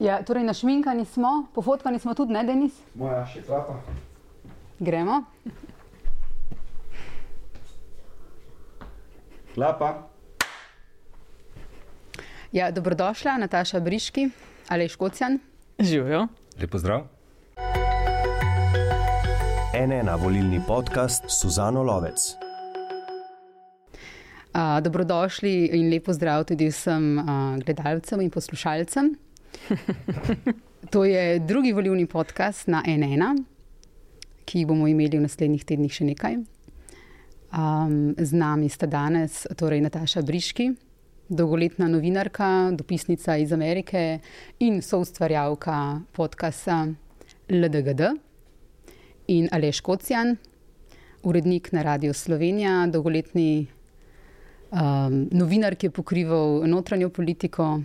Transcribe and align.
Ja, 0.00 0.22
torej, 0.24 0.44
našminkani 0.44 1.04
smo, 1.04 1.46
pofotkani 1.54 1.98
smo 1.98 2.14
tudi, 2.14 2.32
ne, 2.32 2.40
Denis? 2.44 2.72
Moja 2.96 3.20
še 3.28 3.42
klapa. 3.44 3.74
Gremo. 4.80 5.18
Klapa. 9.52 9.90
Ja, 12.48 12.70
dobrodošla, 12.72 13.36
Nataša 13.44 13.84
Briški, 13.84 14.30
Aleš 14.72 14.96
Kocjan. 14.96 15.36
Živijo. 15.76 16.26
Lepo 16.56 16.80
zdrav. 16.80 17.04
NN 19.76 20.16
volilni 20.16 20.64
podcast 20.64 21.28
Suzano 21.28 21.84
Lovec. 21.84 22.30
Uh, 24.50 24.80
dobrodošli 24.80 25.76
in 25.76 25.90
lepo 25.92 26.16
zdrav 26.16 26.48
tudi 26.48 26.72
vsem 26.72 27.18
uh, 27.20 27.26
gledalcem 27.60 28.24
in 28.24 28.32
poslušalcem. 28.32 29.18
to 30.92 31.04
je 31.04 31.38
drugi 31.38 31.72
volilni 31.72 32.06
podcast 32.06 32.68
na 32.68 32.82
NN, 32.86 33.44
ki 34.44 34.58
jih 34.58 34.66
bomo 34.66 34.88
imeli 34.88 35.18
v 35.18 35.26
naslednjih 35.26 35.64
tednih 35.64 35.92
še 35.92 36.06
nekaj. 36.10 36.38
Um, 37.50 38.14
z 38.14 38.30
nami 38.38 38.68
sta 38.70 38.86
danes 38.86 39.42
torej 39.58 39.82
Nataša 39.82 40.22
Briški, 40.22 40.70
dolgoletna 41.28 41.88
novinarka, 41.90 42.70
dopisnica 42.78 43.36
iz 43.36 43.52
Amerike 43.52 44.20
in 44.62 44.82
soustvarjalka 44.82 46.00
podcasta 46.14 46.86
LDGD, 47.50 48.14
in 49.30 49.48
Aleš 49.52 49.80
Kocjan, 49.80 50.36
urednik 51.22 51.72
na 51.72 51.82
Radio 51.82 52.14
Slovenija, 52.14 52.86
dolgoletni 52.86 53.66
um, 54.70 55.28
novinar, 55.30 55.74
ki 55.74 55.86
je 55.86 55.94
pokrival 55.94 56.62
notranjo 56.66 57.10
politiko 57.10 57.80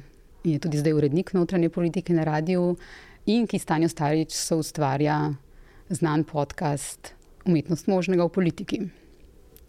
in 0.46 0.54
je 0.54 0.60
tudi 0.60 0.78
zdaj 0.78 0.94
urednik 0.94 1.34
notranje 1.34 1.70
politike 1.70 2.14
na 2.14 2.24
radiju, 2.24 2.76
in 3.26 3.48
ki 3.48 3.60
stanjo 3.60 3.90
starič 3.90 4.34
so 4.38 4.60
ustvarja 4.62 5.34
znan 5.90 6.24
podcast 6.24 7.14
Umetnost 7.46 7.88
možnega 7.88 8.26
v 8.26 8.30
politiki. 8.30 8.80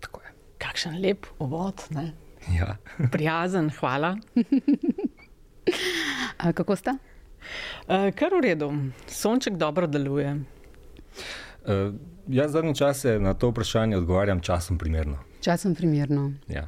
Tako 0.01 0.21
je. 0.25 0.33
Kakšen 0.59 1.01
lep 1.01 1.27
uvod, 1.39 1.83
ne? 1.91 2.13
Ja. 2.57 2.77
prijazen, 3.15 3.71
hvala. 3.81 4.17
A, 6.39 6.53
kako 6.53 6.77
sta? 6.77 6.97
Uh, 7.89 8.11
kar 8.17 8.33
v 8.33 8.41
redu, 8.43 8.73
sonček 9.09 9.57
dobro 9.57 9.87
deluje. 9.87 10.41
Uh, 11.67 11.93
jaz 12.29 12.53
zadnje 12.53 12.75
čase 12.75 13.19
na 13.21 13.35
to 13.35 13.51
vprašanje 13.51 13.97
odgovarjam 13.97 14.41
časom 14.41 14.79
primerno. 14.79 15.19
Časom 15.41 15.75
primerno. 15.75 16.33
Ja. 16.49 16.67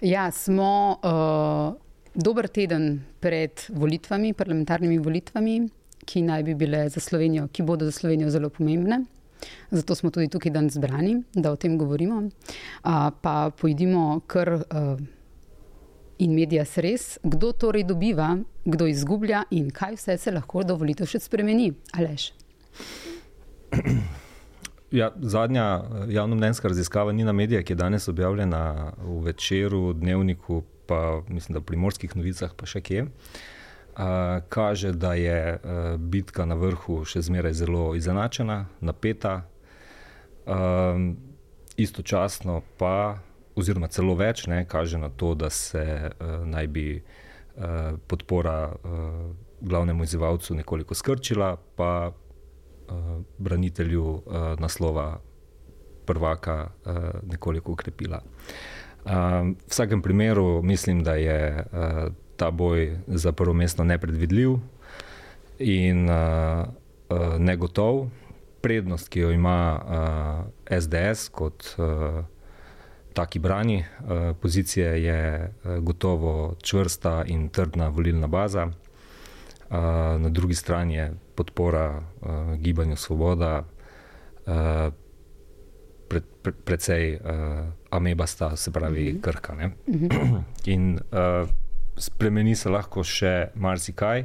Ja, 0.00 0.30
smo 0.30 0.98
uh, 1.02 1.87
dober 2.18 2.48
teden 2.50 3.04
pred 3.20 3.62
volitvami, 3.70 4.32
parlamentarnimi 4.34 4.98
volitvami, 4.98 5.60
ki 6.08 6.22
naj 6.26 6.42
bi 6.42 6.54
bile 6.58 6.88
za 6.90 7.00
Slovenijo, 7.00 7.46
ki 7.52 7.62
bodo 7.62 7.86
za 7.86 7.92
Slovenijo 7.92 8.30
zelo 8.30 8.50
pomembne. 8.50 9.04
Zato 9.70 9.94
smo 9.94 10.10
tudi 10.10 10.28
tukaj 10.28 10.52
danes 10.52 10.74
zbrani, 10.74 11.22
da 11.34 11.52
o 11.52 11.56
tem 11.56 11.78
govorimo. 11.78 12.16
Uh, 12.18 13.10
pa 13.22 13.50
pojdimo 13.60 14.20
kar 14.26 14.50
uh, 14.54 14.98
in 16.18 16.34
medija 16.34 16.64
res, 16.76 17.18
kdo 17.22 17.52
torej 17.52 17.84
dobiva, 17.86 18.36
kdo 18.64 18.86
izgublja 18.86 19.44
in 19.50 19.70
kaj 19.70 19.94
vse 19.94 20.18
se 20.18 20.34
lahko 20.34 20.64
do 20.66 20.74
volitev 20.74 21.06
še 21.06 21.20
spremeni. 21.22 21.70
Alež. 21.94 22.32
Ja, 24.90 25.12
zadnja 25.20 25.84
javno-mnenjska 26.08 26.68
raziskava 26.68 27.12
Nina 27.12 27.32
Medija, 27.32 27.62
ki 27.62 27.72
je 27.72 27.76
danes 27.76 28.08
objavljena 28.08 28.92
v 28.96 29.18
večeru, 29.26 29.92
dnevniku, 29.92 30.62
pa 30.88 31.22
mislim, 31.28 31.54
da 31.54 31.60
v 31.60 31.68
primorskih 31.68 32.16
novicah, 32.16 32.54
pa 32.56 32.66
še 32.66 32.80
kje, 32.80 33.04
uh, 33.04 34.40
kaže, 34.48 34.94
da 34.96 35.12
je 35.14 35.40
uh, 35.54 35.96
bitka 36.00 36.48
na 36.48 36.56
vrhu 36.56 37.02
še 37.04 37.22
zmeraj 37.28 37.58
zelo 37.60 37.92
izenačena, 37.98 38.64
napeta. 38.80 39.42
Um, 40.48 41.18
istočasno 41.76 42.62
pa, 42.80 43.20
oziroma 43.58 43.90
celo 43.92 44.16
več, 44.16 44.46
ne, 44.48 44.64
kaže 44.64 44.98
na 44.98 45.12
to, 45.12 45.34
da 45.36 45.52
se 45.52 45.84
uh, 45.84 46.40
naj 46.48 46.70
bi 46.72 46.86
uh, 46.96 48.00
podpora 48.08 48.56
uh, 48.72 49.20
glavnemu 49.60 50.08
izzivalcu 50.08 50.56
nekoliko 50.56 50.96
skrčila, 50.96 51.52
pa 51.76 51.92
uh, 52.08 53.14
branitelju 53.38 54.08
uh, 54.08 54.50
naslova 54.58 55.20
prvaka 56.08 56.58
uh, 56.64 56.98
nekoliko 57.28 57.76
ukrepila. 57.76 58.24
Uh, 58.24 58.77
v 59.04 59.54
vsakem 59.68 60.02
primeru 60.02 60.62
mislim, 60.62 61.02
da 61.02 61.14
je 61.14 61.64
uh, 61.72 62.12
ta 62.36 62.50
boj 62.50 62.98
za 63.06 63.32
prvo 63.32 63.54
mesto 63.54 63.84
nepredvidljiv 63.84 64.56
in 65.58 66.10
uh, 66.10 66.14
uh, 67.08 67.38
negotov. 67.38 68.08
Prednost, 68.60 69.08
ki 69.08 69.20
jo 69.20 69.30
ima 69.30 69.58
uh, 69.78 70.78
SDS 70.78 71.28
kot 71.28 71.74
uh, 71.78 72.24
taki 73.12 73.38
brani 73.38 73.78
uh, 73.78 74.36
pozicije, 74.40 75.04
je 75.04 75.50
uh, 75.64 75.78
gotovo 75.78 76.54
čvrsta 76.62 77.24
in 77.26 77.48
trdna 77.48 77.88
volilna 77.88 78.26
baza. 78.26 78.66
Uh, 78.66 79.76
na 80.20 80.28
drugi 80.28 80.54
strani 80.54 80.94
je 80.94 81.12
podpora 81.34 81.98
uh, 81.98 82.54
gibanju 82.54 82.96
Svoboda, 82.96 83.64
uh, 84.46 84.54
pred, 86.08 86.24
pred, 86.42 86.54
predvsej 86.64 87.16
uh, 87.16 87.66
amebasta, 87.90 88.56
se 88.56 88.70
pravi, 88.70 89.12
mm 89.12 89.16
-hmm. 89.16 89.20
krka. 89.20 89.54
Ne? 89.54 89.70
In 90.74 90.98
uh, 91.12 91.48
spremeni 91.96 92.56
se 92.56 92.68
lahko 92.68 93.04
še 93.04 93.50
marsikaj. 93.54 94.24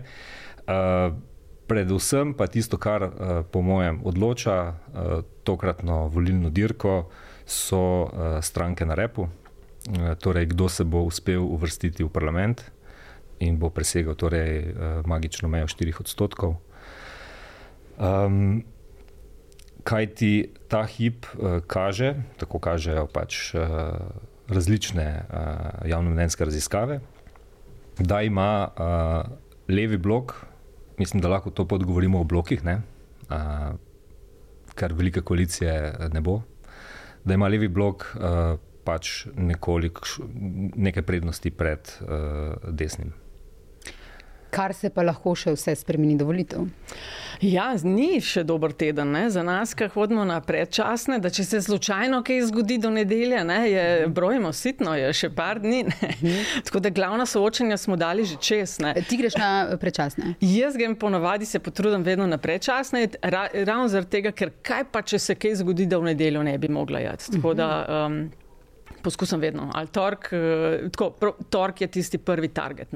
Uh, 0.68 1.14
predvsem 1.68 2.34
pa 2.34 2.48
tisto, 2.48 2.78
kar 2.78 3.04
uh, 3.04 3.12
po 3.52 3.62
mojem 3.62 4.02
odloča 4.04 4.58
uh, 4.68 5.24
tokratno 5.44 6.08
volilno 6.08 6.50
dirko, 6.50 7.10
so 7.46 8.04
uh, 8.04 8.10
stranke 8.42 8.86
na 8.86 8.96
repu, 8.96 9.22
uh, 9.22 10.14
torej 10.20 10.46
kdo 10.46 10.70
se 10.70 10.84
bo 10.84 11.04
uspel 11.04 11.44
uvrstiti 11.44 12.04
v 12.04 12.10
parlament 12.10 12.72
in 13.40 13.58
bo 13.60 13.70
presegal 13.70 14.16
torej, 14.16 14.72
uh, 14.72 15.06
magično 15.06 15.50
mejo 15.50 15.68
4 15.68 16.00
odstotkov. 16.00 16.56
Um, 17.98 18.64
kaj 19.84 20.08
ti 20.16 20.32
ta 20.68 20.84
hip 20.88 21.26
uh, 21.34 21.60
kaže, 21.68 22.16
tako 22.40 22.60
kažejo 22.60 23.08
pač 23.12 23.54
uh, 23.56 23.62
različne 24.48 25.08
uh, 25.24 25.88
javno-mnenjske 25.90 26.46
raziskave, 26.46 27.00
da 28.00 28.22
ima 28.22 28.68
uh, 28.68 29.32
levi 29.68 29.98
blok, 29.98 30.36
mislim, 30.98 31.22
da 31.22 31.30
lahko 31.30 31.50
to 31.50 31.68
podgovorimo 31.68 32.22
o 32.22 32.24
blokih, 32.24 32.64
ne, 32.64 32.82
uh, 33.30 33.76
kar 34.76 34.94
velike 34.94 35.22
koalicije 35.22 35.94
ne 36.14 36.22
bo, 36.22 36.42
da 37.24 37.34
ima 37.34 37.48
levi 37.48 37.68
blok 37.68 38.06
uh, 38.16 38.60
pač 38.84 39.26
nekoliko 39.36 40.26
nekaj 40.76 41.04
prednosti 41.04 41.52
pred 41.52 41.92
uh, 42.02 42.72
desnim. 42.72 43.14
Kar 44.54 44.74
se 44.78 44.92
pa 44.94 45.04
lahko 45.06 45.34
še 45.36 45.56
vse 45.56 45.76
spremeni 45.80 46.18
do 46.20 46.30
volitev. 46.30 46.68
Ja, 47.44 47.72
ni 47.84 48.22
še 48.24 48.44
dober 48.48 48.72
teden 48.78 49.12
ne? 49.12 49.26
za 49.34 49.44
nas, 49.44 49.74
ki 49.76 49.90
hodimo 49.96 50.24
na 50.28 50.38
predčasne. 50.44 51.18
Da 51.24 51.32
če 51.34 51.44
se 51.48 51.62
slučajno 51.66 52.22
kaj 52.26 52.44
zgodi 52.50 52.78
do 52.80 52.92
nedelje, 52.94 53.42
ne? 53.48 53.60
je 53.72 53.86
brojimo 54.08 54.54
sitno, 54.54 54.94
je 54.96 55.10
še 55.14 55.32
par 55.36 55.60
dni. 55.64 55.84
Mhm. 55.88 56.38
Tako 56.68 56.84
da 56.84 56.94
glavna 56.94 57.26
soočenja 57.26 57.78
smo 57.78 57.98
dali 58.00 58.26
že 58.26 58.38
čez. 58.40 58.78
Ne? 58.84 58.94
Ti 59.10 59.18
greš 59.20 59.36
na 59.40 59.50
predčasne? 59.82 60.36
Jaz 60.42 60.78
grem 60.80 60.96
ponovadi, 61.00 61.46
se 61.50 61.60
potrudim 61.60 62.06
vedno 62.06 62.28
na 62.30 62.38
predčasne, 62.38 63.08
ra 63.24 63.48
ravno 63.54 63.90
zaradi 63.92 64.12
tega, 64.20 64.32
ker 64.32 64.54
kaj 64.64 64.88
pa, 64.92 65.02
če 65.02 65.20
se 65.20 65.36
kaj 65.36 65.60
zgodi, 65.64 65.90
da 65.90 66.00
v 66.00 66.14
nedeljo 66.14 66.46
ne 66.46 66.56
bi 66.58 66.72
mogla 66.72 67.04
jati. 67.04 67.34
Tako 67.36 67.58
da. 67.58 67.70
Um, 68.06 68.24
Poskušam 69.04 69.40
vedno, 69.40 69.72
ali 69.76 69.88
tork, 69.88 70.30
tako, 70.92 71.34
tork 71.50 71.82
je 71.82 71.88
tisti 71.88 72.18
prvi 72.18 72.48
target. 72.48 72.94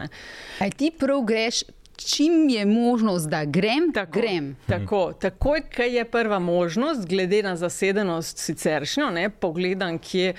Aj 0.60 0.72
ti 0.72 0.92
prav 1.00 1.22
greš, 1.28 1.64
čim 1.98 2.50
je 2.50 2.66
možnost, 2.66 3.30
da 3.30 3.46
grem, 3.46 3.92
tako, 3.94 4.20
grem. 4.20 4.56
Tako, 4.68 5.14
takoj, 5.14 5.62
ko 5.76 5.82
je 5.82 6.06
prva 6.06 6.40
možnost, 6.40 7.08
glede 7.08 7.44
na 7.44 7.56
zasedenost 7.56 8.38
siceršnjo, 8.38 9.10
ne, 9.10 9.30
pogledam, 9.30 10.00
kje 10.00 10.34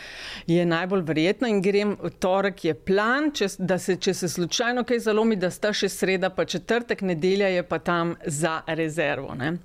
je 0.47 0.67
najbolj 0.67 1.03
verjetno 1.03 1.49
in 1.49 1.63
grem. 1.63 1.97
Torek 2.19 2.65
je 2.65 2.75
plan, 2.75 3.33
če, 3.35 3.49
da 3.59 3.79
se, 3.79 3.97
če 3.97 4.15
se 4.15 4.29
slučajno 4.29 4.85
kaj 4.85 4.99
zalomi, 4.99 5.37
da 5.37 5.51
sta 5.51 5.73
še 5.73 5.89
sreda, 5.89 6.31
pa 6.31 6.45
četrtek, 6.45 7.03
nedelja 7.03 7.49
je 7.49 7.63
pa 7.63 7.79
tam 7.79 8.15
za 8.27 8.61
rezervo. 8.67 9.35
Ne. 9.35 9.57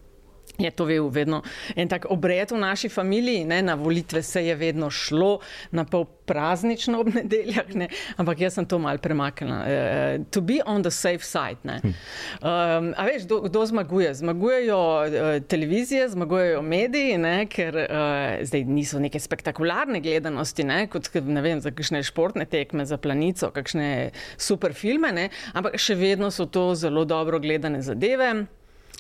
Je 0.58 0.72
to 0.72 0.86
bil 0.86 1.10
vedno 1.10 1.42
en 1.76 1.90
tak 1.90 2.06
obred 2.10 2.52
v 2.52 2.58
naši 2.58 2.90
familiji. 2.90 3.46
Ne? 3.46 3.62
Na 3.62 3.74
volitve 3.76 4.22
se 4.22 4.46
je 4.46 4.56
vedno 4.56 4.90
šlo, 4.90 5.40
na 5.72 5.86
pol 5.86 6.06
praznično 6.26 7.00
ob 7.02 7.10
nedeljah, 7.14 7.74
ne? 7.76 7.88
ampak 8.18 8.40
jaz 8.46 8.58
sem 8.60 8.66
to 8.66 8.80
mal 8.80 8.98
premaknila. 8.98 9.60
Uh, 9.64 10.26
to 10.32 10.42
be 10.42 10.62
on 10.66 10.84
the 10.84 10.92
safe 10.92 11.26
side. 11.26 11.58
Um, 11.66 12.94
a 12.98 13.06
veš, 13.10 13.26
kdo, 13.26 13.42
kdo 13.50 13.66
zmaguje? 13.66 14.14
Zmagujejo 14.14 14.78
uh, 14.78 15.44
televizije, 15.48 16.08
zmagujejo 16.10 16.62
mediji, 16.62 17.18
ne? 17.18 17.36
ker 17.50 17.76
uh, 17.76 18.46
zdaj 18.46 18.66
niso 18.70 19.02
neke 19.04 19.20
spektakularne 19.20 20.00
gledanosti, 20.06 20.64
ne? 20.64 20.86
kot 20.88 21.10
ne 21.26 21.42
vem, 21.42 21.62
za 21.62 21.74
kakšne 21.74 22.04
športne 22.06 22.46
tekme, 22.46 22.86
za 22.86 22.98
planico, 22.98 23.52
kakšne 23.52 24.12
super 24.38 24.78
filme, 24.78 25.12
ne? 25.12 25.30
ampak 25.54 25.80
še 25.82 25.98
vedno 25.98 26.32
so 26.32 26.46
to 26.46 26.72
zelo 26.78 27.06
dobro 27.10 27.42
gledane 27.42 27.82
zadeve 27.82 28.46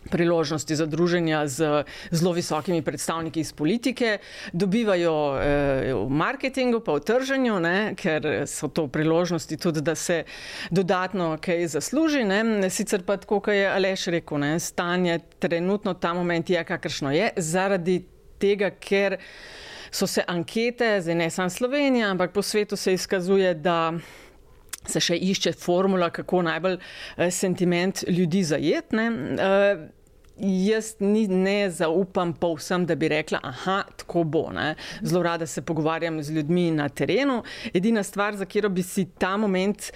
priložnosti 0.10 0.75
za 0.75 0.86
druženja 0.86 1.48
z 1.48 1.84
zelo 2.12 2.31
visokimi 2.31 2.81
predstavniki 2.81 3.40
iz 3.40 3.54
politike, 3.54 4.18
dobivajo 4.54 5.16
eh, 5.38 5.94
v 5.94 6.10
marketingu, 6.10 6.80
pa 6.80 6.98
v 6.98 7.04
trženju, 7.07 7.60
ne, 7.60 7.78
ker 7.95 8.48
so 8.48 8.68
to 8.68 8.88
priložnosti 8.88 9.57
tudi, 9.57 9.81
da 9.81 9.95
se 9.95 10.24
dodatno 10.72 11.38
kaj 11.42 11.68
zasluži. 11.68 12.24
Ne. 12.24 12.69
Sicer 12.69 13.04
pa 13.04 13.18
tako, 13.18 13.40
kot 13.40 13.54
je 13.54 13.68
Aleš 13.69 14.07
rekel, 14.13 14.38
ne, 14.38 14.60
stanje 14.60 15.19
trenutno 15.40 15.94
ta 15.94 16.13
moment 16.13 16.50
je, 16.50 16.63
kakršno 16.63 17.12
je, 17.12 17.31
zaradi 17.38 18.04
tega, 18.39 18.69
ker 18.69 19.18
so 19.94 20.07
se 20.07 20.24
ankete, 20.28 21.01
zdaj 21.01 21.16
ne 21.16 21.30
samo 21.30 21.50
Slovenija, 21.50 22.10
ampak 22.12 22.34
po 22.34 22.42
svetu 22.42 22.75
se 22.75 22.94
izkazuje, 22.94 23.54
da 23.54 23.94
se 24.90 25.00
še 25.04 25.18
išče 25.18 25.54
formula, 25.60 26.10
kako 26.10 26.42
najbolj 26.50 26.78
eh, 26.78 27.32
sentiment 27.32 28.04
ljudi 28.08 28.44
zajetne. 28.44 29.10
Eh, 30.38 30.66
jaz 30.68 30.96
ni, 31.00 31.28
ne 31.28 31.70
zaupam 31.70 32.34
povsem, 32.34 32.86
da 32.86 32.96
bi 32.96 33.08
rekla, 33.08 33.40
da 33.66 33.84
tako 33.98 34.24
bo. 34.24 34.50
Ne. 34.54 34.76
Zelo 35.02 35.24
rada 35.24 35.46
se 35.48 35.62
pogovarjam 35.62 36.24
z 36.24 36.32
ljudmi 36.32 36.72
na 36.72 36.90
terenu. 36.90 37.44
Edina 37.74 38.04
stvar, 38.04 38.36
za 38.36 38.46
katero 38.46 38.70
bi 38.70 38.84
si 38.84 39.06
ta 39.06 39.38
moment 39.38 39.92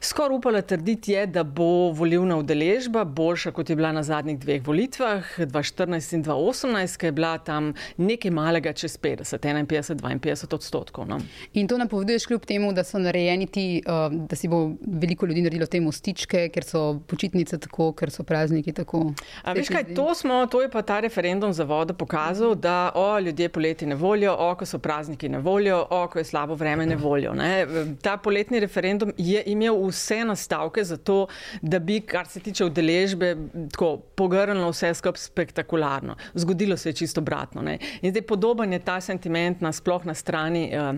skoraj 0.00 0.36
upala 0.36 0.62
trditi, 0.62 1.12
je, 1.12 1.26
da 1.26 1.42
bo 1.44 1.90
volivna 1.92 2.36
udeležba 2.36 3.04
boljša, 3.04 3.52
kot 3.52 3.70
je 3.70 3.76
bila 3.76 3.92
na 3.92 4.02
zadnjih 4.02 4.38
dveh 4.38 4.66
volitvah, 4.66 5.24
2014 5.38 6.14
in 6.14 6.24
2018, 6.24 6.96
ki 6.98 7.06
je 7.06 7.12
bila 7.12 7.38
tam 7.38 7.72
nekaj 7.96 8.30
malega 8.30 8.72
čez 8.72 8.98
50, 8.98 9.38
51, 9.38 10.18
52 10.20 10.54
odstotkov. 10.54 11.08
No. 11.08 11.20
In 11.52 11.68
to 11.68 11.78
napoveduješ 11.78 12.26
kljub 12.26 12.44
temu, 12.44 12.72
da 12.72 12.84
so 12.84 12.98
narejeni 12.98 13.46
ti, 13.46 13.82
uh, 13.86 14.12
da 14.28 14.36
si 14.36 14.48
bo 14.48 14.72
veliko 14.86 15.26
ljudi 15.26 15.42
naredilo 15.42 15.66
te 15.66 15.80
mostičke, 15.80 16.48
ker 16.52 16.64
so 16.64 17.00
počitnice 17.06 17.58
tako, 17.58 17.92
ker 17.92 18.10
so 18.10 18.22
prazniki 18.22 18.72
tako. 18.72 19.12
A 19.42 19.52
veš 19.52 19.70
kaj, 19.84 19.94
to, 19.94 20.14
smo, 20.14 20.46
to 20.46 20.62
je 20.62 20.70
pa 20.70 20.82
ta 20.82 21.00
referendum 21.00 21.52
za 21.52 21.64
vodo 21.64 21.94
pokazal, 21.94 22.54
da 22.54 22.90
o, 22.94 23.18
ljudje 23.20 23.48
poleti 23.48 23.86
ne 23.86 23.94
volijo, 23.94 24.34
o, 24.38 24.54
ko 24.54 24.66
so 24.66 24.78
prazniki 24.78 25.28
ne 25.28 25.38
volijo, 25.38 25.86
o, 25.90 26.08
ko 26.08 26.18
je 26.18 26.24
slabo 26.24 26.54
vreme 26.54 26.86
ne 26.86 26.96
volijo. 26.96 27.34
Ne. 27.34 27.66
Ta 28.02 28.16
poletni 28.16 28.60
referendum 28.60 29.12
je 29.16 29.42
imel 29.46 29.86
vse 29.86 30.24
nastavke 30.24 30.84
za 30.84 30.96
to, 30.96 31.26
da 31.62 31.78
bi, 31.78 32.00
kar 32.00 32.26
se 32.26 32.40
tiče 32.40 32.64
udeležbe, 32.64 33.36
tako 33.72 33.96
pogrnilo 33.96 34.70
vse 34.70 34.94
skupaj 34.94 35.22
spektakularno. 35.22 36.16
Zgodilo 36.34 36.76
se 36.76 36.88
je 36.88 36.92
čisto 36.92 37.20
obratno. 37.20 37.62
Ne. 37.62 37.78
In 38.02 38.10
zdaj 38.10 38.22
podoben 38.22 38.72
je 38.72 38.78
ta 38.78 39.00
sentiment 39.00 39.60
na 39.60 39.72
sploh 39.72 40.04
na 40.04 40.14
strani 40.14 40.70
uh, 40.72 40.94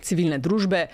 civilne 0.00 0.38
družbe. 0.38 0.86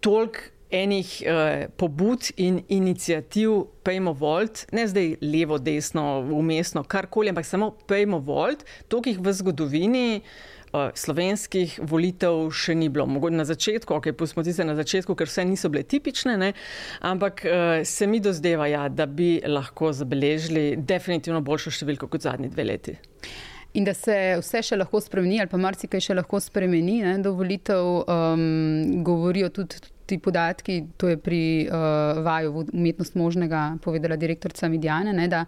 Toliko 0.00 0.55
enih 0.70 1.22
uh, 1.22 1.66
pobud 1.76 2.30
in 2.36 2.60
inicijativ, 2.68 3.50
pejmo 3.82 4.12
volt, 4.12 4.66
ne 4.72 4.86
zdaj 4.88 5.16
levo, 5.22 5.58
desno, 5.58 6.20
umestno, 6.32 6.82
karkoli, 6.82 7.30
ampak 7.30 7.46
samo 7.46 7.70
pejmo 7.86 8.18
volt, 8.18 8.64
toliko 8.88 9.10
jih 9.10 9.20
v 9.22 9.32
zgodovini. 9.32 10.06
Uh, 10.74 10.90
slovenskih 10.98 11.76
volitev 11.88 12.50
še 12.52 12.74
ni 12.74 12.88
bilo. 12.92 13.06
Mogoče 13.08 13.38
na 13.38 13.44
začetku, 13.46 13.94
ok, 13.96 14.10
pustimo 14.18 14.42
tiste 14.44 14.64
na 14.66 14.74
začetku, 14.76 15.14
ker 15.16 15.30
vse 15.30 15.44
niso 15.46 15.70
bile 15.72 15.84
tipične, 15.86 16.34
ne? 16.36 16.50
ampak 17.06 17.44
uh, 17.46 17.86
se 17.86 18.08
mi 18.10 18.18
dozdeva, 18.20 18.66
ja, 18.68 18.88
da 18.90 19.06
bi 19.06 19.38
lahko 19.46 19.92
zabeležili 19.94 20.74
definitivno 20.76 21.40
boljšo 21.46 21.72
številko 21.78 22.10
kot 22.10 22.26
zadnji 22.26 22.50
dve 22.52 22.66
leti. 22.66 22.96
In 23.78 23.86
da 23.86 23.94
se 23.94 24.36
vse 24.42 24.62
še 24.66 24.76
lahko 24.80 25.00
spremeni, 25.04 25.38
ali 25.40 25.52
pa 25.52 25.60
marsikaj 25.60 26.02
še 26.02 26.18
lahko 26.18 26.42
spremeni, 26.42 26.98
ne? 27.06 27.18
do 27.22 27.36
volitev 27.38 28.02
um, 28.02 29.04
govorijo 29.06 29.54
tudi 29.60 29.80
ti 30.06 30.18
podatki, 30.18 30.84
to 30.96 31.08
je 31.08 31.16
pri 31.16 31.68
uh, 31.68 32.22
vaju 32.24 32.66
umetnost 32.72 33.14
možnega 33.14 33.76
povedala 33.82 34.16
direktorica 34.16 34.68
Midjane, 34.68 35.12
ne, 35.12 35.28
da 35.28 35.44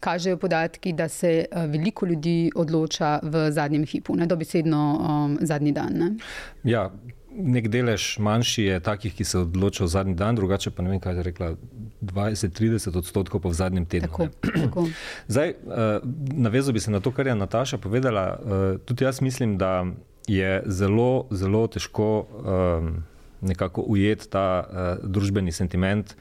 kažejo 0.00 0.36
podatki, 0.36 0.92
da 0.92 1.08
se 1.08 1.44
uh, 1.44 1.64
veliko 1.70 2.06
ljudi 2.06 2.50
odloča 2.54 3.18
v 3.22 3.50
zadnjem 3.50 3.86
hipu, 3.86 4.16
ne, 4.16 4.26
dobesedno 4.26 4.82
um, 4.98 5.38
zadnji 5.40 5.72
dan. 5.72 5.92
Ne. 5.94 6.12
Ja. 6.64 6.90
Nek 7.30 7.68
delež 7.70 8.18
manjši 8.18 8.62
je 8.64 8.78
takih, 8.82 9.12
ki 9.14 9.24
se 9.24 9.38
odločajo 9.38 9.86
v 9.86 9.90
zadnji 9.90 10.14
dan, 10.18 10.34
drugače 10.34 10.72
pa 10.74 10.82
ne 10.82 10.90
vem, 10.90 11.00
kaj 11.00 11.14
je 11.14 11.22
rekla, 11.22 11.50
20-30 12.02 12.98
odstotkov 12.98 13.40
pa 13.44 13.52
v 13.52 13.54
zadnjem 13.54 13.86
tednu. 13.86 14.08
Tako, 14.10 14.26
tako. 14.64 14.86
Zdaj, 15.28 15.54
uh, 15.62 16.02
navezal 16.34 16.74
bi 16.74 16.82
se 16.82 16.90
na 16.90 17.00
to, 17.00 17.14
kar 17.14 17.30
je 17.30 17.36
Nataša 17.38 17.78
povedala. 17.78 18.24
Uh, 18.34 18.80
tudi 18.84 19.06
jaz 19.06 19.22
mislim, 19.22 19.54
da 19.62 19.86
je 20.26 20.62
zelo, 20.66 21.26
zelo 21.30 21.66
težko. 21.70 22.10
Um, 22.42 22.90
nekako 23.40 23.82
ujeti 23.82 24.28
ta 24.30 24.46
uh, 24.62 25.10
družbeni 25.10 25.52
sentiment, 25.52 26.16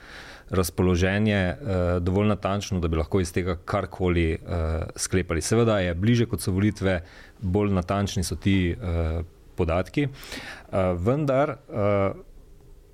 razpoloženje 0.50 1.42
uh, 1.54 2.04
dovolj 2.04 2.28
natančno, 2.28 2.80
da 2.80 2.88
bi 2.88 2.98
lahko 2.98 3.22
iz 3.22 3.34
tega 3.34 3.58
karkoli 3.66 4.38
uh, 4.38 4.88
sklepali. 4.96 5.42
Seveda 5.42 5.80
je 5.80 5.94
bliže, 5.96 6.26
kot 6.26 6.42
so 6.42 6.54
volitve, 6.56 7.02
bolj 7.42 7.74
natančni 7.76 8.24
so 8.24 8.36
ti 8.36 8.74
uh, 8.74 9.22
podatki, 9.56 10.08
uh, 10.08 10.96
vendar. 10.98 11.58
Uh, 11.68 12.26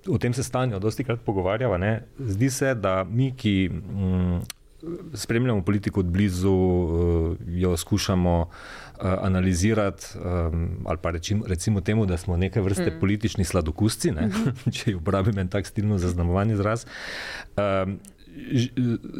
O 0.05 0.19
tem 0.21 0.33
se 0.37 0.43
stanje 0.45 0.77
dosti 0.77 1.01
krat 1.03 1.23
pogovarjava. 1.25 1.79
Ne? 1.81 2.03
Zdi 2.21 2.49
se, 2.53 2.75
da 2.77 2.99
mi, 3.09 3.31
ki 3.33 3.71
mm, 3.73 4.35
spremljamo 5.17 5.63
politiko 5.65 6.03
od 6.03 6.11
blizu, 6.13 6.51
uh, 6.51 7.37
jo 7.47 7.71
skušamo 7.77 8.35
uh, 8.41 8.84
analizirati, 8.99 10.05
um, 10.15 10.69
ali 10.85 10.97
pa 11.01 11.11
rečim, 11.11 11.43
recimo 11.47 11.81
temu, 11.81 12.05
da 12.05 12.17
smo 12.17 12.37
neke 12.37 12.61
vrste 12.61 12.91
mm. 12.91 12.99
politični 12.99 13.43
sladokusci, 13.43 14.11
ne? 14.11 14.29
-hmm. 14.29 14.71
če 14.75 14.95
uporabim 14.95 15.39
en 15.39 15.47
tak 15.47 15.67
stilno 15.67 15.97
zaznamovan 15.97 16.51
izraz. 16.51 16.85
Um, 17.57 17.99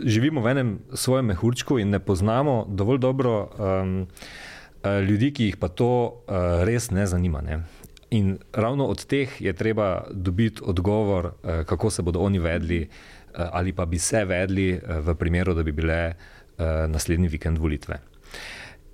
živimo 0.06 0.42
v 0.42 0.48
enem 0.48 0.80
svojem 0.94 1.25
mehurčku 1.25 1.80
in 1.80 1.89
ne 1.89 2.00
poznamo 2.00 2.66
dovolj 2.69 3.00
dobro 3.00 3.50
um, 3.57 4.07
ljudi, 5.07 5.31
ki 5.33 5.45
jih 5.45 5.57
pa 5.57 5.68
to 5.68 5.88
uh, 6.06 6.63
res 6.68 6.92
ne 6.92 7.06
zanima. 7.07 7.42
Ne? 7.42 7.63
In 8.10 8.38
ravno 8.54 8.86
od 8.86 9.06
teh 9.06 9.42
je 9.42 9.54
treba 9.54 10.06
dobiti 10.12 10.62
odgovor, 10.66 11.25
uh, 11.25 11.63
kako 11.66 11.89
se 11.89 12.01
bodo 12.01 12.19
oni 12.19 12.39
vedli, 12.39 12.81
uh, 12.81 13.50
ali 13.51 13.74
pa 13.74 13.86
bi 13.86 14.00
se 14.00 14.25
vedli, 14.25 14.74
uh, 14.74 15.00
v 15.07 15.16
primeru, 15.16 15.54
da 15.54 15.63
bi 15.63 15.72
bile 15.72 16.13
uh, 16.13 16.66
naslednji 16.88 17.27
vikend 17.27 17.57
volitve. 17.57 18.00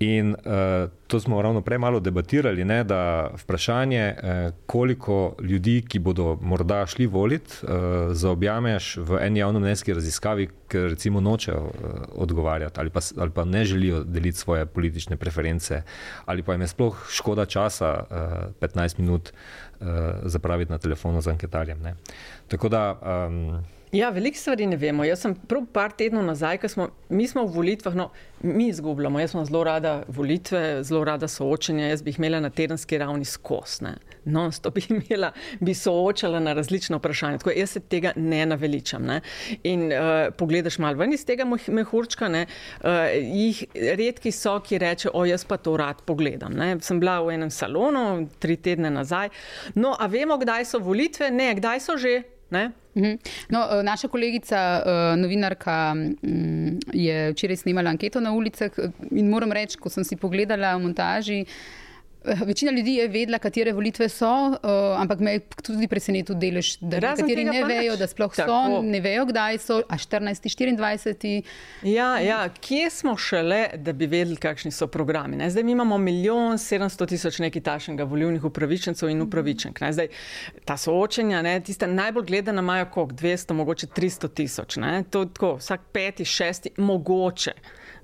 In 0.02 0.30
uh, 0.30 0.90
to 1.06 1.20
smo 1.20 1.42
ravno 1.42 1.60
prej 1.60 1.78
malo 1.78 2.00
debatirali, 2.00 2.64
ne, 2.64 2.84
da 2.84 3.30
vprašanje, 3.36 4.14
uh, 4.16 4.54
koliko 4.66 5.36
ljudi, 5.40 5.84
ki 5.88 5.98
bodo 5.98 6.38
morda 6.40 6.86
šli 6.86 7.06
voliti, 7.06 7.52
uh, 7.62 7.70
zaobjameš 8.10 8.96
v 8.96 9.20
eni 9.22 9.38
javno-mnenjski 9.40 9.94
raziskavi, 9.94 10.48
ker 10.68 10.88
recimo 10.90 11.20
nočejo 11.20 11.60
uh, 11.60 11.90
odgovarjati 12.14 12.80
ali 12.80 12.90
pa, 12.90 13.00
ali 13.18 13.30
pa 13.30 13.44
ne 13.44 13.64
želijo 13.64 14.02
deliti 14.04 14.38
svoje 14.38 14.66
politične 14.66 15.16
preference, 15.16 15.82
ali 16.24 16.42
pa 16.42 16.52
jim 16.52 16.60
je 16.60 16.68
sploh 16.68 17.06
škoda 17.10 17.46
časa 17.46 17.92
uh, 18.10 18.68
15 18.68 18.98
minut 18.98 19.30
uh, 19.30 19.86
zapraviti 20.22 20.72
na 20.72 20.78
telefonu 20.78 21.20
z 21.20 21.28
anketarjem. 21.28 21.82
Ne. 21.82 21.94
Tako 22.48 22.68
da. 22.68 22.98
Um, 23.28 23.62
Ja, 23.92 24.08
veliko 24.10 24.38
stvari 24.38 24.64
ne 24.66 24.76
vemo. 24.80 25.04
Jaz 25.04 25.20
sem 25.20 25.34
prav 25.36 25.66
par 25.68 25.92
tednov 25.92 26.22
nazaj, 26.24 26.62
ko 26.62 26.68
smo, 26.72 26.84
smo 27.28 27.42
v 27.44 27.52
volitvah, 27.52 27.92
no, 27.94 28.06
mi 28.40 28.70
izgubljamo. 28.72 29.20
Jaz 29.20 29.34
sem 29.34 29.44
zelo 29.44 29.60
rada 29.68 29.92
volitve, 30.08 30.80
zelo 30.88 31.02
rada 31.04 31.28
soočenja. 31.28 31.90
Jaz 31.90 32.00
bi 32.02 32.14
jih 32.14 32.22
imela 32.22 32.40
na 32.40 32.48
tedenski 32.50 32.96
ravni 32.98 33.28
skosne. 33.28 33.98
No, 34.24 34.46
to 34.62 34.72
bi 34.72 34.86
imela, 34.96 35.34
bi 35.60 35.76
soočala 35.76 36.40
na 36.40 36.56
različne 36.56 36.96
vprašanja. 36.96 37.44
Tako, 37.44 37.52
jaz 37.52 37.76
se 37.76 37.84
tega 37.84 38.16
ne 38.16 38.46
naveličam. 38.46 39.04
Ne. 39.12 39.20
In 39.68 39.90
uh, 39.92 40.32
pogledaš 40.40 40.80
malo 40.80 40.96
ven 40.96 41.12
iz 41.12 41.28
tega 41.28 41.44
mehurčka, 41.44 42.32
ne, 42.32 42.46
uh, 42.80 43.04
jih 43.12 43.64
redki 44.00 44.32
so, 44.32 44.56
ki 44.64 44.80
reče, 44.80 45.12
o 45.12 45.26
jaz 45.28 45.44
pa 45.44 45.60
to 45.60 45.76
rad 45.76 46.00
pogledam. 46.08 46.56
Ne. 46.56 46.78
Sem 46.80 47.00
bila 47.00 47.20
v 47.20 47.36
enem 47.36 47.52
salonu 47.52 48.24
tri 48.40 48.56
tedne 48.56 48.88
nazaj. 48.90 49.28
No, 49.76 49.92
a 50.00 50.08
vemo, 50.08 50.40
kdaj 50.40 50.70
so 50.72 50.80
volitve? 50.80 51.28
Ne, 51.28 51.52
kdaj 51.60 51.90
so 51.90 52.00
že? 52.00 52.22
Mhm. 52.48 52.81
No, 52.94 53.60
eh, 53.70 53.82
naša 53.82 54.08
kolegica, 54.08 54.82
eh, 54.86 55.16
novinarka, 55.16 55.94
mm, 55.94 56.78
je 56.92 57.30
včeraj 57.32 57.56
snimala 57.56 57.90
anketo 57.90 58.20
na 58.20 58.32
ulicah 58.32 58.70
in 59.10 59.30
moram 59.30 59.52
reči, 59.52 59.78
ko 59.78 59.88
sem 59.88 60.04
si 60.04 60.16
pogledala 60.16 60.76
v 60.76 60.82
montaži. 60.82 61.44
Večina 62.24 62.72
ljudi 62.72 62.94
je 62.94 63.08
vedela, 63.08 63.38
katere 63.38 63.72
volitve 63.72 64.08
so, 64.08 64.26
uh, 64.26 64.56
ampak 65.00 65.20
me 65.20 65.32
je 65.32 65.40
tudi 65.62 65.88
presenetil 65.88 66.36
delež, 66.38 66.76
da 66.80 66.98
Razen 66.98 67.26
nekateri 67.26 67.44
ne 67.44 67.64
vejo, 67.64 67.96
da 67.96 68.06
sploh 68.06 68.34
Tako. 68.36 68.52
so, 68.52 68.82
ne 68.82 69.00
vejo, 69.00 69.26
kdaj 69.26 69.58
so, 69.58 69.80
a 69.88 69.98
14, 69.98 70.46
24. 70.46 71.42
Ja, 71.82 72.18
ja, 72.20 72.48
kje 72.60 72.90
smo 72.90 73.16
šele, 73.16 73.68
da 73.76 73.92
bi 73.92 74.06
vedeli, 74.06 74.36
kakšni 74.36 74.70
so 74.72 74.86
programi? 74.86 75.36
Ne? 75.36 75.50
Zdaj 75.50 75.70
imamo 75.70 75.98
milijon 75.98 76.58
700 76.58 77.08
tisoč 77.08 77.38
nekaj 77.42 77.62
tašnega 77.62 78.04
volivnih 78.04 78.44
upravičencev 78.44 79.10
in 79.10 79.22
upravičenk. 79.22 79.80
Ne? 79.80 79.92
Zdaj, 79.92 80.08
ta 80.64 80.76
soočenja, 80.76 81.42
ne, 81.42 81.58
tiste 81.60 81.86
najbolj 81.86 82.26
gledana 82.26 82.62
imajo 82.62 82.86
koliko? 82.90 83.12
200, 83.22 83.52
mogoče 83.52 83.86
300 83.86 84.34
tisoč. 84.34 84.78
To 85.10 85.24
tako, 85.24 85.56
vsak 85.60 85.80
peti, 85.92 86.24
šesti, 86.24 86.70
mogoče 86.76 87.52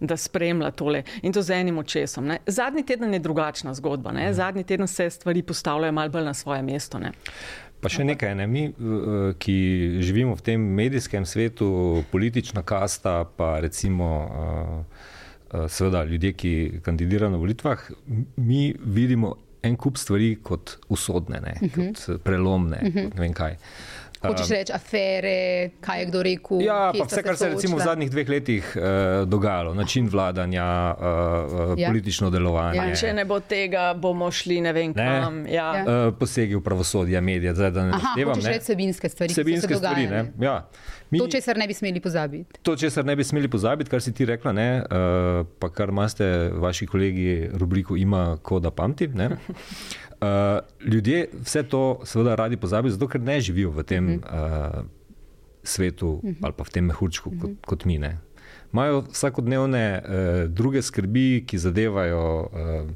da 0.00 0.16
spremlja 0.16 0.70
tole 0.70 1.02
in 1.22 1.32
to 1.32 1.42
z 1.42 1.60
enim 1.60 1.78
očesom. 1.78 2.26
Ne. 2.26 2.38
Zadnji 2.46 2.86
teden 2.86 3.14
je 3.14 3.18
drugačna 3.18 3.74
zgodba. 3.74 4.12
Ne. 4.12 4.32
Zadnji 4.34 4.64
teden 4.64 4.86
se 4.86 5.10
stvari 5.10 5.42
postavljajo 5.42 5.92
malo 5.92 6.08
bolj 6.08 6.24
na 6.24 6.34
svoje 6.34 6.62
mesto. 6.62 6.98
Ne. 6.98 7.12
Pa 7.80 7.90
še 7.92 8.02
nekaj, 8.04 8.34
ne? 8.34 8.46
mi, 8.50 8.64
ki 9.38 9.56
živimo 10.02 10.34
v 10.34 10.42
tem 10.42 10.62
medijskem 10.74 11.26
svetu, 11.26 12.02
politična 12.10 12.64
kasta, 12.66 13.22
pa 13.36 13.58
recimo 13.62 14.08
eh, 14.26 14.72
eh, 15.52 15.68
seveda 15.70 16.02
ljudje, 16.04 16.32
ki 16.32 16.54
kandidirajo 16.82 17.30
na 17.30 17.38
volitvah, 17.38 17.84
mi 18.36 18.72
vidimo 18.82 19.36
en 19.62 19.76
kup 19.78 19.98
stvari 19.98 20.32
kot 20.42 20.76
usodne, 20.90 21.40
ne? 21.44 21.70
kot 21.74 22.02
prelomne, 22.24 22.82
kot 22.82 23.14
ne 23.14 23.22
vem 23.22 23.34
kaj. 23.36 23.58
Hočeš 24.20 24.48
reči 24.50 24.72
afere, 24.72 25.34
kaj 25.80 26.00
je 26.00 26.06
kdo 26.06 26.22
rekel. 26.22 26.60
Ja, 26.60 26.92
pa 26.92 27.04
vse, 27.04 27.22
kar 27.22 27.36
se 27.36 27.44
je 27.44 27.50
recimo 27.52 27.76
v 27.76 27.82
zadnjih 27.82 28.10
dveh 28.10 28.28
letih 28.28 28.64
uh, 28.72 28.82
dogajalo, 29.24 29.74
način 29.74 30.08
vladanja, 30.08 30.64
uh, 30.90 31.04
uh, 31.70 31.78
Ja. 31.78 31.88
politično 31.88 32.30
delovanje. 32.30 32.78
Ja. 32.80 32.94
Če 32.96 33.12
ne 33.12 33.24
bo 33.24 33.38
tega, 33.40 33.94
bomo 33.94 34.30
šli 34.30 34.60
ne 34.60 34.72
vem 34.72 34.90
Ne. 34.90 35.06
kam. 35.16 35.46
Ja. 35.46 35.68
Ja. 35.76 35.84
Uh, 35.84 36.14
posegi 36.14 36.54
v 36.54 36.60
pravosodje, 36.60 37.20
medije, 37.20 37.54
zdaj 37.54 37.70
da 37.70 37.82
ne 37.82 37.90
naštevam. 37.90 38.28
hočeš 38.28 38.44
ne. 38.44 38.50
reči 38.50 38.64
vsebinske 38.64 39.08
stvari, 39.08 39.28
so 39.28 39.34
se 39.34 39.40
Vsebinske 39.40 39.74
stvari. 39.76 40.06
Ne? 40.08 40.24
Ja. 40.40 40.68
Mi, 41.10 41.18
To, 41.18 41.26
česar 41.26 41.56
ne 41.56 41.66
bi 41.66 41.72
smeli 41.72 42.00
pozabiti. 42.00 42.58
to, 42.62 42.76
česar 42.76 43.04
ne 43.04 43.16
bi 43.16 43.24
smeli 43.24 43.48
pozabiti, 43.48 43.90
kar 43.90 44.02
si 44.02 44.12
ti 44.12 44.24
rekla, 44.24 44.52
ne, 44.52 44.82
uh, 44.82 45.46
pa 45.58 45.70
kar 45.70 45.88
imate 45.88 46.26
vaši 46.50 46.86
kolegi 46.86 47.48
rubriko 47.54 47.96
ima, 47.96 48.36
ko 48.38 48.58
da 48.58 48.70
pamti. 48.70 49.08
ne. 49.08 49.28
Uh, 50.18 50.88
ljudje 50.92 51.28
vse 51.44 51.62
to 51.62 52.00
seveda 52.04 52.34
radi 52.34 52.56
pozabijo, 52.56 52.90
zato 52.90 53.06
ker 53.08 53.20
ne 53.20 53.40
živijo 53.40 53.70
v 53.70 53.82
tem 53.86 54.08
uh, 54.18 54.80
svetu 55.62 56.20
ali 56.42 56.52
pa 56.56 56.64
v 56.64 56.74
tem 56.74 56.84
mehurčku 56.90 57.30
kot, 57.40 57.50
kot 57.66 57.84
mi. 57.84 57.98
Ne. 58.02 58.18
Imajo 58.72 59.04
vsakodnevne 59.12 59.84
uh, 59.98 60.50
druge 60.50 60.82
skrbi, 60.82 61.44
ki 61.46 61.58
zadevajo 61.58 62.24
uh, 62.50 62.90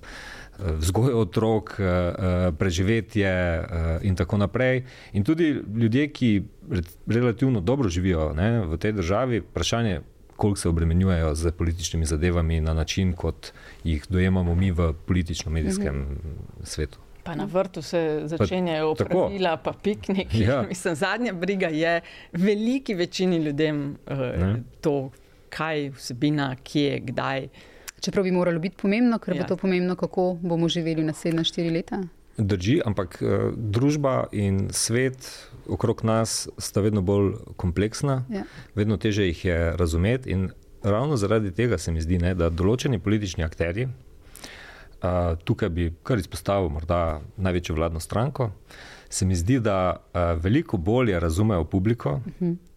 vzgojo 0.82 1.20
otrok, 1.20 1.76
uh, 1.78 1.86
uh, 1.86 2.54
preživetje 2.58 3.30
uh, 3.60 3.66
in 4.02 4.16
tako 4.16 4.36
naprej. 4.42 4.82
In 5.12 5.24
tudi 5.24 5.54
ljudje, 5.76 6.08
ki 6.08 6.42
re, 6.70 6.82
relativno 7.06 7.60
dobro 7.60 7.88
živijo 7.88 8.32
ne, 8.34 8.66
v 8.66 8.76
tej 8.76 8.92
državi, 8.98 9.40
vprašanje, 9.40 10.00
koliko 10.36 10.58
se 10.58 10.68
obremenjujejo 10.68 11.34
z 11.34 11.50
političnimi 11.50 12.06
zadevami 12.06 12.60
na 12.60 12.74
način, 12.74 13.12
kot 13.12 13.52
jih 13.84 14.04
dojemamo 14.08 14.54
mi 14.54 14.70
v 14.72 14.92
politično-medijskem 15.06 16.02
uh 16.02 16.06
-huh. 16.06 16.66
svetu. 16.66 16.98
Pa 17.22 17.34
na 17.34 17.44
vrtu 17.44 17.82
se 17.82 18.22
začenjajo 18.24 18.90
opravila, 18.90 19.56
pa 19.56 19.72
pikniki. 19.72 20.40
Ja. 20.40 20.62
Mislim, 20.68 20.94
zadnja 20.94 21.32
briga 21.32 21.66
je 21.68 22.00
veliki 22.32 22.94
večini 22.94 23.36
ljudem 23.36 23.96
uh, 24.06 24.18
Ne. 24.18 24.62
to, 24.80 25.10
kaj 25.48 25.90
vsebina, 25.90 26.56
kje, 26.56 27.00
kdaj. 27.00 27.48
Čeprav 28.00 28.24
bi 28.24 28.30
moralo 28.30 28.58
biti 28.58 28.76
pomembno, 28.76 29.18
ker 29.18 29.36
Ja. 29.36 29.42
bo 29.42 29.48
to 29.48 29.56
pomembno, 29.56 29.96
kako 29.96 30.38
bomo 30.42 30.68
živeli 30.68 31.04
naslednja 31.04 31.44
štiri 31.44 31.70
leta. 31.70 32.02
Drži, 32.36 32.80
ampak 32.84 33.18
uh, 33.22 33.28
družba 33.56 34.24
in 34.32 34.68
svet 34.72 35.28
okrog 35.68 36.00
nas 36.04 36.48
sta 36.58 36.80
vedno 36.80 37.02
bolj 37.02 37.32
kompleksna, 37.56 38.24
Ja. 38.30 38.42
vedno 38.74 38.96
teže 38.96 39.26
jih 39.26 39.44
je 39.44 39.76
razumeti. 39.76 40.30
In 40.30 40.50
ravno 40.82 41.16
zaradi 41.16 41.52
tega 41.52 41.78
se 41.78 41.92
mi 41.92 42.00
zdi, 42.00 42.18
ne, 42.18 42.34
da 42.34 42.50
določeni 42.50 42.98
politični 42.98 43.44
akteri, 43.44 43.88
uh, 45.02 45.38
tukaj 45.44 45.68
bi 45.68 45.92
kar 46.02 46.18
izpostavil 46.18 46.68
morda 46.68 47.20
največjo 47.36 47.74
vladno 47.74 48.00
stranko, 48.00 48.50
se 49.08 49.26
mi 49.26 49.36
zdi, 49.36 49.60
da 49.60 49.96
uh, 49.96 50.20
veliko 50.42 50.76
bolje 50.76 51.20
razumejo 51.20 51.64
publiko 51.64 52.20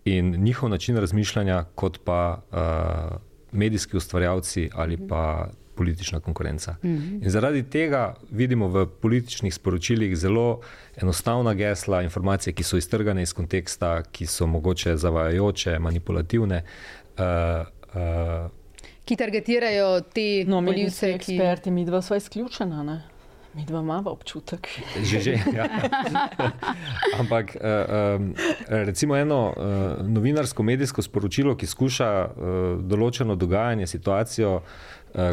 in 0.05 0.35
njihov 0.43 0.69
način 0.69 0.97
razmišljanja, 0.97 1.63
kot 1.75 1.99
pa 2.03 2.41
uh, 2.51 3.17
medijski 3.51 3.97
ustvarjalci 3.97 4.69
ali 4.73 4.97
pa 5.07 5.49
politična 5.75 6.19
konkurenca. 6.19 6.75
In 7.21 7.29
zaradi 7.29 7.63
tega 7.63 8.15
vidimo 8.31 8.67
v 8.67 8.85
političnih 9.01 9.53
sporočilih 9.53 10.15
zelo 10.17 10.61
enostavna 11.01 11.53
gesla, 11.53 12.01
informacije, 12.01 12.53
ki 12.53 12.63
so 12.63 12.77
iztrgane 12.77 13.21
iz 13.23 13.33
konteksta, 13.33 14.03
ki 14.11 14.25
so 14.25 14.47
mogoče 14.47 14.95
zavajajoče, 14.97 15.79
manipulativne. 15.79 16.63
Uh, 17.17 17.67
uh, 17.95 18.51
Ki 19.05 19.15
targetirajo 19.15 19.89
te 20.13 20.45
No, 20.49 20.61
volivce, 20.65 21.11
ki 21.19 21.35
eksperti, 21.35 21.71
mi 21.71 21.85
dva 21.85 22.01
sva 22.01 22.17
izključena. 22.17 22.83
Ne? 22.83 23.01
Mi 23.55 23.63
dva 23.65 23.79
imamo 23.79 24.11
občutek. 24.11 24.67
Že, 25.09 25.19
že, 25.21 25.35
ja. 25.55 25.67
Ampak 27.21 27.55
um, 27.55 28.33
recimo 28.67 29.15
eno 29.15 29.53
uh, 29.53 30.07
novinarsko 30.07 30.63
medijsko 30.63 31.01
sporočilo, 31.05 31.55
ki 31.55 31.69
skuša 31.69 32.09
določeno 32.81 33.37
dogajanje, 33.39 33.87
situacijo 33.87 34.57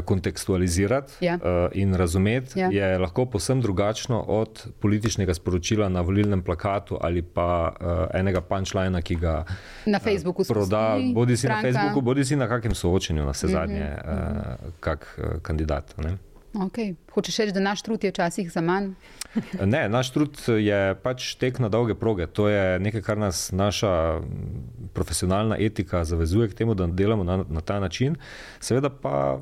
kontekstualizirati 0.04 1.12
Ja. 1.24 1.34
uh, 1.34 1.70
in 1.72 1.94
razumeti, 1.94 2.60
Ja. 2.60 2.68
je 2.68 2.98
lahko 2.98 3.26
posebno 3.26 3.62
drugačno 3.62 4.20
od 4.20 4.66
političnega 4.80 5.34
sporočila 5.34 5.88
na 5.88 6.00
volilnem 6.00 6.42
plakatu 6.42 6.98
ali 7.00 7.22
pa 7.22 7.72
uh, 7.80 8.20
enega 8.20 8.40
punčlina, 8.40 9.02
ki 9.02 9.14
ga 9.14 9.44
na 9.86 9.98
Facebooku 9.98 10.44
proda, 10.48 10.98
bodi 11.14 11.36
si 11.36 11.48
na 11.48 11.58
stranka. 11.58 11.78
Facebooku, 11.78 12.00
bodi 12.00 12.24
si 12.24 12.36
na 12.36 12.48
kakem 12.48 12.74
soočenju, 12.74 13.24
na 13.24 13.30
vse 13.30 13.46
zadnje, 13.48 13.96
-huh. 14.04 14.56
uh, 14.66 14.72
kak 14.80 15.18
kandidat. 15.42 15.94
Ne? 15.98 16.18
Okay. 16.54 16.94
Hočeš 17.12 17.38
reči, 17.38 17.52
da 17.52 17.60
naš 17.60 17.82
trud 17.82 18.04
je 18.04 18.10
včasih 18.10 18.52
za 18.52 18.60
manj? 18.60 18.90
Ne, 19.64 19.88
naš 19.88 20.10
trud 20.12 20.36
je 20.48 20.94
pač 21.02 21.34
tek 21.34 21.58
na 21.58 21.68
dolge 21.68 21.94
proge. 21.94 22.26
To 22.26 22.48
je 22.48 22.78
nekaj, 22.78 23.02
kar 23.02 23.18
nas 23.18 23.52
naša 23.52 24.20
mm, 24.20 24.90
profesionalna 24.92 25.56
etika 25.58 26.04
zavezuje 26.04 26.48
k 26.48 26.54
temu, 26.54 26.74
da 26.74 26.86
delamo 26.86 27.24
na, 27.24 27.44
na 27.48 27.60
ta 27.60 27.80
način. 27.80 28.16
Seveda 28.60 28.90
pa 28.90 29.40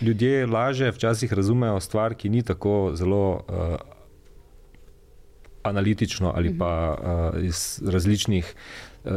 ljudje 0.00 0.46
laže 0.46 0.90
včasih 0.90 1.32
razumejo 1.32 1.80
stvar, 1.80 2.14
ki 2.14 2.28
ni 2.28 2.42
tako 2.42 2.92
zelo 2.94 3.44
uh, 3.48 3.76
analitično 5.62 6.32
ali 6.36 6.58
pa 6.58 6.96
uh, 7.34 7.44
iz 7.44 7.82
različnih 7.86 8.54
uh, 9.08 9.16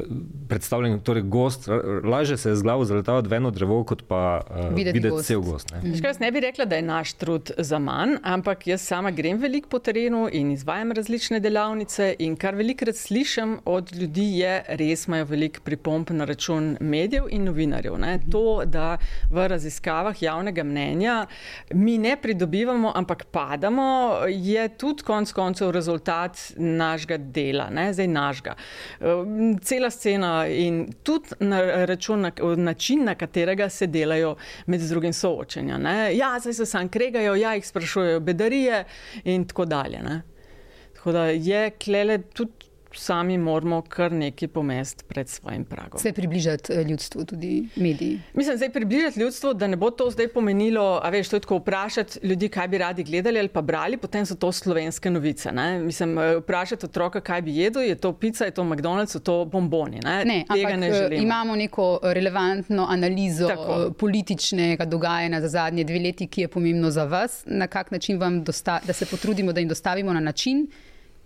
predstavljanj. 0.49 0.99
Torej, 1.03 1.23
gost, 1.23 1.67
laže 2.03 2.37
se 2.37 2.55
z 2.55 2.63
glavo 2.63 2.85
zaletavati 2.85 3.27
v 3.27 3.33
eno 3.33 3.51
drevo, 3.51 3.83
kot 3.83 4.03
pa 4.07 4.41
uh, 4.49 4.75
Videti 4.75 5.01
videti 5.01 5.09
gozd. 5.09 5.27
cel 5.27 5.41
gost. 5.41 5.71
Ne? 5.71 5.81
Veš 5.83 6.01
kaj, 6.01 6.11
Jaz 6.11 6.19
ne 6.19 6.31
bi 6.31 6.39
rekla, 6.39 6.65
da 6.65 6.75
je 6.75 6.81
naš 6.81 7.13
trud 7.13 7.51
za 7.57 7.79
manj, 7.79 8.17
ampak 8.23 8.67
jaz 8.67 8.81
sama 8.81 9.11
grem 9.11 9.37
veliko 9.39 9.69
po 9.69 9.79
terenu 9.79 10.25
in 10.31 10.51
izvajam 10.51 10.91
različne 10.91 11.39
delavnice. 11.39 12.15
In 12.19 12.35
kar 12.35 12.55
velikokrat 12.55 12.95
slišim 12.95 13.59
od 13.65 13.93
ljudi, 13.95 14.25
je, 14.41 14.63
res 14.67 15.07
imajo 15.07 15.25
veliko 15.25 15.63
pripomp 15.63 16.09
na 16.09 16.25
račun 16.25 16.77
medijev 16.79 17.29
in 17.31 17.45
novinarjev. 17.47 17.95
Ne? 17.97 18.17
To, 18.31 18.63
da 18.65 18.97
v 19.29 19.47
raziskavah 19.47 20.23
javnega 20.23 20.63
mnenja 20.63 21.25
mi 21.73 21.97
ne 21.97 22.17
pridobivamo, 22.21 22.91
ampak 22.95 23.23
padamo, 23.31 23.87
je 24.27 24.67
tudi 24.77 25.03
konec 25.03 25.31
koncev 25.31 25.71
rezultat 25.71 26.37
našega 26.57 27.17
dela, 27.17 27.69
ne? 27.69 27.93
zdaj 27.93 28.07
našega. 28.07 28.55
Ehm, 28.99 29.55
Cela 29.81 29.89
scena 29.89 30.47
in 30.47 30.93
tudi 31.03 31.29
na 31.39 31.85
račun 31.85 32.21
na, 32.21 32.31
način, 32.55 33.03
na 33.03 33.15
katerega 33.15 33.69
se 33.69 33.87
delajo 33.87 34.35
med 34.65 34.81
drugim 34.81 35.13
soočenja. 35.13 35.77
Ne? 35.77 36.17
Ja, 36.17 36.35
zdaj 36.39 36.53
se 36.53 36.65
sam 36.65 36.89
kregajo, 36.89 37.33
ja, 37.35 37.55
jih 37.55 37.67
sprašujejo 37.67 38.19
bedarije 38.19 38.83
in 39.23 39.47
tako 39.47 39.65
dalje. 39.65 40.03
Ne? 40.03 40.21
Tako 40.93 41.11
da 41.11 41.25
je 41.25 41.69
klele 41.69 42.19
tudi 42.21 42.69
sami 42.93 43.37
moramo 43.37 43.81
kar 43.81 44.11
nekaj 44.11 44.47
pomest 44.47 45.05
pred 45.07 45.29
svojim 45.29 45.65
pragom. 45.65 45.99
Se 45.99 46.13
približati 46.13 46.73
eh, 46.73 46.83
ljudstvu, 46.83 47.25
tudi 47.25 47.67
mediji. 47.75 48.19
Mislim, 48.33 48.57
zdaj 48.57 48.69
približati 48.69 49.19
ljudstvu, 49.19 49.53
da 49.53 49.67
ne 49.67 49.77
bo 49.77 49.91
to 49.91 50.09
zdaj 50.11 50.27
pomenilo, 50.27 50.99
a 51.03 51.09
veš, 51.09 51.29
to 51.29 51.35
je 51.35 51.39
tako 51.39 51.57
vprašati 51.57 52.19
ljudi, 52.23 52.49
kaj 52.49 52.67
bi 52.67 52.77
radi 52.77 53.03
gledali 53.03 53.39
ali 53.39 53.47
pa 53.47 53.61
brali, 53.61 53.97
potem 53.97 54.25
so 54.25 54.35
to 54.35 54.51
slovenske 54.51 55.09
novice. 55.09 55.51
Ne? 55.51 55.79
Mislim, 55.79 56.17
eh, 56.17 56.35
vprašati 56.35 56.85
otroka, 56.85 57.21
kaj 57.21 57.41
bi 57.41 57.57
jedel, 57.57 57.81
je 57.83 57.95
to 57.95 58.13
pica, 58.13 58.45
je 58.45 58.51
to 58.51 58.63
McDonald's, 58.63 59.07
so 59.07 59.19
to 59.19 59.45
bomboni. 59.45 59.99
Ne, 60.03 60.25
Ne, 60.25 60.45
Tega 60.53 60.75
ne 60.75 60.87
eh, 60.87 60.93
želimo. 60.93 61.21
imamo 61.23 61.55
neko 61.55 61.99
relevantno 62.03 62.85
analizo 62.89 63.47
Tako. 63.47 63.93
političnega 63.99 64.85
dogajanja 64.85 65.41
za 65.41 65.47
zadnje 65.47 65.83
dve 65.83 65.99
leti, 65.99 66.27
ki 66.27 66.41
je 66.41 66.47
pomembno 66.47 66.91
za 66.91 67.03
vas, 67.03 67.43
na 67.45 67.67
kak 67.67 67.91
način 67.91 68.19
vam, 68.19 68.43
dosta, 68.43 68.79
da 68.87 68.93
se 68.93 69.05
potrudimo, 69.05 69.53
da 69.53 69.59
jim 69.59 69.69
dostavimo 69.69 70.13
na 70.13 70.19
način, 70.19 70.67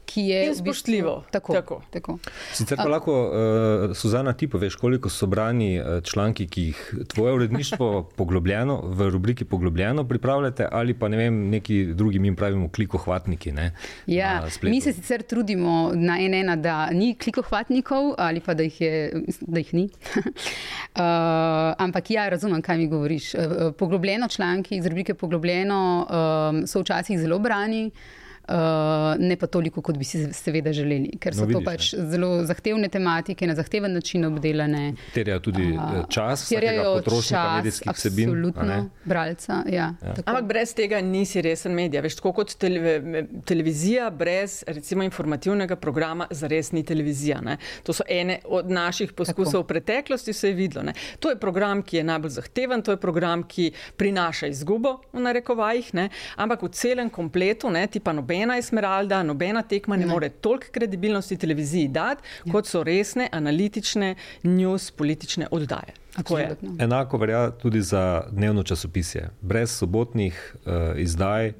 ki 0.05 0.21
je 0.21 0.39
In 0.39 0.49
v 0.49 0.53
bistvu- 0.53 0.63
spoštljivo. 0.63 1.23
Tako, 1.31 1.53
Tako. 1.53 1.81
tako. 1.89 2.17
Sicer 2.53 2.77
pa 2.77 2.85
lahko, 2.85 3.13
uh, 3.23 3.95
Suzana, 3.95 4.33
ti 4.33 4.47
poveš, 4.47 4.75
koliko 4.75 5.09
so 5.09 5.25
brani 5.25 5.79
uh, 5.79 6.03
članki, 6.03 6.47
ki 6.47 6.61
jih 6.63 6.79
tvoje 7.07 7.33
uredništvo 7.33 7.89
poglobljeno, 8.17 8.81
v 8.83 9.09
rubriki 9.09 9.45
poglobljeno 9.45 10.03
pripravljate, 10.03 10.67
ali 10.71 10.93
pa 10.93 11.07
ne 11.07 11.17
vem, 11.17 11.49
neki 11.49 11.85
drugi 11.87 12.19
mi 12.19 12.35
pravimo 12.35 12.69
klikohvatniki. 12.69 13.51
Ne, 13.51 13.71
Ja, 14.07 14.43
mi 14.61 14.81
se 14.81 14.93
sicer 14.93 15.21
trudimo 15.23 15.91
na 15.93 16.17
NN, 16.19 16.61
da 16.61 16.89
ni 16.91 17.15
klikohvatnikov 17.15 18.13
ali 18.17 18.39
pa 18.39 18.53
da 18.53 18.63
jih, 18.63 18.81
je, 18.81 19.11
da 19.41 19.59
jih 19.59 19.73
ni. 19.73 19.89
uh, 20.15 21.01
ampak 21.79 22.11
ja, 22.11 22.29
razumem, 22.29 22.61
kaj 22.61 22.77
mi 22.77 22.87
govoriš. 22.87 23.33
Uh, 23.33 23.41
Poglobljeno 23.75 24.27
članki 24.27 24.75
iz 24.75 24.85
rubrike 24.85 25.13
Poglobljeno 25.13 26.07
um, 26.51 26.67
so 26.67 26.79
včasih 26.79 27.19
zelo 27.19 27.39
brani. 27.39 27.91
Uh, 28.45 29.15
ne 29.19 29.35
pa 29.41 29.47
toliko, 29.47 29.81
kot 29.81 29.97
bi 29.97 30.05
si 30.05 30.19
seveda 30.33 30.73
želeli, 30.73 31.17
ker 31.17 31.33
so 31.33 31.45
No, 31.45 31.47
no, 31.47 31.53
to 31.53 31.59
vidiš, 31.59 31.91
pač 31.91 32.11
zelo 32.11 32.29
zahtevne 32.45 32.89
tematike, 32.93 33.47
na 33.47 33.55
zahteven 33.55 33.93
način 33.93 34.25
obdelane. 34.25 34.93
Terja 35.13 35.39
tudi 35.39 35.71
A, 35.79 35.85
uh, 35.85 36.09
čas 36.09 36.49
terjajo 36.49 36.95
potrošnika 36.99 37.41
čas, 37.41 37.55
medijskih 37.57 37.91
vsebin. 37.95 38.29
a 38.29 38.33
ne? 38.33 38.37
Absolutno, 38.37 38.89
bralca. 39.05 39.63
Ja, 39.65 39.87
ja. 40.01 40.13
Ampak 40.25 40.45
brez 40.45 40.73
tega 40.77 41.01
nisi 41.01 41.41
resen 41.41 41.73
medij. 41.73 42.01
Veš, 42.05 42.19
tako 42.19 42.35
kot 42.37 42.53
tele, 42.61 43.25
televizija, 43.45 44.09
brez 44.09 44.63
recimo 44.67 45.03
informativnega 45.03 45.75
programa, 45.75 46.27
zares 46.29 46.71
ni 46.71 46.83
televizija. 46.85 47.41
Ne? 47.41 47.57
To 47.83 47.93
so 47.93 48.05
ene 48.09 48.39
od 48.45 48.69
naših 48.69 49.13
poskusov 49.13 49.63
Tako. 49.63 49.63
v 49.63 49.67
preteklosti, 49.73 50.33
se 50.33 50.53
je 50.53 50.53
videlo. 50.53 50.85
Ne? 50.85 50.93
To 51.19 51.33
je 51.33 51.39
program, 51.39 51.81
ki 51.81 51.97
je 51.97 52.03
najbolj 52.03 52.37
zahteven, 52.37 52.85
to 52.85 52.93
je 52.93 53.01
program, 53.01 53.43
ki 53.43 53.71
prinaša 53.97 54.53
izgubo 54.53 54.99
v 55.13 55.25
narekovajih, 55.25 55.93
ne? 55.93 56.09
ampak 56.37 56.61
v 56.61 56.69
celem 56.77 57.09
kompletu, 57.09 57.69
ne, 57.73 57.87
ti 57.87 57.99
pa 57.99 58.13
nobena 58.35 58.57
Esmeralda, 58.57 59.23
nobena 59.23 59.61
tekma 59.63 59.95
ne, 59.95 60.05
ne. 60.05 60.11
more 60.11 60.29
toliko 60.29 60.65
kredibilnosti 60.71 61.37
televiziji 61.37 61.87
dati, 61.87 62.23
ja. 62.45 62.51
kot 62.51 62.67
so 62.67 62.83
resne, 62.83 63.29
analitične, 63.31 64.15
news, 64.43 64.91
politične 64.91 65.47
oddaje. 65.51 65.93
Enako 66.79 67.17
velja 67.17 67.51
tudi 67.51 67.81
za 67.81 68.23
dnevno 68.31 68.63
časopisje. 68.63 69.29
Brez 69.41 69.71
sobotnih 69.71 70.55
uh, 70.65 70.99
izdaj 70.99 71.47
uh, 71.47 71.55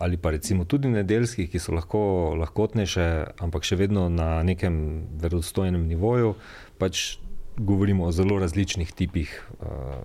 ali 0.00 0.16
pa 0.16 0.30
recimo 0.30 0.64
tudi 0.64 0.88
nedeljskih, 0.88 1.50
ki 1.50 1.58
so 1.58 1.72
lahko 1.72 2.34
lahkotnejše, 2.40 3.24
ampak 3.40 3.64
še 3.64 3.76
vedno 3.76 4.08
na 4.08 4.42
nekem 4.42 5.06
verodostojnem 5.20 5.86
nivoju, 5.88 6.34
pač 6.78 7.18
govorimo 7.56 8.04
o 8.04 8.12
zelo 8.12 8.38
različnih 8.38 8.92
tipih 8.92 9.32
uh, 9.60 10.04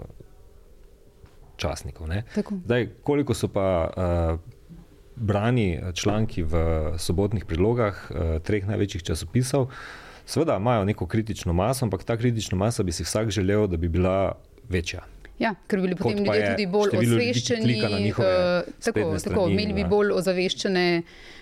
časnikov. 1.59 2.07
Zdaj, 2.65 2.89
koliko 3.03 3.35
so 3.35 3.51
pa 3.51 3.67
uh, 3.91 4.59
brani 5.21 5.79
članki 5.93 6.43
v 6.43 6.57
sobotnih 6.97 7.45
prilogah 7.45 7.95
uh, 8.09 8.17
treh 8.43 8.67
največjih 8.67 9.03
časopisov? 9.03 9.69
Seveda 10.25 10.57
imajo 10.57 10.85
neko 10.85 11.07
kritično 11.07 11.53
maso, 11.53 11.85
ampak 11.85 12.03
ta 12.03 12.17
kritična 12.17 12.57
masa 12.57 12.83
bi 12.83 12.91
si 12.91 13.03
vsak 13.03 13.29
želel, 13.29 13.67
da 13.67 13.77
bi 13.77 13.89
bila 13.89 14.33
večja. 14.69 15.05
Ja, 15.41 15.55
ker 15.67 15.79
bi 15.79 15.87
bili 15.87 15.95
potem 15.97 16.17
ljudje 16.17 16.39
je 16.39 16.49
tudi 16.51 16.65
bolj 16.69 16.97
osveščeni. 17.01 17.77
eh, 18.25 18.71
tako, 18.85 19.17
tako, 19.23 19.47
imeli 19.49 19.73
bi 19.73 19.85
bolj 19.89 20.13
ozaveščene 20.13 20.85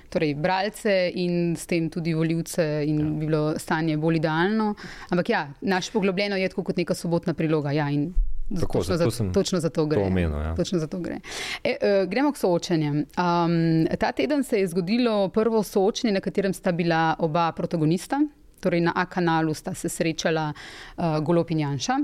torej, 0.09 0.33
bralce 0.39 0.95
in 1.21 1.55
s 1.59 1.67
tem 1.69 1.89
tudi 1.91 2.15
voljivce, 2.17 2.65
in 2.88 3.00
ja. 3.00 3.05
bi 3.05 3.27
bilo 3.27 3.43
stanje 3.59 3.98
bolj 3.98 4.21
idealno. 4.21 4.71
Ampak 5.09 5.29
ja, 5.29 5.43
naš 5.62 5.91
poglobljeno 5.91 6.39
je 6.39 6.50
tako 6.50 6.63
kot 6.71 6.79
neka 6.79 6.95
sobotna 6.95 7.33
priloga. 7.33 7.75
Ja, 7.75 7.89
in 7.91 8.13
Tako, 8.55 8.77
točno, 8.77 8.97
zato 8.97 9.09
za, 9.09 9.31
točno 9.33 9.59
za 9.59 9.69
to 9.69 9.85
gre. 9.85 10.01
to 10.01 10.07
omenil, 10.07 10.41
ja. 10.41 10.55
Točno 10.55 10.79
za 10.79 10.87
to 10.87 10.99
gre. 10.99 11.19
E, 11.63 11.75
uh, 11.81 12.09
gremo 12.09 12.31
k 12.31 12.37
soočenjem. 12.37 12.97
Um, 12.97 13.87
ta 13.99 14.11
teden 14.11 14.43
se 14.43 14.59
je 14.59 14.67
zgodilo 14.67 15.29
prvo 15.29 15.63
soočenje, 15.63 16.13
na 16.13 16.19
katerem 16.19 16.53
sta 16.53 16.71
bila 16.71 17.15
oba 17.19 17.51
protagonista. 17.51 18.21
Torej 18.59 18.81
na 18.81 18.93
A 18.95 19.05
kanalu 19.05 19.53
sta 19.53 19.73
se 19.73 19.89
srečala 19.89 20.53
uh, 20.97 21.19
Golop 21.23 21.51
in 21.51 21.59
Janša. 21.59 21.99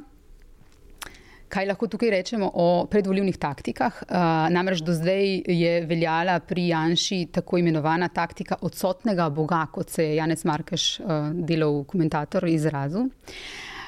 Kaj 1.49 1.65
lahko 1.65 1.87
tukaj 1.87 2.09
rečemo 2.09 2.51
o 2.53 2.85
predvoljivnih 2.91 3.37
taktikah? 3.37 4.03
Uh, 4.03 4.15
namreč 4.49 4.81
do 4.85 4.93
zdaj 4.93 5.41
je 5.47 5.81
veljala 5.85 6.39
pri 6.39 6.67
Janši 6.67 7.27
tako 7.31 7.57
imenovana 7.57 8.07
taktika 8.07 8.55
odsotnega 8.61 9.29
boga, 9.29 9.65
kot 9.71 9.89
se 9.89 10.05
je 10.05 10.15
Janez 10.15 10.45
Markeš, 10.45 10.99
uh, 10.99 11.29
delal 11.33 11.83
komentator, 11.83 12.47
izrazil. 12.47 13.09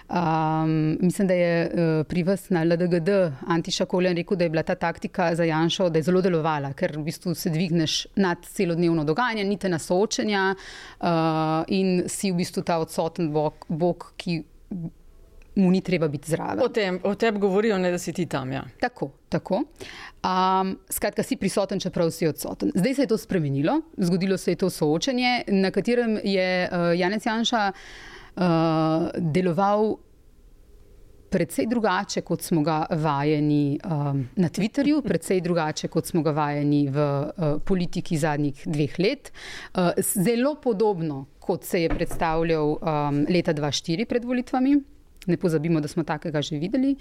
Um, 0.10 0.98
mislim, 1.02 1.28
da 1.28 1.34
je 1.34 1.72
uh, 1.74 2.06
pri 2.08 2.24
vas 2.24 2.50
na 2.50 2.64
LDGD 2.64 3.10
Antiša 3.48 3.86
Koljan 3.86 4.16
rekel, 4.16 4.38
da 4.38 4.44
je 4.44 4.50
bila 4.50 4.64
ta 4.64 4.76
taktika 4.76 5.36
za 5.36 5.44
Janšo, 5.44 5.90
da 5.90 6.00
je 6.00 6.04
zelo 6.04 6.22
delovala, 6.22 6.72
ker 6.74 6.96
v 6.98 7.04
bistvu 7.04 7.36
se 7.36 7.50
dvigneš 7.50 8.06
nad 8.16 8.46
celodnevno 8.46 9.04
dogajanje, 9.04 9.44
nite 9.44 9.70
na 9.70 9.80
soočenja 9.80 10.54
uh, 10.56 11.08
in 11.68 12.06
si 12.08 12.32
v 12.32 12.40
bistvu 12.40 12.64
ta 12.64 12.80
odsoten 12.80 13.34
bog, 13.34 13.66
bog 13.68 14.14
ki 14.18 14.44
mu 15.58 15.72
ni 15.72 15.82
treba 15.82 16.08
biti 16.08 16.32
zraven. 16.32 16.64
O 16.64 16.70
tem, 16.70 17.00
o 17.04 17.16
tem 17.16 17.40
govorijo, 17.40 17.78
ne 17.78 17.92
da 17.92 18.00
si 18.00 18.14
ti 18.14 18.26
tam. 18.26 18.52
Ja. 18.52 18.64
Tako, 18.80 19.10
tako. 19.30 19.64
Um, 20.24 20.78
skratka, 20.90 21.24
si 21.24 21.36
prisoten, 21.36 21.80
čeprav 21.80 22.12
si 22.12 22.28
odsoten. 22.28 22.72
Zdaj 22.76 22.94
se 22.94 23.02
je 23.02 23.08
to 23.08 23.18
spremenilo, 23.18 23.82
zgodilo 23.98 24.38
se 24.38 24.52
je 24.52 24.56
to 24.56 24.70
soočenje, 24.70 25.44
na 25.48 25.72
katerem 25.72 26.20
je 26.24 26.70
uh, 26.72 27.00
Janec 27.00 27.26
Janša 27.26 27.72
uh, 28.38 29.10
deloval 29.18 29.98
precej 31.30 31.68
drugače, 31.68 32.22
kot 32.22 32.42
smo 32.42 32.62
ga 32.64 32.86
vajeni 32.90 33.80
um, 33.84 34.24
na 34.36 34.50
Twitterju, 34.50 35.02
precej 35.08 35.42
drugače, 35.42 35.88
kot 35.92 36.08
smo 36.08 36.24
ga 36.24 36.32
vajeni 36.32 36.88
v 36.90 36.98
uh, 36.98 37.56
politiki 37.66 38.18
zadnjih 38.18 38.64
dveh 38.66 39.00
let. 39.00 39.32
Uh, 39.74 39.92
zelo 40.02 40.56
podobno, 40.64 41.26
kot 41.40 41.64
se 41.64 41.84
je 41.84 41.90
predstavljal 41.90 42.78
um, 42.78 43.26
leta 43.30 43.54
2004 43.54 44.06
pred 44.06 44.26
volitvami. 44.26 44.78
Ne 45.28 45.38
pozabimo, 45.38 45.82
da 45.84 45.88
smo 45.88 46.04
takega 46.04 46.42
že 46.42 46.60
videli. 46.60 46.96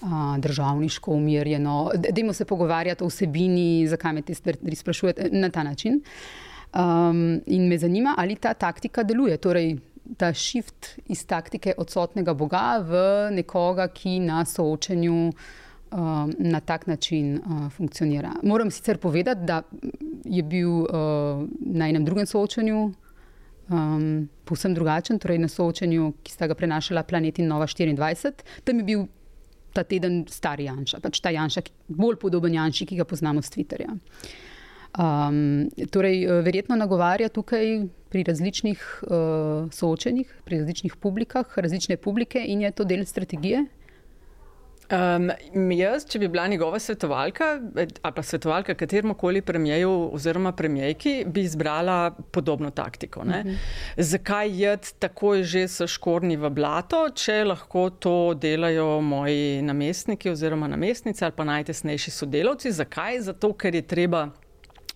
Uh, 0.00 0.36
državniško, 0.38 1.12
umirjeno, 1.12 1.90
dajmo 2.10 2.32
se 2.32 2.44
pogovarjati 2.44 3.04
o 3.04 3.06
vsebini, 3.06 3.86
zakaj 3.88 4.12
me 4.12 4.22
te 4.22 4.34
stvari 4.34 4.76
sprašujete 4.76 5.28
na 5.32 5.50
ta 5.50 5.62
način. 5.62 6.00
Um, 6.70 7.40
in 7.46 7.68
me 7.68 7.78
zanima, 7.78 8.14
ali 8.18 8.36
ta 8.36 8.54
taktika 8.54 9.02
deluje. 9.02 9.36
Torej, 9.36 9.76
ta 10.16 10.32
shift 10.34 10.98
iz 11.06 11.24
taktike 11.26 11.74
odsotnega 11.78 12.34
Boga 12.34 12.78
v 12.82 12.94
nekoga, 13.36 13.88
ki 13.88 14.18
na 14.24 14.44
soočenju 14.44 15.18
um, 15.90 16.32
na 16.38 16.60
tak 16.60 16.86
način 16.86 17.36
uh, 17.38 17.68
funkcionira. 17.72 18.32
Moram 18.42 18.70
sicer 18.70 18.98
povedati, 18.98 19.44
da 19.44 19.62
je 20.24 20.42
bil 20.42 20.70
uh, 20.70 20.88
na 21.60 21.88
enem 21.88 22.04
drugem 22.04 22.26
soočenju 22.26 22.90
um, 23.70 24.28
povsem 24.44 24.74
drugačen, 24.74 25.18
torej 25.18 25.38
na 25.38 25.48
soočenju, 25.48 26.12
ki 26.22 26.32
sta 26.32 26.46
ga 26.50 26.54
prenašala 26.54 27.02
Planet 27.02 27.38
in 27.38 27.48
Nova 27.48 27.66
24. 27.66 28.32
Tam 28.64 28.78
je 28.78 28.84
bil 28.84 29.06
ta 29.72 29.84
teden 29.86 30.24
stari 30.28 30.66
Janša, 30.66 31.00
pač 31.00 31.20
ta 31.22 31.30
Janša, 31.30 31.62
bolj 31.88 32.18
podoben 32.18 32.54
Janši, 32.54 32.86
ki 32.86 32.98
ga 32.98 33.06
poznamo 33.06 33.42
z 33.42 33.54
Twitterja. 33.54 33.94
Um, 34.98 35.70
torej, 35.90 36.26
verjetno 36.42 36.76
nagovarja 36.76 37.28
tukaj 37.28 37.86
pri 38.10 38.22
različnih 38.26 39.02
uh, 39.02 39.70
soočenjih, 39.72 40.32
pri 40.44 40.58
različnih 40.58 40.96
publikah, 40.96 41.58
različne 41.58 41.96
publike 41.96 42.42
in 42.46 42.60
je 42.66 42.70
to 42.70 42.84
del 42.84 43.04
strategije. 43.06 43.66
Um, 44.90 45.28
jaz, 45.70 46.02
če 46.10 46.18
bi 46.18 46.28
bila 46.28 46.48
njegova 46.50 46.78
svetovalka 46.82 47.44
ali 47.78 48.14
pa 48.14 48.22
svetovalka 48.22 48.74
kateremu 48.74 49.14
koli 49.14 49.42
premijeju 49.42 50.10
oziroma 50.12 50.52
premijejki, 50.52 51.24
bi 51.26 51.44
izbrala 51.46 52.10
podobno 52.30 52.70
taktiko. 52.70 53.20
Uh 53.20 53.26
-huh. 53.26 53.56
Zakaj 53.96 54.62
jed 54.62 54.92
takoj 54.98 55.42
že 55.42 55.68
s 55.68 55.86
škorni 55.86 56.36
v 56.36 56.50
blato, 56.50 57.08
če 57.14 57.44
lahko 57.44 57.90
to 57.90 58.34
delajo 58.34 59.00
moji 59.00 59.62
namestniki 59.62 60.30
oziroma 60.30 60.68
namestnice 60.68 61.24
ali 61.24 61.34
pa 61.36 61.44
najtesnejši 61.44 62.10
sodelavci? 62.10 62.72
Zakaj? 62.72 63.20
Zato, 63.20 63.52
ker 63.52 63.74
je 63.74 63.82
treba 63.82 64.30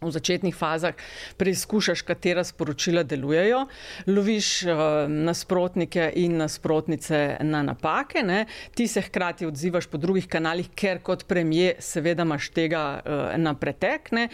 v 0.04 0.12
začetnih 0.14 0.54
fazah 0.56 0.94
preizkušaš, 1.36 2.02
katera 2.02 2.44
sporočila 2.44 3.02
delujejo, 3.02 3.64
loviš 4.06 4.50
uh, 4.62 4.82
nasprotnike 5.08 6.10
in 6.16 6.36
nasprotnice 6.36 7.36
na 7.40 7.62
napake, 7.62 8.22
ne? 8.22 8.44
ti 8.74 8.86
se 8.88 9.00
hkrati 9.00 9.46
odzivaš 9.46 9.86
po 9.86 9.98
drugih 9.98 10.28
kanalih, 10.28 10.68
ker 10.74 11.00
kot 11.02 11.24
premije 11.28 11.74
seveda 11.78 12.22
imaš 12.22 12.50
tega 12.54 12.84
uh, 13.00 13.24
na 13.40 13.54
pretek 13.54 14.10
ne? 14.12 14.28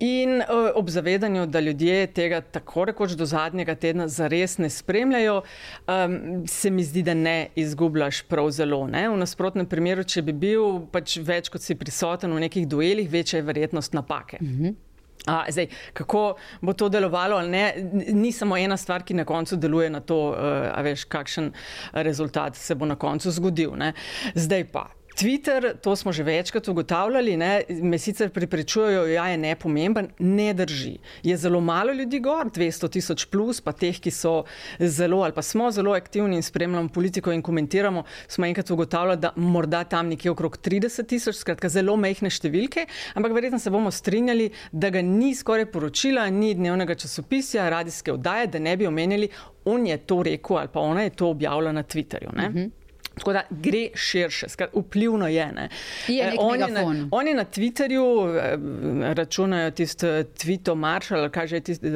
in 0.00 0.40
uh, 0.40 0.70
ob 0.74 0.90
zavedanju, 0.90 1.46
da 1.46 1.60
ljudje 1.60 2.06
tega 2.06 2.40
tako 2.40 2.84
rekoč 2.90 3.16
do 3.18 3.26
zadnjega 3.26 3.74
tedna 3.74 4.08
zares 4.08 4.58
ne 4.58 4.70
spremljajo, 4.70 5.42
um, 5.86 6.46
se 6.46 6.70
mi 6.70 6.84
zdi, 6.84 7.02
da 7.02 7.14
ne 7.14 7.48
izgubljaš 7.56 8.22
prav 8.22 8.50
zelo. 8.50 8.86
Ne? 8.86 9.08
V 9.08 9.16
nasprotnem 9.20 9.66
primeru, 9.66 10.04
če 10.04 10.22
bi 10.22 10.32
bil 10.32 10.80
pač 10.92 11.18
več 11.24 11.50
kot 11.52 11.64
si 11.64 11.76
prisoten 11.78 12.32
v 12.34 12.46
nekih 12.46 12.68
duelih, 12.68 13.10
večja 13.10 13.40
je 13.40 13.46
verjetnost 13.46 13.94
napake. 13.94 14.38
-hmm. 14.40 14.89
A, 15.26 15.44
zdaj, 15.48 15.66
kako 15.92 16.36
bo 16.60 16.72
to 16.72 16.88
delovalo 16.88 17.42
ne, 17.42 17.74
ni 18.12 18.32
samo 18.32 18.56
ena 18.56 18.76
stvar, 18.76 19.04
ki 19.04 19.14
na 19.14 19.24
koncu 19.24 19.56
deluje 19.56 19.90
na 19.90 20.00
to, 20.00 20.20
uh, 20.30 20.80
veš, 20.84 21.04
kakšen 21.04 21.52
rezultat 21.92 22.56
se 22.56 22.74
bo 22.74 22.86
na 22.86 22.96
koncu 22.96 23.30
zgodil. 23.30 23.76
Ne. 23.76 23.92
Zdaj 24.34 24.64
pa. 24.72 24.88
Twitter, 25.16 25.74
to 25.82 25.96
smo 25.96 26.12
že 26.12 26.22
večkrat 26.22 26.68
ugotavljali, 26.68 27.36
ne, 27.36 27.62
me 27.68 27.98
sicer 27.98 28.30
pripričujejo, 28.30 29.02
da 29.02 29.12
ja, 29.12 29.26
je 29.28 29.38
nepomemben, 29.38 30.08
ne 30.18 30.54
drži. 30.54 30.98
Je 31.22 31.36
zelo 31.36 31.60
malo 31.60 31.92
ljudi 31.92 32.20
gor, 32.20 32.46
200 32.46 32.90
tisoč 32.90 33.24
plus, 33.24 33.60
pa 33.60 33.72
teh, 33.72 33.98
ki 34.00 34.10
so 34.10 34.44
zelo 34.78 35.22
ali 35.22 35.32
pa 35.32 35.42
smo 35.42 35.70
zelo 35.70 35.92
aktivni 35.92 36.36
in 36.36 36.42
spremljamo 36.42 36.88
politiko 36.88 37.32
in 37.32 37.42
komentiramo, 37.42 38.04
smo 38.28 38.46
enkrat 38.46 38.70
ugotavljali, 38.70 39.20
da 39.20 39.32
morda 39.36 39.84
tam 39.84 40.08
nekje 40.08 40.30
okrog 40.30 40.58
30 40.58 41.06
tisoč, 41.06 41.36
skratka 41.36 41.68
zelo 41.68 41.96
mehne 41.96 42.30
številke, 42.30 42.86
ampak 43.14 43.34
verjetno 43.34 43.58
se 43.58 43.70
bomo 43.70 43.90
strinjali, 43.90 44.50
da 44.72 44.90
ga 44.90 45.02
ni 45.02 45.34
skoraj 45.34 45.70
poročila, 45.72 46.28
ni 46.30 46.54
dnevnega 46.54 46.94
časopisa, 46.94 47.68
radijske 47.68 48.12
oddaje, 48.12 48.46
da 48.46 48.58
ne 48.58 48.76
bi 48.76 48.86
omenili, 48.86 49.28
on 49.64 49.86
je 49.86 49.96
to 50.06 50.22
rekel 50.22 50.56
ali 50.56 50.68
pa 50.72 50.80
ona 50.80 51.02
je 51.02 51.10
to 51.10 51.28
objavila 51.28 51.72
na 51.72 51.82
Twitterju. 51.82 52.28
Uh 52.28 52.34
-huh. 52.34 52.70
Tako 53.14 53.32
da 53.32 53.42
gre 53.50 53.88
širše, 53.94 54.46
vplivno 54.72 55.28
je. 55.28 55.52
je 56.08 56.24
eh, 56.24 56.34
on, 56.38 56.60
je 56.60 56.68
na, 56.68 57.08
on 57.10 57.28
je 57.28 57.34
na 57.34 57.44
Twitterju, 57.44 58.36
eh, 58.38 59.14
računajo 59.14 59.70
tisto 59.70 60.06
Twito 60.06 60.74
Marshall, 60.74 61.28
kaj 61.30 61.46
že 61.46 61.60
tisto, 61.60 61.86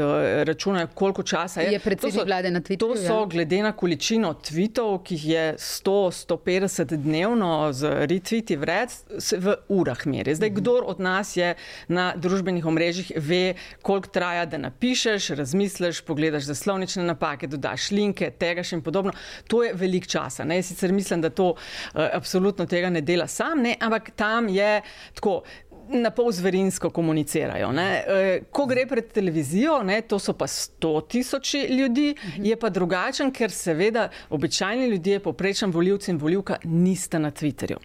računajo 0.44 0.86
koliko 0.94 1.22
časa 1.22 1.60
je. 1.60 1.72
Je 1.72 1.78
predsednik 1.78 2.26
vlade 2.26 2.50
na 2.50 2.60
Twitterju? 2.60 2.78
To 2.78 2.96
so 2.96 3.20
ja. 3.20 3.26
glede 3.26 3.62
na 3.62 3.72
količino 3.72 4.34
tweetov, 4.34 4.98
ki 5.04 5.14
jih 5.14 5.28
je 5.28 5.54
100-150 5.58 6.96
dnevno 6.96 7.72
z 7.72 8.06
retweeti 8.10 8.56
vred, 8.56 8.90
v 9.38 9.56
urah 9.68 10.06
meri. 10.06 10.34
Zdaj, 10.34 10.50
-hmm. 10.50 10.60
kdor 10.60 10.82
od 10.86 11.00
nas 11.00 11.36
je 11.36 11.54
na 11.88 12.12
družbenih 12.16 12.66
omrežjih, 12.66 13.12
ve, 13.16 13.54
koliko 13.82 14.08
traja, 14.08 14.46
da 14.46 14.58
napišeš, 14.58 15.28
razmisliš, 15.28 16.00
pogledaš 16.00 16.42
zaslovnične 16.42 17.02
napake, 17.02 17.46
dodaš 17.46 17.90
linke, 17.90 18.30
tega 18.30 18.62
še 18.62 18.76
in 18.76 18.82
podobno. 18.82 19.12
To 19.48 19.62
je 19.62 19.72
velik 19.74 20.06
čas. 20.06 20.40
Sicer 20.62 20.92
mislim, 20.92 21.03
mislim, 21.04 21.20
da 21.20 21.30
to 21.30 21.50
uh, 21.50 22.00
absolutno 22.12 22.66
tega 22.66 22.90
ne 22.90 23.00
dela 23.00 23.26
sam, 23.26 23.62
ne? 23.62 23.76
ampak 23.80 24.10
tam 24.16 24.48
je 24.48 24.80
tako. 25.14 25.42
Na 25.84 26.08
pol 26.10 26.30
zverinsko 26.32 26.88
komunicirajo. 26.90 27.68
Ne. 27.76 27.88
Eh, 28.08 28.44
ko 28.48 28.64
gre 28.66 28.86
pred 28.88 29.10
televizijo, 29.12 29.82
ne, 29.84 29.98
to 30.08 30.16
so 30.18 30.32
pa 30.32 30.46
sto 30.48 31.02
tisoči 31.04 31.60
ljudi, 31.68 32.14
je 32.40 32.56
pa 32.56 32.70
drugačen, 32.72 33.28
ker 33.28 33.52
seveda 33.52 34.06
običajni 34.32 34.86
ljudje, 34.94 35.20
poprečen 35.20 35.70
voljivci 35.70 36.10
in 36.10 36.22
voljivka, 36.22 36.56
nista 36.64 37.20
na 37.20 37.30
Twitterju. 37.30 37.76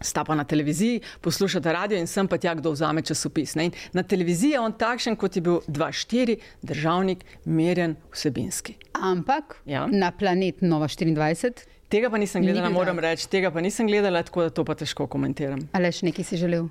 Sta 0.00 0.24
pa 0.24 0.34
na 0.34 0.44
televiziji, 0.44 1.00
poslušate 1.20 1.72
radio 1.72 1.98
in 1.98 2.06
sem 2.06 2.28
pa 2.28 2.38
tja, 2.38 2.54
kdo 2.58 2.74
vzame 2.74 3.02
časopis. 3.02 3.54
Ne. 3.54 3.70
Na 3.92 4.02
televiziji 4.02 4.56
je 4.56 4.60
on 4.60 4.72
takšen, 4.72 5.16
kot 5.16 5.36
je 5.36 5.42
bil 5.46 5.60
2-4, 5.68 6.38
državnik, 6.62 7.24
merjen 7.44 7.94
vsebinski. 8.10 8.74
Ampak 8.92 9.60
ja. 9.66 9.86
na 9.86 10.10
planet 10.10 10.66
Nova 10.66 10.88
24 10.88 11.68
Tega 11.90 12.10
pa 12.10 12.18
nisem 12.22 12.42
gledala, 12.42 12.68
Ni 12.68 12.74
moram 12.74 12.98
reči, 13.02 13.26
tega 13.30 13.50
pa 13.50 13.60
nisem 13.60 13.88
gledala, 13.90 14.22
tako 14.22 14.46
da 14.46 14.52
to 14.54 14.64
pa 14.64 14.76
težko 14.78 15.08
komentiram. 15.10 15.64
Ali 15.74 15.90
še 15.90 16.06
nekaj 16.06 16.28
si 16.28 16.38
želel? 16.38 16.68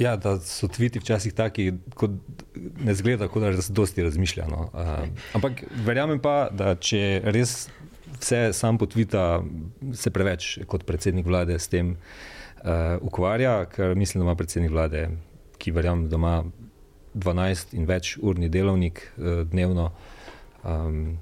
Ja, 0.00 0.16
da 0.16 0.38
so 0.42 0.66
tviti 0.68 0.98
včasih 0.98 1.34
taki, 1.36 1.68
kot 1.94 2.16
ne 2.56 2.94
zgleda, 2.96 3.28
kot 3.30 3.44
da 3.44 3.62
se 3.62 3.74
dosti 3.76 4.02
razmišlja. 4.02 4.48
No. 4.50 4.66
Uh, 4.72 5.06
ampak 5.38 5.62
verjamem 5.86 6.18
pa, 6.24 6.48
da 6.50 6.72
če 6.74 7.20
res 7.30 7.68
vse 8.16 8.50
sam 8.56 8.80
potvita, 8.80 9.44
se 9.94 10.10
preveč 10.10 10.56
kot 10.66 10.86
predsednik 10.88 11.28
vlade 11.28 11.58
s 11.60 11.70
tem 11.70 11.94
uh, 11.94 12.96
ukvarja, 13.06 13.66
ker 13.70 13.94
mislim, 13.94 14.24
da 14.24 14.30
ima 14.30 14.38
predsednik 14.40 14.74
vlade, 14.74 15.06
ki 15.60 15.76
verjamem, 15.76 16.08
da 16.10 16.18
ima 16.18 16.36
12 17.14 17.76
in 17.78 17.86
več 17.86 18.16
urni 18.18 18.50
delovnik 18.50 19.04
uh, 19.04 19.42
dnevno. 19.52 19.90
Um, 20.64 21.20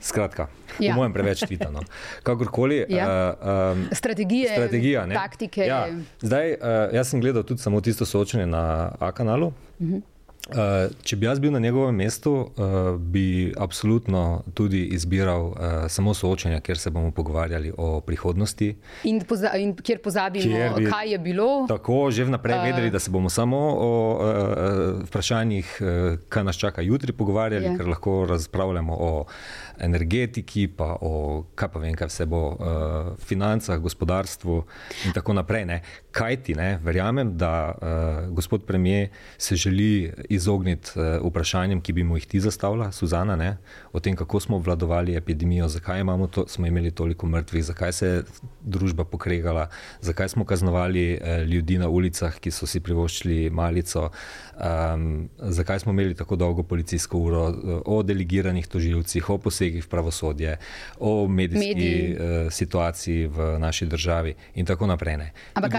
Skratka, 0.00 0.46
ja. 0.78 0.92
po 0.92 1.00
mojem, 1.00 1.12
preveč 1.12 1.42
tvitano. 1.46 1.82
Kakorkoli. 2.22 2.84
Ja. 2.98 3.34
Uh, 3.42 3.76
um, 3.76 3.88
strategije, 3.92 4.48
strategija, 4.48 5.06
taktike. 5.12 5.66
Ja. 5.66 5.86
Zdaj, 6.20 6.52
uh, 6.52 6.94
jaz 6.94 7.10
sem 7.10 7.20
gledal 7.20 7.42
tudi 7.42 7.60
samo 7.60 7.80
tisto 7.80 8.06
soočenje 8.06 8.46
na 8.46 8.92
A-kanalu. 9.00 9.46
Uh 9.78 9.86
mhm. 9.86 9.94
-huh. 9.94 10.02
Uh, 10.48 10.88
če 11.04 11.16
bi 11.20 11.26
jaz 11.26 11.40
bil 11.44 11.52
na 11.52 11.60
njegovem 11.60 11.98
mestu, 12.00 12.32
uh, 12.32 12.76
bi 12.96 13.52
absolutno 13.60 14.44
tudi 14.56 14.80
izbiral 14.96 15.50
uh, 15.50 15.56
samo 15.92 16.14
soočenja, 16.14 16.60
kjer 16.64 16.78
se 16.78 16.90
bomo 16.90 17.10
pogovarjali 17.10 17.72
o 17.76 18.00
prihodnosti. 18.00 18.70
In, 19.04 19.20
poza 19.28 19.50
in 19.60 19.74
kjer 19.76 20.00
pozabimo, 20.00 20.54
kjer 20.54 20.72
bi, 20.78 20.86
kaj 20.88 21.12
je 21.12 21.18
bilo. 21.18 21.66
Tako, 21.68 21.98
že 22.10 22.24
vnaprej 22.24 22.56
uh, 22.56 22.64
vedeli, 22.64 22.90
da 22.90 22.98
se 22.98 23.12
bomo 23.12 23.28
samo 23.28 23.58
o 23.58 23.90
uh, 24.14 25.04
vprašanjih, 25.04 25.76
uh, 25.80 26.16
kaj 26.32 26.48
nas 26.48 26.56
čaka 26.56 26.82
jutri, 26.82 27.12
pogovarjali, 27.12 27.64
je. 27.64 27.72
Ja. 27.72 27.76
ker 27.76 27.92
lahko 27.92 28.16
razpravljamo 28.30 28.96
o 28.96 29.12
energetiki, 29.78 30.68
pa 30.68 30.94
o 31.00 31.44
kaj 31.54 31.74
pa 31.74 31.84
vem, 31.84 31.92
kaj 31.94 32.08
vse 32.08 32.26
bo, 32.26 32.42
uh, 32.56 33.12
financah, 33.20 33.76
gospodarstvu 33.78 34.62
in 35.04 35.12
tako 35.12 35.36
naprej. 35.36 35.68
Ne. 35.68 35.82
Kaj 36.18 36.36
ti, 36.42 36.54
ne, 36.58 36.78
verjamem, 36.82 37.30
da 37.38 37.52
uh, 37.70 38.34
gospod 38.34 38.64
premijer 38.66 39.08
se 39.38 39.56
želi 39.56 40.12
izogniti 40.28 40.90
uh, 40.96 41.26
vprašanjem, 41.26 41.80
ki 41.80 41.92
bi 41.92 42.04
mu 42.04 42.16
jih 42.16 42.26
ti 42.26 42.40
zastavila, 42.40 42.90
Suzana, 42.92 43.36
ne, 43.36 43.56
o 43.92 44.00
tem, 44.00 44.16
kako 44.16 44.40
smo 44.40 44.56
obvladovali 44.56 45.14
epidemijo, 45.16 45.68
zakaj 45.68 46.02
to, 46.30 46.44
smo 46.48 46.66
imeli 46.66 46.90
toliko 46.90 47.26
mrtvih, 47.26 47.64
zakaj 47.64 47.92
se 47.92 48.06
je 48.06 48.22
družba 48.60 49.04
pokregala, 49.04 49.68
zakaj 50.00 50.28
smo 50.28 50.44
kaznovali 50.44 51.18
uh, 51.20 51.46
ljudi 51.46 51.78
na 51.78 51.88
ulicah, 51.88 52.34
ki 52.40 52.50
so 52.50 52.66
si 52.66 52.80
privoščili 52.80 53.50
malico, 53.50 54.10
um, 54.58 55.28
zakaj 55.38 55.78
smo 55.78 55.92
imeli 55.92 56.14
tako 56.14 56.36
dolgo 56.36 56.62
policijsko 56.62 57.18
uro, 57.18 57.54
o 57.84 58.02
delegiranih 58.02 58.66
tožilcih, 58.66 59.30
o 59.30 59.38
posegih 59.38 59.84
v 59.84 59.88
pravosodje, 59.88 60.56
o 60.98 61.28
medijski 61.28 62.16
uh, 62.16 62.52
situaciji 62.52 63.26
v 63.26 63.58
naši 63.58 63.86
državi 63.86 64.34
in 64.54 64.66
tako 64.66 64.86
naprej. 64.86 65.08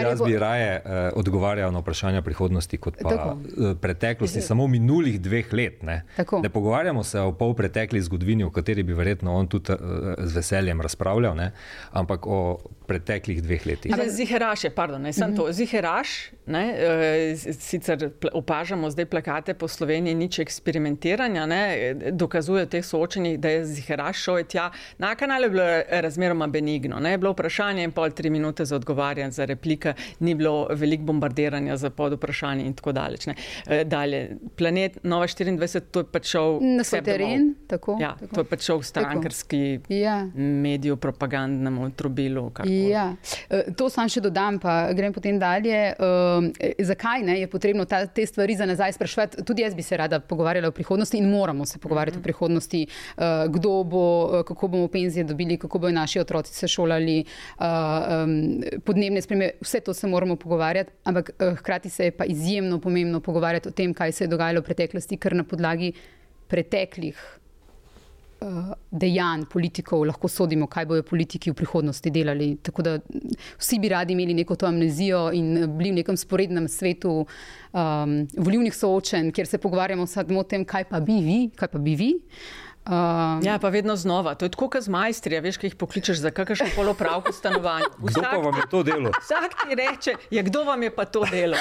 Jaz 0.03 0.21
bi 0.25 0.37
raje 0.39 0.81
uh, 0.85 0.91
odgovarjal 1.15 1.71
na 1.71 1.79
vprašanja 1.79 2.21
prihodnosti, 2.21 2.77
kot 2.77 2.97
pa 3.01 3.35
uh, 3.35 3.77
preteklosti, 3.81 4.41
samo 4.41 4.67
minulih 4.67 5.21
dveh 5.21 5.53
let. 5.53 5.83
Ne? 5.83 6.03
ne 6.43 6.49
pogovarjamo 6.49 7.03
se 7.03 7.19
o 7.19 7.31
pol 7.31 7.53
pretekli 7.53 8.01
zgodovini, 8.01 8.43
o 8.43 8.51
kateri 8.51 8.83
bi 8.83 8.93
verjetno 8.93 9.35
on 9.35 9.47
tudi 9.47 9.73
uh, 9.73 9.79
z 10.17 10.35
veseljem 10.35 10.81
razpravljal, 10.81 11.35
ne? 11.35 11.51
ampak 11.91 12.27
o 12.27 12.59
preteklih 12.87 13.43
dveh 13.43 13.65
letih. 13.65 13.95
Ziheraš 14.09 14.63
je, 14.63 14.69
pardon, 14.69 15.01
ne 15.01 15.13
sem 15.13 15.29
mm 15.29 15.33
-hmm. 15.33 15.37
to. 15.37 15.53
Ziheraš, 15.53 16.31
ne, 16.49 16.63
uh, 16.73 17.53
sicer 17.53 18.09
opažamo 18.33 18.89
zdaj 18.89 19.05
plakate 19.05 19.53
po 19.53 19.67
Sloveniji, 19.67 20.15
nič 20.15 20.39
eksperimentiranja, 20.39 21.45
ne, 21.45 21.61
dokazuje 22.11 22.65
teh 22.69 22.85
soočenjih, 22.85 23.39
da 23.39 23.53
je 23.53 23.65
Ziheraš 23.65 24.23
šel 24.23 24.43
tja. 24.49 24.69
Na 24.97 25.13
kanalu 25.15 25.49
je 25.49 25.49
bilo 25.49 25.67
razmeroma 26.01 26.47
benigno, 26.47 26.99
ne, 26.99 27.11
je 27.11 27.21
bilo 27.21 27.33
vprašanje 27.33 27.83
in 27.83 27.91
pol 27.95 28.11
tri 28.15 28.29
minute 28.29 28.65
za 28.65 28.75
odgovarjanje, 28.75 29.31
za 29.31 29.45
replika, 29.45 29.93
ni 30.19 30.35
bilo 30.35 30.67
veliko 30.71 31.03
bombardiranja 31.03 31.77
za 31.77 31.89
pod 31.89 32.13
vprašanje 32.17 32.65
in 32.65 32.73
tako 32.73 32.91
daleč. 32.91 33.27
Ne. 33.29 33.35
Uh, 33.65 33.81
dalje, 33.85 34.37
planet 34.57 34.99
Nova 35.03 35.27
24, 35.27 35.81
to 35.91 36.03
je 36.03 36.11
pač 36.11 36.31
šel 36.33 36.59
na 36.61 36.83
teren. 37.03 37.53
Tako, 37.67 37.97
ja, 38.01 38.15
tako. 38.19 38.35
To 38.35 38.41
je 38.41 38.49
pač 38.49 38.65
šel 38.65 38.81
v 38.81 38.87
strankarski 38.89 39.61
ja. 39.93 40.17
mediju, 40.35 40.97
propagandnemu 40.97 41.89
trobilu. 41.97 42.49
Kako. 42.49 42.69
Ja. 42.69 43.13
E, 43.49 43.63
to 43.77 43.89
sam 43.93 44.09
še 44.09 44.23
dodam, 44.23 44.59
pa 44.61 44.93
grem 44.97 45.13
potem 45.13 45.39
dalje. 45.41 45.93
E, 46.59 46.73
zakaj 46.79 47.23
ne, 47.23 47.39
je 47.39 47.47
potrebno 47.47 47.85
ta, 47.85 48.05
te 48.05 48.25
stvari 48.25 48.55
za 48.55 48.65
nazaj 48.65 48.93
spraševati? 48.93 49.43
Tudi 49.43 49.61
jaz 49.61 49.75
bi 49.75 49.83
se 49.83 49.97
rada 49.97 50.19
pogovarjala 50.19 50.67
o 50.67 50.71
prihodnosti 50.71 51.17
in 51.17 51.29
moramo 51.29 51.65
se 51.65 51.79
pogovarjati 51.79 52.17
mm 52.17 52.19
-hmm. 52.19 52.23
o 52.23 52.29
prihodnosti, 52.29 52.87
e, 53.17 53.21
kdo 53.49 53.83
bo, 53.83 54.43
kako 54.43 54.67
bomo 54.67 54.87
penzije 54.87 55.23
dobili, 55.23 55.57
kako 55.57 55.79
bodo 55.79 55.93
naši 55.93 56.19
otroci 56.19 56.53
se 56.53 56.67
šolali, 56.67 57.23
podnebne 58.85 59.21
spremembe. 59.21 59.57
Vse 59.61 59.79
to 59.79 59.93
se 59.93 60.07
moramo 60.07 60.35
pogovarjati, 60.35 60.91
ampak 61.03 61.29
hkrati 61.57 61.89
se 61.89 62.05
je 62.05 62.11
pa 62.11 62.25
izjemno 62.25 62.79
pomembno 62.79 63.19
pogovarjati 63.19 63.69
o 63.69 63.71
tem, 63.71 63.93
kaj 63.93 64.11
se 64.11 64.23
je 64.23 64.27
dogajalo 64.27 64.61
v 64.61 64.63
preteklosti, 64.63 65.17
ker 65.17 65.35
na 65.35 65.43
podlagi 65.43 65.93
preteklih 66.47 67.15
uh, 67.15 67.38
dejanj 68.91 69.45
politikov 69.51 70.05
lahko 70.07 70.27
sodimo, 70.27 70.67
kaj 70.67 70.85
bojo 70.85 71.03
politiki 71.03 71.51
v 71.51 71.57
prihodnosti 71.59 72.11
delali. 72.11 72.53
Tako 72.63 72.85
da 72.85 72.95
vsi 73.57 73.79
bi 73.79 73.89
radi 73.89 74.13
imeli 74.13 74.33
neko 74.33 74.55
to 74.55 74.67
amnezijo 74.67 75.29
in 75.33 75.51
bili 75.77 75.91
v 75.91 75.99
nekem 76.01 76.17
sporednem 76.17 76.67
svetu 76.67 77.13
um, 77.19 78.15
volivnih 78.37 78.75
soočen, 78.75 79.31
kjer 79.31 79.47
se 79.47 79.57
pogovarjamo 79.57 80.07
samo 80.07 80.39
o 80.39 80.43
tem, 80.43 80.65
kaj 80.65 80.89
pa 80.89 80.99
bi 80.99 81.19
vi, 81.25 81.39
kaj 81.55 81.71
pa 81.75 81.79
bi 81.83 81.95
vi. 81.99 82.13
Uh, 82.15 82.68
Um, 82.89 83.43
ja, 83.43 83.59
pa 83.61 83.69
vedno 83.69 83.95
znova. 83.95 84.33
To 84.35 84.45
je 84.45 84.49
tako, 84.49 84.69
kot 84.69 84.83
z 84.83 84.89
majstri, 84.89 85.37
veš, 85.39 85.59
kaj 85.61 85.67
jih 85.69 85.75
pokličeš 85.77 86.17
za 86.17 86.31
kakršno 86.33 86.65
koli 86.75 86.89
opravko 86.89 87.31
stanovanja. 87.31 87.85
Kdo 88.07 88.21
pa 88.21 88.37
vam 88.37 88.55
je 88.55 88.63
to 88.71 88.81
delo? 88.83 89.11
Vsak 89.21 89.53
ti 89.61 89.75
reče, 89.75 90.13
ja, 90.31 90.41
kdo 90.43 90.63
vam 90.63 90.83
je 90.83 90.89
pa 90.95 91.05
to 91.05 91.21
delo? 91.31 91.57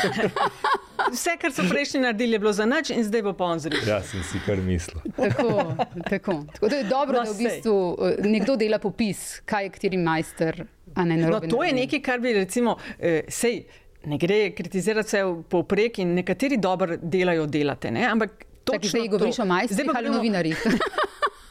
Vse, 1.13 1.37
kar 1.41 1.53
so 1.53 1.63
prejšnji 1.69 2.01
naredili, 2.01 2.33
je 2.33 2.39
bilo 2.39 2.53
za 2.53 2.65
nič 2.65 2.91
in 2.91 3.05
zdaj 3.05 3.23
bo 3.23 3.35
pa 3.37 3.45
on 3.45 3.61
zrel. 3.61 3.77
Ja, 3.87 4.01
sem 4.03 4.25
si 4.25 4.41
kar 4.47 4.57
mislil. 4.57 5.05
Tako, 5.17 5.75
tako. 6.09 6.33
tako 6.55 6.69
to 6.69 6.77
je 6.77 6.89
dobro, 6.89 7.21
no, 7.21 7.25
da 7.25 7.31
v 7.31 7.37
bistvu 7.45 7.77
eh, 7.93 8.17
nekdo 8.25 8.57
dela 8.57 8.81
popis, 8.81 9.43
kaj 9.45 9.69
je 9.69 9.75
kateri 9.77 10.01
majster. 10.01 10.65
No, 10.97 11.41
to 11.45 11.61
je 11.65 11.77
nekaj, 11.77 12.03
kar 12.03 12.25
bi 12.25 12.33
recimo, 12.41 12.79
eh, 12.99 13.29
sej, 13.29 13.67
ne 14.09 14.17
gre 14.19 14.47
kritizirati 14.57 15.13
vse 15.13 15.23
povprek 15.51 16.01
in 16.01 16.17
nekateri 16.23 16.57
dobro 16.57 16.97
delajo, 16.97 17.47
delate. 17.47 17.93
Ne? 17.93 18.09
Ampak 18.09 18.49
To, 18.69 18.75
zdaj 18.83 19.09
govoriš 19.09 19.39
o 19.39 19.45
majstrih 19.45 19.91
ali 19.97 20.11
novinarjih. 20.11 20.67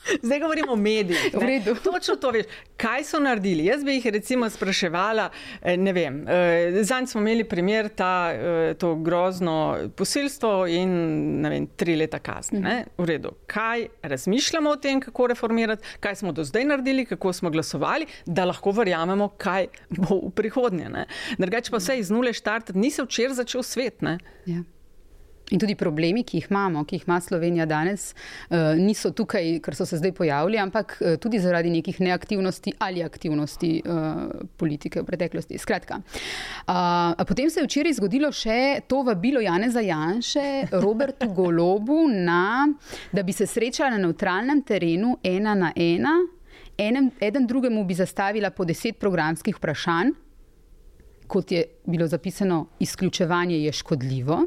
Zdaj 0.26 0.40
govorimo 0.40 0.72
o 0.72 0.76
medijih. 0.76 1.32
Točno 1.84 2.16
to 2.16 2.32
veš. 2.32 2.46
Kaj 2.78 3.04
so 3.04 3.20
naredili? 3.20 3.66
Jaz 3.66 3.84
bi 3.84 3.94
jih 3.94 4.06
recimo 4.06 4.50
spraševala, 4.50 5.30
eh, 5.62 5.78
ne 5.78 5.94
vem. 5.94 6.28
Eh, 6.28 6.84
Zanj 6.84 7.06
smo 7.06 7.22
imeli 7.22 7.44
primer 7.44 7.90
ta, 7.90 8.32
eh, 8.34 8.74
to 8.74 8.96
grozno 8.96 9.78
posilstvo 9.96 10.68
in 10.68 10.90
ne 11.42 11.50
vem, 11.50 11.68
tri 11.68 11.96
leta 11.96 12.20
kazni. 12.20 12.60
Ne? 12.60 12.86
V 12.98 13.06
redu. 13.06 13.32
Kaj 13.48 13.88
razmišljamo 14.02 14.70
o 14.70 14.76
tem, 14.76 15.02
kako 15.02 15.28
reformirati, 15.28 15.84
kaj 16.00 16.16
smo 16.16 16.32
do 16.32 16.44
zdaj 16.44 16.66
naredili, 16.66 17.06
kako 17.06 17.34
smo 17.34 17.50
glasovali, 17.50 18.06
da 18.26 18.46
lahko 18.46 18.72
verjamemo, 18.72 19.30
kaj 19.38 19.68
bo 19.90 20.22
v 20.28 20.32
prihodnje. 20.32 20.88
Drugače 21.38 21.72
pa 21.72 21.78
vse 21.78 22.00
iz 22.00 22.10
nule 22.12 22.34
štartati, 22.34 22.80
ni 22.80 22.92
se 22.92 23.04
včeraj 23.04 23.34
začel 23.34 23.64
svet. 23.64 24.02
Ja. 24.46 24.62
In 25.50 25.60
tudi 25.60 25.78
problemi, 25.80 26.26
ki 26.28 26.42
jih 26.42 26.50
imamo, 26.52 26.84
ki 26.84 26.98
jih 26.98 27.06
ima 27.08 27.22
Slovenija 27.24 27.66
danes, 27.66 28.10
eh, 28.50 28.76
niso 28.76 29.14
tukaj, 29.16 29.62
ker 29.64 29.76
so 29.76 29.86
se 29.88 29.98
zdaj 29.98 30.12
pojavili, 30.12 30.60
ampak 30.60 30.98
eh, 31.00 31.16
tudi 31.24 31.40
zaradi 31.40 31.72
nekih 31.72 32.02
neaktivnosti 32.04 32.74
ali 32.84 33.04
aktivnosti 33.04 33.70
eh, 33.80 34.02
politike 34.58 35.02
v 35.02 35.06
preteklosti. 35.08 35.58
Skratka, 35.58 36.02
potem 37.28 37.50
se 37.50 37.62
je 37.62 37.66
včeraj 37.66 37.96
zgodilo 37.98 38.32
še 38.32 38.82
to 38.88 39.02
vabilo 39.08 39.40
Janeza 39.42 39.82
Janše, 39.82 40.68
Robertu 40.84 41.30
Golobu, 41.32 42.08
na, 42.12 42.68
da 43.12 43.24
bi 43.24 43.34
se 43.34 43.48
srečala 43.48 43.96
na 43.96 44.04
neutralnem 44.04 44.62
terenu 44.68 45.16
ena 45.24 45.56
na 45.56 45.72
ena. 45.76 46.18
Enem, 46.78 47.10
eden 47.22 47.48
drugemu 47.48 47.86
bi 47.88 47.96
zastavila 47.98 48.52
po 48.52 48.66
deset 48.68 49.00
programskih 49.00 49.56
vprašanj, 49.58 50.12
kot 51.28 51.52
je 51.52 51.64
bilo 51.88 52.06
zapisano, 52.08 52.66
izključevanje 52.84 53.64
je 53.64 53.72
škodljivo. 53.72 54.44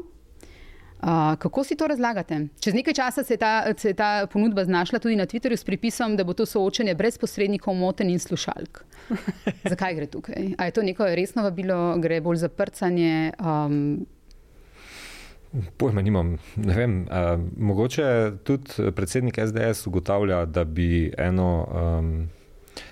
Uh, 1.01 1.35
kako 1.37 1.63
si 1.63 1.75
to 1.75 1.87
razlagate? 1.87 2.47
Čez 2.59 2.73
nekaj 2.73 2.93
časa 2.93 3.23
se 3.23 3.33
je, 3.33 3.37
ta, 3.37 3.73
se 3.77 3.89
je 3.89 3.93
ta 3.93 4.27
ponudba 4.31 4.65
znašla 4.65 4.99
tudi 4.99 5.15
na 5.15 5.25
Twitterju 5.25 5.57
s 5.57 5.63
pripisom, 5.63 6.15
da 6.15 6.23
bo 6.23 6.33
to 6.33 6.45
soočenje 6.45 6.93
brez 6.95 7.17
posrednikov, 7.17 7.73
moten 7.73 8.09
in 8.09 8.19
slušalk. 8.19 8.83
Zakaj 9.71 9.95
gre 9.95 10.05
tukaj? 10.05 10.53
A 10.57 10.65
je 10.65 10.71
to 10.71 10.83
neko 10.83 11.05
resno 11.05 11.43
vabilo, 11.43 11.97
gre 11.97 12.21
bolj 12.21 12.35
za 12.35 12.49
prcanje? 12.49 13.31
Um... 13.39 14.05
Pojma 15.77 16.01
nimam. 16.01 16.37
Ne 16.55 16.75
vem, 16.77 17.01
uh, 17.01 17.39
mogoče 17.57 18.31
tudi 18.43 18.91
predsednik 18.95 19.39
SDS 19.41 19.87
ugotavlja, 19.87 20.45
da 20.45 20.63
bi 20.63 21.13
eno 21.17 21.65
um, 21.65 22.29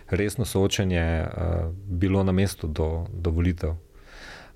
resno 0.10 0.46
soočenje 0.46 1.22
uh, 1.22 1.76
bilo 1.86 2.24
na 2.24 2.32
mestu 2.32 2.68
do, 2.68 3.06
do 3.14 3.30
volitev. 3.30 3.78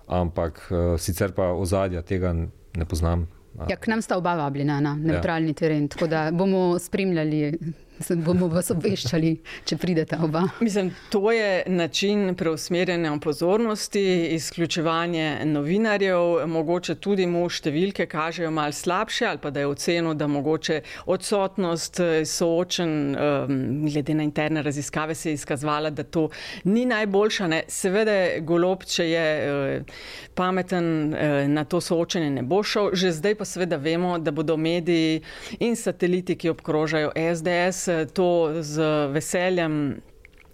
Ampak 0.08 0.72
uh, 0.72 1.00
sicer 1.00 1.32
pa 1.32 1.52
ozadja 1.54 2.02
tega 2.02 2.34
ne 2.34 2.86
poznam. 2.86 3.28
Ja, 3.70 3.76
k 3.76 3.88
nam 3.88 4.02
sta 4.02 4.18
oba 4.18 4.36
vabljena 4.36 4.80
na 4.80 4.96
neutralni 4.96 5.54
ja. 5.54 5.54
teren, 5.54 5.88
tako 5.88 6.08
da 6.08 6.32
bomo 6.32 6.80
spremljali 6.80 7.60
se 8.00 8.16
bomo 8.16 8.48
vas 8.48 8.72
obveščali, 8.74 9.32
če 9.66 9.78
pridete 9.78 10.18
oba. 10.24 10.44
Mislim, 10.62 10.92
to 11.10 11.32
je 11.32 11.64
način 11.68 12.36
preusmerjanja 12.36 13.14
pozornosti, 13.22 14.04
izključevanje 14.36 15.46
novinarjev, 15.46 16.48
mogoče 16.50 16.96
tudi 16.96 17.26
mu 17.30 17.46
številke 17.50 18.08
kažejo 18.10 18.52
malo 18.52 18.74
slabše, 18.74 19.28
ali 19.30 19.42
pa 19.42 19.52
da 19.54 19.64
je 19.64 19.70
ocenil, 19.70 20.14
da 20.18 20.28
mogoče 20.28 20.80
odsotnost 21.06 22.02
soočen, 22.26 22.94
um, 23.14 23.56
glede 23.86 24.16
na 24.18 24.24
interne 24.24 24.64
raziskave, 24.66 25.16
se 25.16 25.30
je 25.30 25.40
izkazvala, 25.40 25.90
da 25.90 26.04
to 26.04 26.30
ni 26.64 26.86
najboljša. 26.90 27.48
Ne. 27.48 27.62
Seveda, 27.68 28.18
golob, 28.42 28.86
če 28.90 29.08
je 29.10 29.26
uh, 29.44 30.02
pameten, 30.36 31.14
uh, 31.14 31.38
na 31.50 31.66
to 31.70 31.82
soočenje 31.82 32.32
ne 32.40 32.44
bo 32.44 32.64
šel. 32.64 32.92
Že 32.98 33.12
zdaj 33.20 33.38
pa 33.40 33.46
seveda 33.48 33.78
vemo, 33.78 34.18
da 34.20 34.32
bodo 34.32 34.58
mediji 34.58 35.22
in 35.60 35.76
sateliti, 35.80 36.36
ki 36.40 36.52
obkrožajo 36.54 37.14
SDS, 37.16 37.83
to 38.14 38.50
z 38.60 38.82
veseljem 39.12 40.02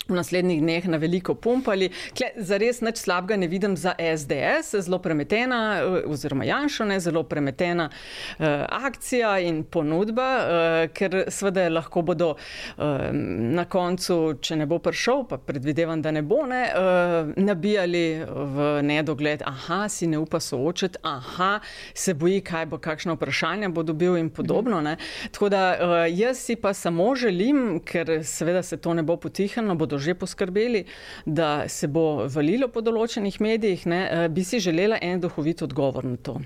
v 0.10 0.18
naslednjih 0.18 0.62
dneh 0.62 0.88
na 0.88 0.98
veliko 0.98 1.36
pumpali. 1.36 1.90
Za 2.36 2.58
res 2.58 2.82
nič 2.82 3.02
slabega 3.04 3.38
ne 3.38 3.48
vidim 3.48 3.78
za 3.78 3.94
SDS, 3.98 4.76
zelo 4.86 5.00
premetena, 5.00 5.60
eh, 5.80 6.10
oziroma 6.10 6.46
Janšone, 6.46 7.00
zelo 7.00 7.24
premetena 7.24 7.90
uh, 7.90 8.46
akcija 8.70 9.40
in 9.40 9.64
ponudba, 9.64 10.28
uh, 10.40 10.94
ker 10.94 11.26
seveda 11.30 11.68
lahko 11.70 12.02
bodo 12.02 12.30
uh, 12.36 13.10
na 13.14 13.66
koncu, 13.70 14.40
če 14.42 14.60
ne 14.60 14.68
bo 14.70 14.80
prišel, 14.84 15.26
pa 15.30 15.38
predvidevam, 15.38 16.02
da 16.02 16.12
ne 16.12 16.24
bo, 16.26 16.42
ne, 16.50 16.64
uh, 16.74 17.32
nabijali 17.38 18.06
v 18.26 18.70
nedogled, 18.86 19.44
aha, 19.46 19.88
si 19.90 20.08
ne 20.08 20.20
upa 20.20 20.40
soočiti, 20.40 21.02
aha, 21.04 21.60
se 21.94 22.14
boji, 22.14 22.42
kaj 22.46 22.70
bo, 22.72 22.82
kakšno 22.82 23.16
vprašanje 23.18 23.70
bo 23.70 23.84
dobil 23.84 24.18
in 24.18 24.30
podobno. 24.30 24.82
Ne. 24.82 24.98
Tako 25.32 25.50
da 25.50 25.64
uh, 25.72 25.96
jaz 26.10 26.40
si 26.40 26.56
pa 26.56 26.74
samo 26.74 27.12
želim, 27.16 27.80
ker 27.86 28.20
seveda 28.24 28.64
se 28.64 28.78
to 28.78 28.94
ne 28.94 29.04
bo 29.04 29.18
potihnilo, 29.18 29.76
bodo 29.76 29.99
že 30.00 30.16
poskrbeli, 30.16 30.86
da 31.26 31.68
se 31.70 31.88
bo 31.88 32.28
valilo 32.28 32.68
po 32.68 32.82
določenih 32.82 33.42
medijih, 33.42 33.86
ne, 33.86 34.02
eh, 34.06 34.30
bi 34.30 34.44
si 34.44 34.60
želela 34.60 34.98
en 35.02 35.20
duhovit 35.20 35.62
odgovor 35.62 36.06
na 36.06 36.18
to. 36.18 36.40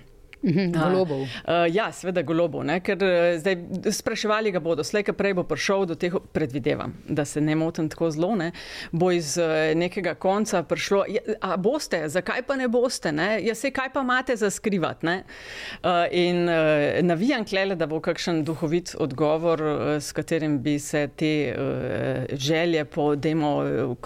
Mhm, 0.44 0.72
golobov. 0.72 1.22
Uh, 1.22 1.28
ja, 1.72 1.88
seveda 1.92 2.22
golobov, 2.22 2.66
ne? 2.68 2.80
ker 2.84 3.00
uh, 3.00 3.40
zdaj 3.40 3.56
spraševali 3.96 4.52
ga 4.52 4.60
bodo, 4.64 4.84
slej, 4.84 5.06
kaj 5.08 5.16
prej 5.16 5.36
bo 5.38 5.46
prišel 5.48 5.86
do 5.88 5.96
teh, 5.96 6.16
predvidevam, 6.36 6.96
da 7.08 7.26
se 7.26 7.42
ne 7.42 7.56
motim 7.56 7.88
tako 7.90 8.12
zelo, 8.12 8.34
ne? 8.36 8.52
bo 8.92 9.12
iz 9.16 9.38
uh, 9.40 9.72
nekega 9.76 10.16
konca 10.20 10.64
prišlo, 10.68 11.06
ja, 11.08 11.24
a 11.40 11.56
boste, 11.58 12.02
zakaj 12.12 12.44
pa 12.48 12.58
ne 12.60 12.68
boste, 12.68 13.12
ne? 13.16 13.40
ja 13.44 13.56
se 13.56 13.72
kaj 13.72 13.94
pa 13.94 14.04
imate 14.04 14.36
za 14.36 14.50
skrivati. 14.52 15.04
Uh, 15.04 16.06
in 16.12 16.44
uh, 16.50 17.00
navijam 17.02 17.46
klele, 17.46 17.76
da 17.76 17.88
bo 17.88 18.02
kakšen 18.04 18.44
duhovit 18.44 18.96
odgovor, 19.00 19.64
uh, 19.64 19.96
s 20.04 20.12
katerim 20.12 20.60
bi 20.64 20.76
se 20.80 21.08
te 21.16 21.56
uh, 21.56 22.38
želje 22.38 22.86
po 22.86 23.16
demo, 23.16 23.56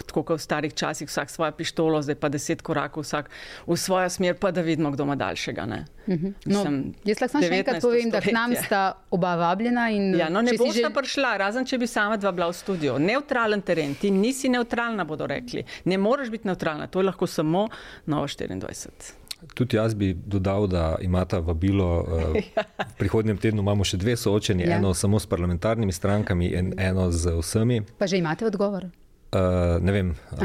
tako 0.05 0.23
kot 0.23 0.39
v 0.39 0.45
starih 0.45 0.73
časih, 0.73 1.09
vsak 1.09 1.29
svojo 1.33 1.51
pištolo, 1.51 2.01
zdaj 2.01 2.15
pa 2.21 2.29
deset 2.29 2.61
korakov 2.61 3.03
vsak 3.03 3.29
v 3.67 3.77
svojo 3.77 4.09
smer, 4.09 4.37
pa 4.37 4.51
da 4.51 4.61
vidimo, 4.61 4.91
kdo 4.91 5.03
ima 5.03 5.15
daljšega. 5.15 5.65
Ne? 5.65 5.85
Mhm. 6.07 6.26
No, 6.45 6.63
jaz 7.07 7.21
lahko 7.21 7.31
samo 7.35 7.43
še 7.45 7.59
enkrat 7.59 7.83
povem, 7.83 8.11
da 8.13 8.21
k 8.23 8.33
nam 8.35 8.55
sta 8.55 8.81
oba 9.13 9.35
vabljena. 9.39 9.87
Ja, 10.17 10.29
no, 10.33 10.43
ne 10.45 10.55
bo 10.59 10.69
sta 10.71 10.89
že... 10.89 10.93
prišla, 10.95 11.35
razen 11.43 11.67
če 11.67 11.79
bi 11.81 11.89
sama 11.89 12.17
dva 12.21 12.33
bila 12.35 12.49
v 12.51 12.57
studiu. 12.57 12.97
Neutralen 13.01 13.63
teren, 13.65 13.95
ti 13.99 14.11
nisi 14.13 14.51
neutralna, 14.53 15.05
bodo 15.07 15.27
rekli. 15.29 15.65
Ne 15.85 15.99
moreš 16.01 16.33
biti 16.33 16.49
neutralna, 16.49 16.89
to 16.91 17.03
je 17.03 17.09
lahko 17.09 17.27
samo 17.27 17.67
Novo 18.05 18.27
24. 18.27 19.15
Tudi 19.53 19.77
jaz 19.77 19.93
bi 19.93 20.13
dodal, 20.13 20.67
da 20.67 20.97
imata 21.01 21.39
vabilo. 21.39 21.89
Uh, 22.01 22.37
v 22.93 22.97
prihodnjem 22.97 23.37
tednu 23.37 23.61
imamo 23.61 23.85
še 23.85 23.99
dve 24.01 24.17
soočenje, 24.17 24.65
ja. 24.65 24.77
eno 24.77 24.93
samo 24.97 25.19
s 25.19 25.29
parlamentarnimi 25.29 25.93
strankami 25.93 26.49
in 26.57 26.73
eno 26.79 27.11
z 27.11 27.37
vsemi. 27.37 27.83
Pa 27.97 28.09
že 28.09 28.17
imate 28.17 28.49
odgovor? 28.49 28.89
Uh, 29.27 29.83
ne, 29.83 29.91
vem, 29.91 30.15
uh, 30.31 30.39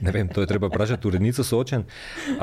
ne 0.00 0.10
vem, 0.10 0.28
to 0.28 0.42
je 0.42 0.46
treba 0.50 0.66
vprašati, 0.66 1.06
urednico 1.06 1.44
soočen. 1.46 1.84
Uh, 1.86 2.42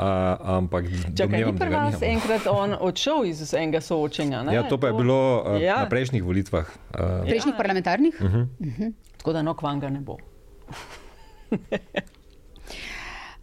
ampak, 0.56 0.88
če 1.12 1.26
ne 1.28 1.42
bi 1.52 1.68
vas 1.74 2.00
enkrat 2.00 2.46
on 2.48 2.72
odšel 2.72 3.28
iz 3.28 3.42
enega 3.52 3.82
soočenja. 3.84 4.40
Ne? 4.48 4.54
Ja, 4.56 4.64
to 4.64 4.80
pa 4.80 4.88
je 4.88 4.96
bilo 4.96 5.18
uh, 5.44 5.60
ja. 5.60 5.82
na 5.84 5.90
prejšnjih 5.92 6.24
volitvah. 6.24 6.64
Uh, 6.88 7.28
prejšnjih 7.28 7.52
ja. 7.52 7.58
parlamentarnih? 7.58 8.16
Uh 8.16 8.32
-huh. 8.32 8.48
Uh 8.60 8.78
-huh. 8.80 8.92
Tako 9.18 9.32
da 9.32 9.42
no, 9.42 9.54
kvanga 9.54 9.90
ne 9.90 10.00
bo. 10.00 10.16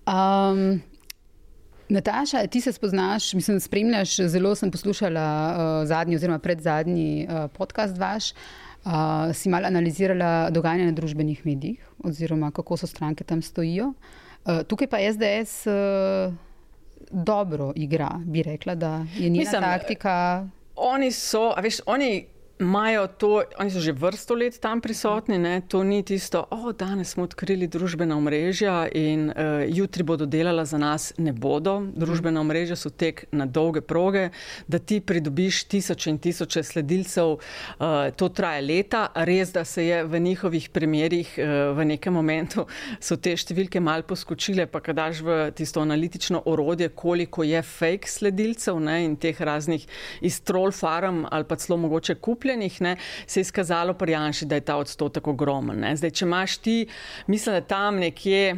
um, 0.10 0.82
Nataša, 1.90 2.48
ti 2.48 2.62
se 2.62 2.72
spoznaš, 2.72 3.34
mislim, 3.34 3.60
spremljaš, 3.60 4.18
zelo 4.18 4.56
sem 4.56 4.72
poslušala 4.72 5.56
uh, 5.56 5.88
zadnji 5.88 6.16
oziroma 6.16 6.40
predzadnji 6.40 7.28
uh, 7.30 7.52
podcast 7.52 7.98
vaš. 7.98 8.32
Uh, 8.32 8.38
Uh, 8.86 8.92
si 9.34 9.50
malo 9.50 9.68
analizirala 9.68 10.50
dogajanje 10.50 10.86
na 10.86 10.92
družbenih 10.92 11.46
medijih, 11.46 11.90
oziroma 12.04 12.52
kako 12.52 12.78
so 12.78 12.88
stranke 12.88 13.24
tam 13.24 13.42
stojijo. 13.42 13.94
Uh, 14.46 14.64
tukaj 14.68 14.88
pa 14.88 14.98
SDS 15.00 15.68
uh, 15.68 16.34
dobro 17.12 17.72
igra, 17.76 18.10
bi 18.26 18.44
rekla, 18.44 18.76
da 18.76 19.06
je 19.16 19.30
njena 19.30 19.40
Mislim, 19.40 19.62
taktika. 19.62 20.48
Oni 20.76 21.12
so, 21.12 21.54
veš, 21.62 21.80
oni 21.86 22.26
imajo 22.60 23.08
to, 23.08 23.44
oni 23.60 23.72
so 23.72 23.80
že 23.80 23.92
vrsto 23.92 24.36
let 24.36 24.60
tam 24.60 24.82
prisotni, 24.82 25.38
ne? 25.38 25.62
to 25.68 25.84
ni 25.84 26.04
tisto, 26.04 26.46
o, 26.50 26.56
oh, 26.56 26.72
danes 26.72 27.14
smo 27.14 27.24
odkrili 27.24 27.68
družbena 27.68 28.18
omrežja 28.18 28.88
in 28.94 29.30
uh, 29.30 29.66
jutri 29.68 30.04
bodo 30.04 30.26
delala 30.26 30.66
za 30.66 30.78
nas, 30.78 31.14
ne 31.18 31.34
bodo. 31.34 31.82
Družbena 31.96 32.42
omrežja 32.42 32.78
so 32.78 32.90
tek 32.90 33.26
na 33.32 33.46
dolge 33.46 33.82
proge, 33.82 34.30
da 34.68 34.80
ti 34.80 35.00
pridobiš 35.02 35.64
tisoče 35.64 36.10
in 36.14 36.20
tisoče 36.22 36.64
sledilcev, 36.64 37.34
uh, 37.34 38.14
to 38.16 38.30
traja 38.30 38.62
leta. 38.62 39.08
Res, 39.16 39.52
da 39.54 39.66
se 39.66 39.88
je 39.88 40.04
v 40.06 40.20
njihovih 40.20 40.70
primerjih 40.70 41.34
uh, 41.38 41.74
v 41.78 41.88
nekem 41.90 42.14
momentu 42.14 42.68
so 43.08 43.18
te 43.18 43.34
številke 43.34 43.82
mal 43.82 44.06
poskočile, 44.06 44.68
pa 44.70 44.84
kadaš 44.84 45.24
v 45.26 45.40
tisto 45.58 45.82
analitično 45.82 46.46
orodje, 46.46 46.92
koliko 46.94 47.44
je 47.44 47.62
fake 47.66 48.08
sledilcev 48.08 48.80
ne? 48.80 49.02
in 49.08 49.18
teh 49.18 49.42
raznih 49.42 49.84
iz 50.22 50.40
troll 50.46 50.72
farm 50.72 51.24
ali 51.32 51.48
pa 51.50 51.58
celo 51.60 51.78
mogoče 51.82 52.16
kupljenih 52.22 52.43
cepljenih, 52.44 52.82
ne, 52.82 52.98
se 53.26 53.40
je 53.40 53.42
izkazalo 53.42 53.94
pri 53.94 54.12
Janši, 54.12 54.46
da 54.46 54.56
je 54.56 54.62
ta 54.62 54.76
odstotek 54.78 55.28
ogromen. 55.28 55.80
Ne. 55.80 55.96
Zdaj, 55.96 56.12
če 56.12 56.26
imaš 56.26 56.58
ti, 56.58 56.88
mislim, 57.28 57.56
da 57.56 57.62
tam 57.62 58.00
nekje. 58.00 58.56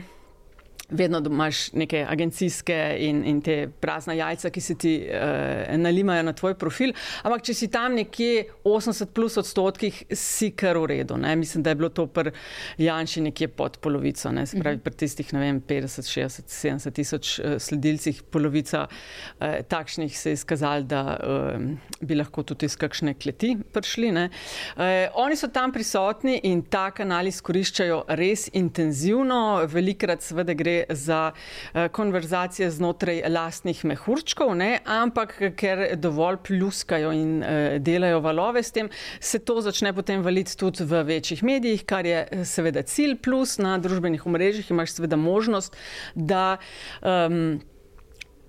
Vedno 0.90 1.22
imaš 1.26 1.72
neke 1.74 2.06
agencijske 2.10 2.98
in, 3.00 3.24
in 3.26 3.42
te 3.42 3.68
prazna 3.82 4.14
jajca, 4.14 4.50
ki 4.50 4.62
se 4.62 4.76
ti 4.78 4.94
uh, 5.08 5.78
nalimajo 5.78 6.24
na 6.24 6.34
tvoj 6.34 6.54
profil. 6.60 6.94
Ampak, 7.24 7.46
če 7.48 7.56
si 7.58 7.70
tam 7.74 7.96
nekje 7.98 8.46
80 8.64 9.14
plus 9.16 9.38
odstotkih, 9.42 10.04
si 10.14 10.52
kar 10.58 10.78
v 10.78 10.92
redu. 10.94 11.18
Ne? 11.18 11.36
Mislim, 11.36 11.64
da 11.64 11.74
je 11.74 11.80
bilo 11.80 11.90
to 11.90 12.06
pri 12.08 12.34
Janši 12.78 13.26
nekje 13.30 13.48
pod 13.48 13.80
polovico. 13.82 14.32
Ne? 14.32 14.46
Se 14.46 14.60
pravi, 14.62 14.80
pri 14.84 14.94
tistih 14.94 15.34
vem, 15.34 15.62
50, 15.62 16.12
60, 16.12 16.54
70 16.54 16.96
tisoč 17.00 17.34
uh, 17.40 17.58
sledilcih, 17.60 18.22
polovica 18.32 18.86
uh, 18.86 19.58
takšnih 19.68 20.18
se 20.18 20.36
je 20.36 20.40
izkazalo, 20.40 20.86
da 20.86 21.04
uh, 21.18 21.66
bi 22.02 22.20
lahko 22.20 22.44
tudi 22.44 22.70
iz 22.70 22.78
kakšne 22.78 23.16
kleti 23.18 23.56
prišli. 23.74 24.06
Uh, 24.06 24.84
oni 25.18 25.36
so 25.40 25.48
tam 25.50 25.74
prisotni 25.74 26.38
in 26.46 26.62
ta 26.70 26.92
kanal 26.94 27.26
izkoriščajo 27.28 28.04
res 28.20 28.48
intenzivno, 28.54 29.66
velikrat 29.72 30.22
seveda 30.22 30.54
gre 30.54 30.75
za 30.90 31.32
uh, 31.32 31.88
konverzacije 31.92 32.70
znotraj 32.72 33.24
lastnih 33.30 33.84
mehurčkov, 33.86 34.56
ne? 34.56 34.80
ampak 34.86 35.38
ker 35.58 35.86
dovolj 36.00 36.42
pluskajo 36.48 37.12
in 37.16 37.38
uh, 37.42 37.78
delajo 37.80 38.20
valove 38.26 38.64
s 38.64 38.72
tem, 38.76 38.90
se 39.20 39.40
to 39.40 39.62
začne 39.62 39.94
potem 39.94 40.24
valiti 40.26 40.58
tudi 40.58 40.84
v 40.84 41.04
večjih 41.04 41.44
medijih, 41.44 41.86
kar 41.86 42.06
je 42.06 42.26
eh, 42.26 42.46
seveda 42.46 42.84
cilj, 42.84 43.18
plus 43.24 43.58
na 43.58 43.78
družbenih 43.82 44.26
omrežjih 44.26 44.72
imaš 44.72 44.98
seveda 44.98 45.20
možnost, 45.20 45.78
da. 46.16 46.58
Um, 47.02 47.62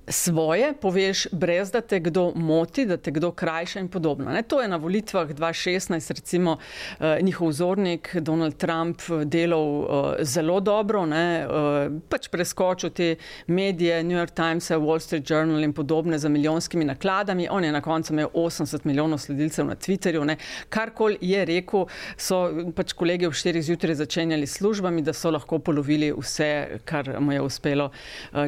svoje, 0.09 0.73
poveš, 0.81 1.27
brez 1.33 1.71
da 1.71 1.81
te 1.81 2.01
kdo 2.01 2.33
moti, 2.35 2.87
da 2.87 2.97
te 2.97 3.11
kdo 3.11 3.31
krajša 3.33 3.81
in 3.81 3.89
podobno. 3.89 4.31
Ne, 4.31 4.43
to 4.43 4.63
je 4.63 4.69
na 4.69 4.77
volitvah 4.77 5.29
2016, 5.29 6.11
recimo, 6.11 6.59
eh, 7.01 7.19
njihov 7.23 7.49
vzornik 7.49 8.17
Donald 8.17 8.57
Trump 8.57 9.03
delal 9.25 9.83
eh, 9.83 10.25
zelo 10.25 10.61
dobro, 10.61 11.07
ne, 11.07 11.41
eh, 11.43 11.91
pač 12.09 12.29
preskočil 12.29 12.91
te 12.91 13.17
medije, 13.47 14.05
New 14.05 14.19
York 14.19 14.31
Times, 14.31 14.71
Wall 14.71 14.99
Street 14.99 15.31
Journal 15.31 15.65
in 15.65 15.73
podobne 15.73 16.19
za 16.19 16.29
milijonskimi 16.29 16.85
nakladami. 16.85 17.49
On 17.51 17.65
je 17.65 17.73
na 17.73 17.81
koncu 17.81 18.13
imel 18.13 18.29
80 18.35 18.85
milijonov 18.85 19.19
sledilcev 19.19 19.67
na 19.67 19.77
Twitterju. 19.77 20.37
Karkoli 20.69 21.19
je 21.21 21.45
rekel, 21.45 21.87
so 22.17 22.51
pač 22.77 22.93
kolegi 22.93 23.27
ob 23.27 23.33
4 23.33 23.63
zjutraj 23.63 23.95
začenjali 23.95 24.47
službami, 24.47 25.03
da 25.03 25.13
so 25.13 25.31
lahko 25.31 25.59
polovili 25.59 26.13
vse, 26.13 26.79
kar 26.85 27.21
mu 27.21 27.33
je 27.33 27.41
uspelo 27.41 27.91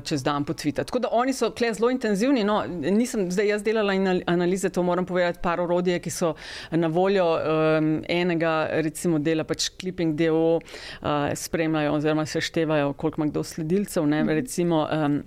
čez 0.04 0.22
dan 0.22 0.44
potvitati. 0.44 0.86
Tako 0.86 0.98
da 0.98 1.08
oni 1.12 1.32
so 1.32 1.47
kle 1.56 1.72
zelo 1.74 1.90
intenzivni. 1.90 2.44
No, 2.44 2.60
nisem 2.68 3.30
zdaj 3.30 3.48
jaz 3.52 3.64
delala 3.66 3.94
analize, 4.26 4.70
to 4.70 4.82
moram 4.82 5.06
povedati, 5.06 5.40
par 5.42 5.60
orodje, 5.60 5.98
ki 6.02 6.10
so 6.10 6.34
na 6.70 6.90
voljo 6.92 7.26
um, 7.36 7.90
enega, 8.08 8.54
recimo, 8.84 9.18
dela 9.18 9.44
pač 9.44 9.70
clipping 9.80 10.16
DO, 10.18 10.58
uh, 10.58 11.08
spremljajo 11.34 11.96
oziroma 11.98 12.26
seštevajo, 12.26 12.92
koliko 12.92 13.22
ima 13.22 13.30
kdo 13.30 13.44
sledilcev. 13.44 14.06
Ne, 14.06 14.24
mhm. 14.24 14.38
recimo, 14.40 14.86
um, 14.92 15.22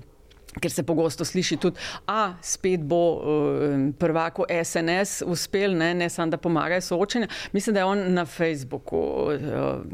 Ker 0.59 0.71
se 0.71 0.83
pogosto 0.83 1.25
sliši 1.25 1.57
tudi, 1.57 1.79
da 2.07 2.35
spet 2.41 2.81
bo 2.83 3.15
uh, 3.15 3.21
prvako 3.99 4.45
SNS 4.63 5.21
uspel, 5.25 5.77
ne, 5.77 5.93
ne 5.93 6.09
samo 6.09 6.31
da 6.31 6.37
pomagajo 6.37 6.81
soočenju. 6.81 7.27
Mislim, 7.51 7.73
da 7.73 7.79
je 7.79 7.85
on 7.85 8.13
na 8.13 8.25
Facebooku 8.25 8.97
uh, 8.97 9.31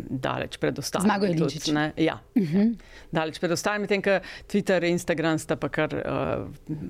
daleč 0.09 0.57
pred 0.57 0.79
ostalimi. 0.79 1.09
Zmago 1.09 1.25
je 1.25 1.37
tudi. 1.37 1.59
Ja, 1.97 2.19
uh 2.35 2.41
mhm. 2.41 2.57
-huh. 2.57 2.75
daleč 3.11 3.39
pred 3.39 3.51
ostalimi, 3.51 3.81
medtem 3.81 4.01
ko 4.01 4.19
Twitter 4.47 4.83
in 4.83 4.97
Instagram 4.97 5.39
sta 5.39 5.55
pa 5.55 5.69
kar 5.69 5.93
uh, 5.93 6.47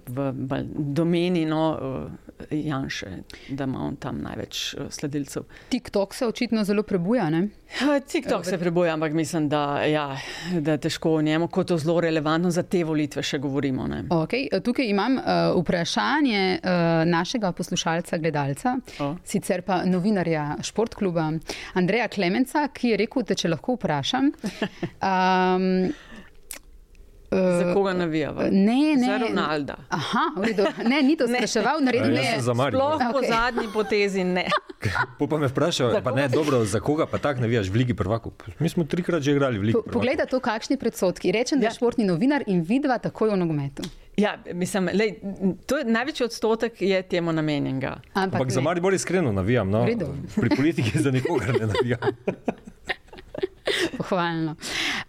v, 0.07 0.31
v 0.31 0.63
domeni 0.95 1.45
no, 1.45 1.63
uh, 1.75 2.11
Janša, 2.51 3.07
da 3.49 3.63
ima 3.63 3.79
on 3.79 3.95
tam 3.95 4.21
največ 4.21 4.73
uh, 4.73 4.87
sledilcev. 4.89 5.43
TikTok 5.69 6.13
se 6.13 6.27
očitno 6.27 6.63
zelo 6.63 6.83
prebuja. 6.83 7.29
Ne? 7.29 7.47
TikTok 8.11 8.45
se 8.45 8.57
prebuja, 8.57 8.93
ampak 8.93 9.13
mislim, 9.13 9.49
da, 9.49 9.83
ja, 9.83 10.17
da 10.59 10.71
je 10.71 10.77
težko 10.77 11.13
o 11.13 11.21
njemu, 11.21 11.47
kot 11.47 11.67
to 11.67 11.77
zelo 11.77 11.99
relevantno 12.01 12.51
za 12.51 12.63
te 12.63 12.83
volitve 12.83 13.23
še 13.23 13.37
govoriti 13.37 13.56
govorimo. 13.57 13.87
Okay. 14.09 14.47
Tukaj 14.63 14.85
imam 14.85 15.17
uh, 15.17 15.23
vprašanje 15.61 16.59
uh, 16.63 16.69
našega 17.09 17.51
poslušalca, 17.51 18.17
gledalca, 18.17 18.77
oh. 18.99 19.15
sicer 19.25 19.61
pa 19.61 19.81
novinarja 19.85 20.55
športkluba 20.61 21.31
Andreja 21.73 22.07
Klemenca, 22.07 22.67
ki 22.73 22.93
je 22.93 22.97
rekel, 23.03 23.25
da 23.27 23.35
če 23.35 23.53
lahko 23.55 23.77
vprašam. 23.77 24.31
Um, 24.97 25.91
Za 27.31 27.73
koga 27.73 27.93
navijava? 27.93 28.43
Ne, 28.51 28.95
ne. 28.95 29.05
Za 29.05 29.17
Ronalda. 29.17 29.75
Aha, 29.89 30.19
ne, 30.89 31.01
ni 31.03 31.17
to 31.17 31.27
spraševal, 31.37 31.81
naredil 31.83 32.15
je. 32.15 32.41
Sploh 32.41 32.71
okay. 32.71 33.11
po 33.11 33.21
zadnji 33.27 33.67
potezi 33.73 34.23
ne. 34.23 34.45
Pa 35.19 35.37
me 35.37 35.47
vprašal, 35.47 36.01
pa 36.03 36.11
ne, 36.11 36.27
dobro, 36.27 36.65
za 36.65 36.79
koga 36.79 37.05
pa 37.05 37.17
tak 37.17 37.39
navijaš 37.39 37.69
v 37.69 37.75
Ligi 37.75 37.93
prvakov? 37.93 38.31
Mi 38.59 38.69
smo 38.69 38.83
trikrat 38.83 39.21
že 39.21 39.31
igrali 39.31 39.59
v 39.59 39.61
Ligi 39.61 39.73
prvakov. 39.73 39.93
Poglej, 39.93 40.15
to 40.29 40.39
kakšni 40.39 40.77
predsotki. 40.77 41.31
Rečem, 41.31 41.59
da 41.59 41.67
je 41.67 41.73
ja. 41.73 41.75
športni 41.75 42.05
novinar 42.07 42.43
in 42.47 42.63
vidva 42.63 42.97
takoj 42.97 43.35
v 43.35 43.37
nogometu. 43.37 43.83
Ja, 44.17 44.37
mislim, 44.53 44.89
lej, 44.93 45.19
to 45.65 45.77
je 45.77 45.85
največji 45.85 46.25
odstotek 46.25 46.81
je 46.81 47.01
temu 47.01 47.31
namenjenega. 47.31 47.99
Ampak, 48.13 48.39
Ampak 48.41 48.51
za 48.51 48.61
Mari 48.61 48.81
bolj 48.81 48.95
iskreno 48.95 49.31
navijam. 49.31 49.69
No? 49.69 49.85
Pri 50.35 50.49
politiki 50.55 50.99
za 50.99 51.11
nikogar 51.11 51.53
ne 51.59 51.67
navijam. 51.67 51.99
Pohvalno. 53.97 54.55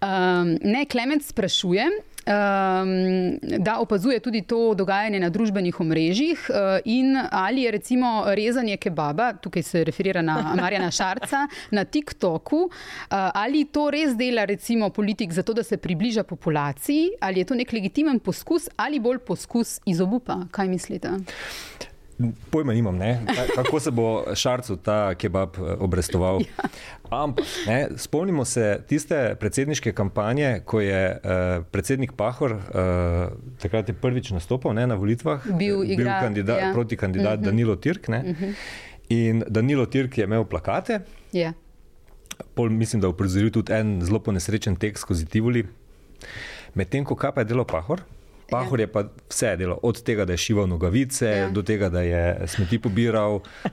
Um, 0.03 0.59
ne, 0.63 0.85
Klement 0.91 1.25
sprašuje, 1.25 1.85
um, 2.29 3.39
da 3.59 3.79
opazuje 3.81 4.21
tudi 4.21 4.43
to 4.43 4.75
dogajanje 4.75 5.21
na 5.21 5.31
družbenih 5.31 5.81
omrežjih 5.81 6.47
uh, 6.51 6.57
in 6.85 7.17
ali 7.31 7.63
je 7.63 7.71
recimo 7.71 8.25
rezanje 8.27 8.77
kebaba, 8.77 9.33
tukaj 9.33 9.63
se 9.63 9.85
referira 9.85 10.23
na 10.23 10.39
Marjana 10.61 10.91
Šarca, 10.91 11.47
na 11.71 11.85
TikToku, 11.85 12.63
uh, 12.65 12.71
ali 13.11 13.65
to 13.65 13.91
res 13.91 14.17
dela 14.17 14.45
recimo 14.45 14.91
politik 14.91 15.33
zato, 15.33 15.53
da 15.53 15.63
se 15.63 15.77
približa 15.77 16.23
populaciji, 16.23 17.11
ali 17.21 17.41
je 17.41 17.45
to 17.45 17.55
nek 17.55 17.73
legitimen 17.73 18.19
poskus 18.19 18.69
ali 18.77 19.01
bolj 19.01 19.19
poskus 19.19 19.81
izobupa. 19.87 20.43
Kaj 20.51 20.69
mislite? 20.69 21.11
Pojma 22.51 22.73
nimam, 22.73 22.97
ne? 22.97 23.21
kako 23.55 23.81
se 23.81 23.91
bo 23.91 24.25
šarcu 24.35 24.77
ta 24.77 25.15
kebab 25.15 25.57
eh, 25.57 25.77
obrestoval. 25.79 26.41
Ja. 26.41 26.69
Ampak 27.11 27.45
ne, 27.67 27.89
spomnimo 27.97 28.45
se 28.45 28.81
tiste 28.89 29.37
predsedniške 29.41 29.93
kampanje, 29.93 30.61
ko 30.65 30.81
je 30.81 31.03
uh, 31.15 31.65
predsednik 31.71 32.13
Pahor 32.13 32.53
uh, 32.53 32.61
takrat 33.63 33.89
je 33.89 33.95
prvič 33.95 34.31
nastopil 34.31 34.75
ne, 34.77 34.87
na 34.87 34.95
volitvah, 34.95 35.47
bil, 35.59 35.87
bil 35.87 36.11
kandida, 36.21 36.59
ja. 36.59 36.73
proti 36.73 36.97
kandidatu 36.97 37.29
uh 37.29 37.39
mhm. 37.39 37.43
-huh. 37.43 37.51
Danilo 37.51 37.77
Tirk. 37.77 38.09
Uh 38.09 38.15
mhm. 38.15 38.45
-huh. 38.45 38.55
In 39.09 39.45
Danilo 39.49 39.87
Tirk 39.87 40.19
je 40.19 40.25
imel 40.25 40.45
plakate. 40.45 41.01
Ja. 41.33 41.53
Pol, 42.55 42.69
mislim, 42.69 43.01
da 43.01 43.07
je 43.07 43.11
uprizoril 43.11 43.51
tudi 43.51 43.73
en 43.73 44.01
zelo 44.05 44.19
ponesrečen 44.19 44.77
tekst 44.77 45.03
skozi 45.03 45.27
Tivoli. 45.27 45.67
Medtem 46.75 47.05
ko 47.05 47.15
kaj 47.15 47.33
pa 47.33 47.41
je 47.41 47.45
delo 47.45 47.65
Pahor, 47.65 48.03
Pahor 48.51 48.81
je 48.81 48.87
pa 48.87 49.03
vse 49.29 49.57
delo, 49.61 49.79
od 49.83 50.03
tega, 50.03 50.25
da 50.25 50.33
je 50.33 50.41
šival 50.41 50.69
nogavice, 50.69 51.27
ja. 51.27 51.51
do 51.51 51.63
tega, 51.63 51.89
da 51.93 52.03
je 52.03 52.47
smeti 52.49 52.79
pobiral. 52.79 53.35
Uh, 53.35 53.73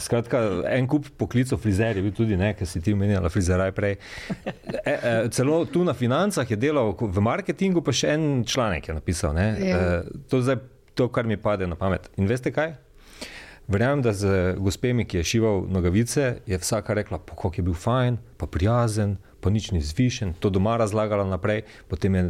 skratka, 0.00 0.40
en 0.72 0.88
kup 0.88 1.10
poklicov 1.16 1.60
frizerjev, 1.60 2.06
bil 2.06 2.14
tudi 2.16 2.36
nekaj, 2.36 2.64
ki 2.64 2.70
si 2.70 2.80
ti 2.80 2.94
omenjala, 2.96 3.28
frizeraj 3.28 3.74
prej. 3.76 3.98
E, 4.46 4.94
e, 4.94 5.12
celo 5.36 5.64
tu 5.68 5.84
na 5.84 5.92
financah 5.94 6.48
je 6.50 6.56
delal, 6.56 6.94
v 6.96 7.20
marketingu 7.20 7.82
pa 7.84 7.92
še 7.92 8.14
en 8.16 8.26
članek 8.48 8.88
je 8.88 8.96
napisal. 8.96 9.36
Ja. 9.36 9.76
Uh, 9.76 10.24
to 10.32 10.40
je 10.40 10.56
to, 10.96 11.10
kar 11.12 11.28
mi 11.28 11.36
pade 11.36 11.68
na 11.68 11.76
pamet. 11.76 12.08
In 12.16 12.28
veste 12.30 12.52
kaj? 12.54 12.72
Verjamem, 13.68 14.02
da 14.02 14.12
z 14.14 14.54
gospemi, 14.62 15.04
ki 15.04 15.20
je 15.20 15.24
šival 15.26 15.64
nogavice, 15.68 16.36
je 16.46 16.58
vsaka 16.58 16.94
rekla, 16.94 17.18
kako 17.18 17.50
je 17.56 17.64
bil 17.66 17.74
fajn, 17.74 18.16
pa 18.38 18.46
prijazen, 18.46 19.16
pa 19.46 19.54
nič 19.54 19.70
ni 19.70 19.78
zvišen, 19.78 20.34
to 20.42 20.50
doma 20.50 20.74
razlagala 20.74 21.22
naprej, 21.22 21.62
potem 21.86 22.18
je 22.18 22.22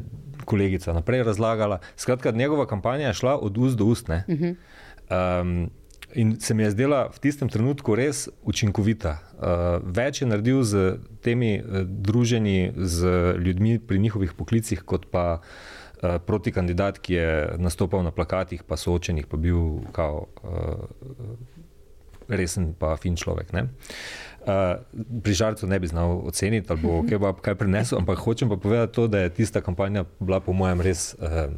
kolegica 0.44 0.92
naprej 0.92 1.24
razlagala. 1.24 1.80
Skratka, 1.96 2.28
njegova 2.36 2.66
kampanja 2.68 3.08
je 3.08 3.16
šla 3.24 3.38
od 3.40 3.56
ust 3.56 3.80
do 3.80 3.88
ust. 3.88 4.12
Um, 4.12 5.70
in 6.12 6.36
se 6.40 6.54
mi 6.54 6.62
je 6.62 6.70
zdela 6.76 7.08
v 7.08 7.18
tistem 7.24 7.48
trenutku 7.48 7.96
res 7.96 8.28
učinkovita. 8.44 9.16
Uh, 9.16 9.80
več 9.80 10.20
je 10.20 10.28
naredil 10.28 10.60
z 10.60 11.00
temi 11.24 11.56
uh, 11.56 11.88
druženji 11.88 12.76
z 12.76 13.16
ljudmi 13.40 13.78
pri 13.80 13.98
njihovih 13.98 14.36
poklicih, 14.36 14.84
kot 14.84 15.08
pa 15.08 15.40
uh, 15.40 16.20
proti 16.20 16.52
kandidat, 16.52 17.00
ki 17.00 17.16
je 17.16 17.32
nastopal 17.56 18.04
na 18.04 18.12
plakatih, 18.12 18.60
pa 18.68 18.76
soočenih, 18.76 19.24
pa 19.24 19.40
bil 19.40 19.88
kao, 19.96 20.28
uh, 20.44 20.84
resen, 22.28 22.74
pa 22.76 22.92
fin 23.00 23.16
človek. 23.16 23.56
Uh, 23.56 23.72
Uh, 24.46 24.78
pri 25.22 25.34
žarcu 25.34 25.66
ne 25.66 25.78
bi 25.82 25.88
znal 25.90 26.20
oceniti, 26.22 26.70
ali 26.70 26.78
bo 26.78 27.00
kebab 27.02 27.40
kaj 27.42 27.56
prinesel, 27.58 27.98
ampak 27.98 28.20
hočem 28.22 28.46
pa 28.48 28.54
povedati 28.56 28.94
to, 28.94 29.08
da 29.10 29.24
je 29.24 29.32
tista 29.34 29.58
kampanja 29.60 30.04
bila, 30.20 30.38
po 30.40 30.54
mojem, 30.54 30.80
res 30.86 31.16
uh, 31.18 31.50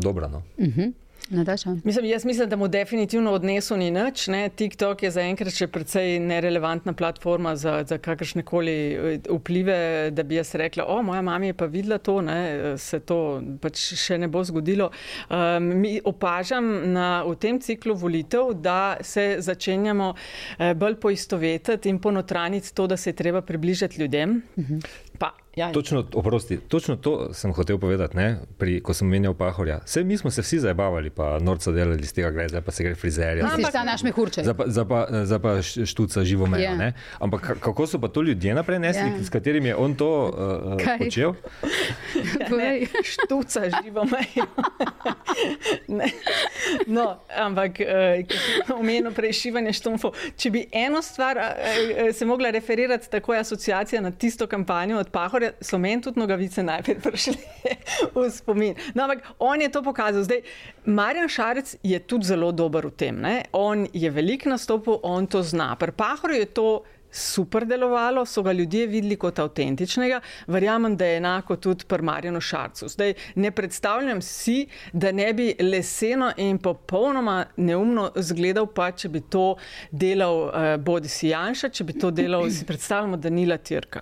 dobra. 0.00 0.28
No? 0.28 0.40
Uh 0.56 0.64
mhm. 0.66 1.01
-huh. 1.32 1.80
Mislim, 1.84 2.04
jaz 2.04 2.24
mislim, 2.24 2.48
da 2.48 2.56
mu 2.56 2.68
definitivno 2.68 3.32
odnesel 3.32 3.78
ni 3.78 3.90
nič. 3.90 4.28
Ne? 4.28 4.48
TikTok 4.48 5.02
je 5.02 5.10
zaenkrat 5.10 5.54
še 5.54 5.66
precej 5.66 6.18
nerelevantna 6.20 6.92
platforma 6.92 7.56
za, 7.56 7.84
za 7.84 7.98
kakršne 7.98 8.42
koli 8.42 8.72
eh, 8.92 9.18
vplive, 9.30 10.10
da 10.10 10.22
bi 10.22 10.34
jaz 10.34 10.54
rekla, 10.54 10.84
o, 10.84 11.02
moja 11.02 11.22
mama 11.22 11.46
je 11.46 11.54
pa 11.54 11.66
videla 11.66 11.98
to, 11.98 12.20
ne? 12.20 12.74
se 12.78 13.00
to 13.00 13.42
pač 13.60 13.94
še 13.94 14.18
ne 14.18 14.28
bo 14.28 14.44
zgodilo. 14.44 14.90
Um, 15.30 15.62
mi 15.62 16.00
opažam 16.04 16.92
na, 16.92 17.24
v 17.24 17.36
tem 17.36 17.60
ciklu 17.60 17.94
volitev, 17.94 18.54
da 18.54 18.96
se 19.00 19.36
začenjamo 19.38 20.14
eh, 20.14 20.74
bolj 20.74 20.96
poistovetiti 21.00 21.88
in 21.88 21.98
ponotraniti 21.98 22.74
to, 22.74 22.86
da 22.86 22.96
se 22.96 23.10
je 23.10 23.16
treba 23.16 23.40
približati 23.40 24.00
ljudem. 24.00 24.42
-huh. 24.56 24.86
Pa 25.18 25.34
Ja, 25.56 25.66
ja. 25.66 25.72
Točno, 25.72 26.04
oprosti, 26.14 26.56
točno 26.56 26.96
to 26.96 27.34
sem 27.34 27.52
hotel 27.52 27.78
povedati, 27.78 28.16
ne, 28.16 28.38
pri, 28.58 28.80
ko 28.80 28.94
sem 28.94 29.08
menjal 29.08 29.34
Pahorja. 29.34 29.80
Vse 29.84 30.04
mi 30.04 30.16
smo 30.16 30.30
se 30.30 30.42
vsi 30.42 30.58
zabavali, 30.58 31.10
pa 31.10 31.38
norca 31.38 31.72
delali 31.72 32.00
iz 32.00 32.12
tega, 32.12 32.30
gre, 32.30 32.48
zdaj 32.48 32.60
pa 32.60 32.72
se 32.72 32.84
gre 32.84 32.94
frizerja. 32.94 33.50
Ti 33.56 33.64
si 33.64 33.72
ta 33.72 33.84
naš 33.84 34.02
mehurček. 34.02 34.44
Za 34.44 34.54
pa, 34.54 34.64
za 34.66 34.84
pa, 34.84 35.06
za 35.24 35.38
pa 35.38 35.62
štuca 35.62 36.24
živo 36.24 36.46
mejo. 36.46 36.62
Ja. 36.62 36.72
Yeah. 36.72 36.92
Ampak 37.20 37.40
ka- 37.42 37.58
kako 37.60 37.86
so 37.86 38.00
pa 38.00 38.08
to 38.08 38.22
ljudje 38.22 38.54
naprej 38.54 38.78
nesli, 38.78 39.02
Ja. 39.02 39.06
yeah. 39.08 39.24
s 39.26 39.30
katerimi 39.30 39.68
je 39.68 39.76
on 39.76 39.94
to 39.94 40.08
uh, 40.24 40.84
Kaj? 40.84 40.98
počel? 40.98 41.34
Povej. 42.50 42.86
Štuca 43.04 43.60
živo 43.84 44.04
mejo. 44.04 44.46
Ne. 45.88 46.04
no, 46.86 47.16
ampak, 47.36 47.80
eh, 47.80 48.24
ko 48.28 48.34
si 48.36 48.72
omenil 48.72 49.12
prešivanje 49.12 49.72
štumfov, 49.72 50.12
če 50.36 50.50
bi 50.50 50.62
eno 50.72 51.02
stvar 51.02 51.38
eh, 51.38 51.52
eh, 52.08 52.12
se 52.12 52.26
mogla 52.26 52.50
referirati, 52.50 53.10
tako 53.10 53.34
je 53.34 53.40
asociacija 53.40 54.00
na 54.00 54.10
tisto 54.10 54.46
kampanjo 54.46 54.98
od 54.98 55.10
Pahorja, 55.10 55.41
so 55.60 55.78
meni 55.78 56.02
tudi 56.02 56.20
nogavice 56.20 56.62
najprej 56.62 56.98
prišle 57.04 57.36
v 58.14 58.30
spomin. 58.30 58.74
No, 58.94 59.04
ampak 59.06 59.26
on 59.38 59.60
je 59.60 59.68
to 59.72 59.82
pokazal. 59.82 60.24
Zdaj, 60.24 60.42
Marjan 60.86 61.28
Šarec 61.28 61.76
je 61.82 61.98
tudi 61.98 62.28
zelo 62.30 62.52
dober 62.52 62.86
v 62.86 62.96
tem. 62.96 63.20
Ne? 63.20 63.36
On 63.52 63.86
je 63.92 64.10
velik 64.10 64.46
nastopil, 64.46 65.00
on 65.02 65.26
to 65.26 65.42
zna. 65.42 65.74
Pri 65.76 65.92
Pahorju 65.92 66.38
je 66.38 66.50
to 66.50 66.68
super 67.12 67.66
delovalo, 67.66 68.24
so 68.26 68.42
ga 68.42 68.52
ljudje 68.52 68.86
videli 68.86 69.16
kot 69.16 69.38
avtentičnega. 69.38 70.20
Verjamem, 70.46 70.96
da 70.96 71.06
je 71.06 71.16
enako 71.16 71.56
tudi 71.56 71.84
pri 71.88 72.02
Marjanu 72.02 72.40
Šarcu. 72.40 72.88
Zdaj 72.88 73.14
ne 73.34 73.50
predstavljam 73.50 74.22
si, 74.22 74.66
da 74.92 75.12
ne 75.12 75.32
bi 75.32 75.54
leseno 75.60 76.32
in 76.36 76.58
popolnoma 76.58 77.44
neumno 77.56 78.10
zgledal, 78.16 78.66
pa 78.66 78.90
če 78.90 79.08
bi 79.08 79.20
to 79.20 79.56
delal 79.90 80.46
uh, 80.46 80.76
bodi 80.80 81.08
si 81.08 81.28
Janša, 81.28 81.68
če 81.68 81.84
bi 81.84 81.98
to 81.98 82.10
delal, 82.10 82.48
si 82.50 82.66
predstavljamo 82.66 83.16
Danila 83.16 83.56
Tirka, 83.56 84.00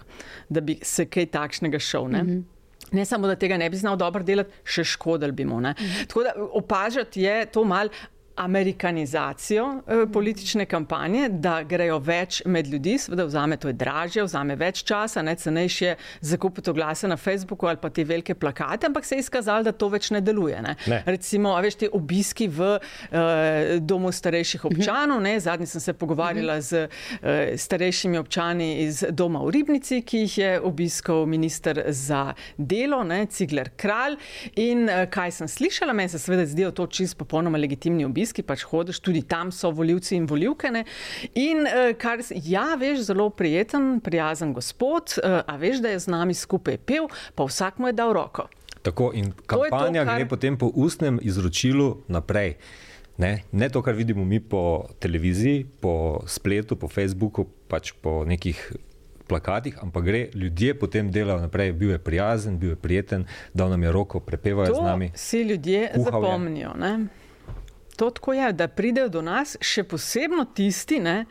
da 0.49 0.61
bi 0.61 0.79
se 0.83 1.09
kaj 1.11 1.27
takšnega 1.27 1.79
šel. 1.79 2.09
Ne? 2.09 2.23
Mm 2.23 2.31
-hmm. 2.31 2.49
Ne 2.93 3.05
samo, 3.05 3.27
da 3.27 3.37
tega 3.37 3.57
ne 3.57 3.71
bi 3.71 3.77
znal 3.77 3.97
dobro 3.97 4.23
delati, 4.23 4.51
še 4.65 4.85
škodil 4.85 5.33
bi 5.33 5.45
mu. 5.45 5.61
Ne? 5.61 5.75
Tako 6.09 6.23
da 6.23 6.33
opažati 6.53 7.23
je 7.23 7.47
to 7.47 7.65
mal 7.65 7.89
amerikanizacijo 8.41 9.67
eh, 9.87 10.07
politične 10.13 10.65
kampanje, 10.65 11.29
da 11.29 11.61
grejo 11.63 11.99
več 11.99 12.43
med 12.47 12.67
ljudi, 12.67 12.99
seveda 12.99 13.25
vzame 13.29 13.57
to 13.61 13.69
je 13.69 13.77
dražje, 13.77 14.25
vzame 14.25 14.57
več 14.57 14.83
časa, 14.89 15.23
ne 15.23 15.35
cenejše 15.37 15.91
je 15.91 15.97
zakupiti 16.21 16.71
oglase 16.71 17.09
na 17.09 17.17
Facebooku 17.17 17.67
ali 17.67 17.77
pa 17.77 17.91
te 17.91 18.05
velike 18.05 18.35
plakate, 18.35 18.87
ampak 18.87 19.05
se 19.05 19.15
je 19.15 19.21
izkazalo, 19.21 19.63
da 19.63 19.73
to 19.73 19.89
več 19.89 20.11
ne 20.11 20.21
deluje. 20.21 20.63
Ne? 20.63 20.77
Ne. 20.87 21.03
Recimo, 21.07 21.55
veš, 21.63 21.79
te 21.83 21.89
obiski 21.93 22.49
v 22.49 22.77
eh, 22.77 23.79
domu 23.81 24.13
starejših 24.13 24.65
občanov, 24.71 25.21
ne? 25.23 25.37
zadnji 25.41 25.67
sem 25.67 25.81
se 25.81 25.93
pogovarjala 25.93 26.61
z 26.61 26.87
eh, 26.87 27.57
starejšimi 27.57 28.19
občani 28.19 28.71
iz 28.87 29.05
doma 29.11 29.43
v 29.45 29.55
Ribnici, 29.59 30.03
ki 30.03 30.25
jih 30.25 30.39
je 30.39 30.51
obiskal 30.61 31.27
minister 31.27 31.83
za 31.89 32.35
delo, 32.57 33.03
ne? 33.05 33.25
Cigler 33.27 33.71
Kralj. 33.77 34.19
In 34.61 34.89
eh, 34.89 35.07
kaj 35.11 35.37
sem 35.41 35.49
slišala, 35.49 35.95
meni 35.97 36.13
se 36.13 36.19
seveda 36.19 36.47
zdijo 36.47 36.73
to 36.77 36.87
čist 36.87 37.19
popolnoma 37.19 37.59
legitimni 37.59 38.05
obiski, 38.05 38.30
pač 38.41 38.63
hodiš, 38.63 39.01
tudi 39.01 39.23
tam 39.23 39.51
so 39.51 39.71
voljivci 39.71 40.15
in 40.15 40.27
voljivke. 40.27 40.71
Ne? 40.71 40.85
In 41.35 41.67
eh, 41.67 41.95
kar, 41.95 42.19
ja, 42.31 42.75
veš, 42.75 42.99
zelo 43.03 43.31
prijeten, 43.31 43.99
prijazen 43.99 44.53
gospod, 44.53 45.17
eh, 45.17 45.43
a 45.43 45.57
veš, 45.57 45.79
da 45.79 45.89
je 45.89 45.99
z 45.99 46.07
nami 46.09 46.35
skupaj 46.35 46.79
pel, 46.79 47.07
pa 47.35 47.45
vsak 47.45 47.79
mu 47.79 47.87
je 47.87 47.93
dal 47.95 48.13
roko. 48.13 48.47
Tako, 48.81 49.11
in 49.13 49.25
To 49.25 49.61
je 49.61 49.71
to, 49.71 49.77
kampanja 49.77 50.05
kar- 50.05 50.17
gre 50.17 50.27
potem 50.27 50.57
po 50.57 50.71
ustnem 50.71 51.19
izročilu 51.21 52.03
naprej. 52.09 52.57
Ne? 53.17 53.43
ne 53.53 53.69
to, 53.69 53.83
kar 53.83 53.93
vidimo 53.93 54.25
mi 54.25 54.41
po 54.41 54.63
televiziji, 54.97 55.67
po 55.77 55.93
spletu, 56.25 56.77
po 56.77 56.89
Facebooku, 56.89 57.45
pač 57.69 57.93
po 57.93 58.25
nekih 58.25 58.57
plakatih, 59.27 59.77
ampak 59.79 60.03
gre, 60.03 60.29
ljudje 60.35 60.75
potem 60.75 61.07
delajo 61.07 61.39
naprej. 61.39 61.73
Bil 61.73 61.91
je 61.91 61.99
prijazen, 61.99 62.59
bil 62.59 62.71
je 62.71 62.77
prijeten, 62.77 63.25
dal 63.53 63.69
nam 63.69 63.83
je 63.83 63.93
roko, 63.93 64.21
prepevajo 64.21 64.67
z 64.67 64.79
To 64.79 64.83
nami. 64.83 65.11
si 65.15 65.43
ljudje 65.43 65.89
Kuhal 65.89 66.01
je. 66.01 66.05
zapomnijo. 66.05 66.73
Ne? 66.75 67.07
To 67.97 68.11
tako 68.11 68.33
je, 68.33 68.53
da 68.53 68.69
pridejo 68.69 69.09
do 69.09 69.23
nas, 69.23 69.57
še 69.61 69.85
posebno 69.85 70.45
tisti, 70.55 71.01
ne, 71.01 71.25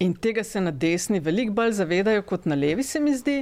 in 0.00 0.14
tega 0.14 0.44
se 0.44 0.60
na 0.60 0.70
desni 0.70 1.20
veliko 1.20 1.52
bolj 1.52 1.74
zavedajo 1.76 2.22
kot 2.28 2.46
na 2.48 2.56
levi, 2.56 2.82
se 2.82 3.00
mi 3.00 3.12
zdi, 3.16 3.36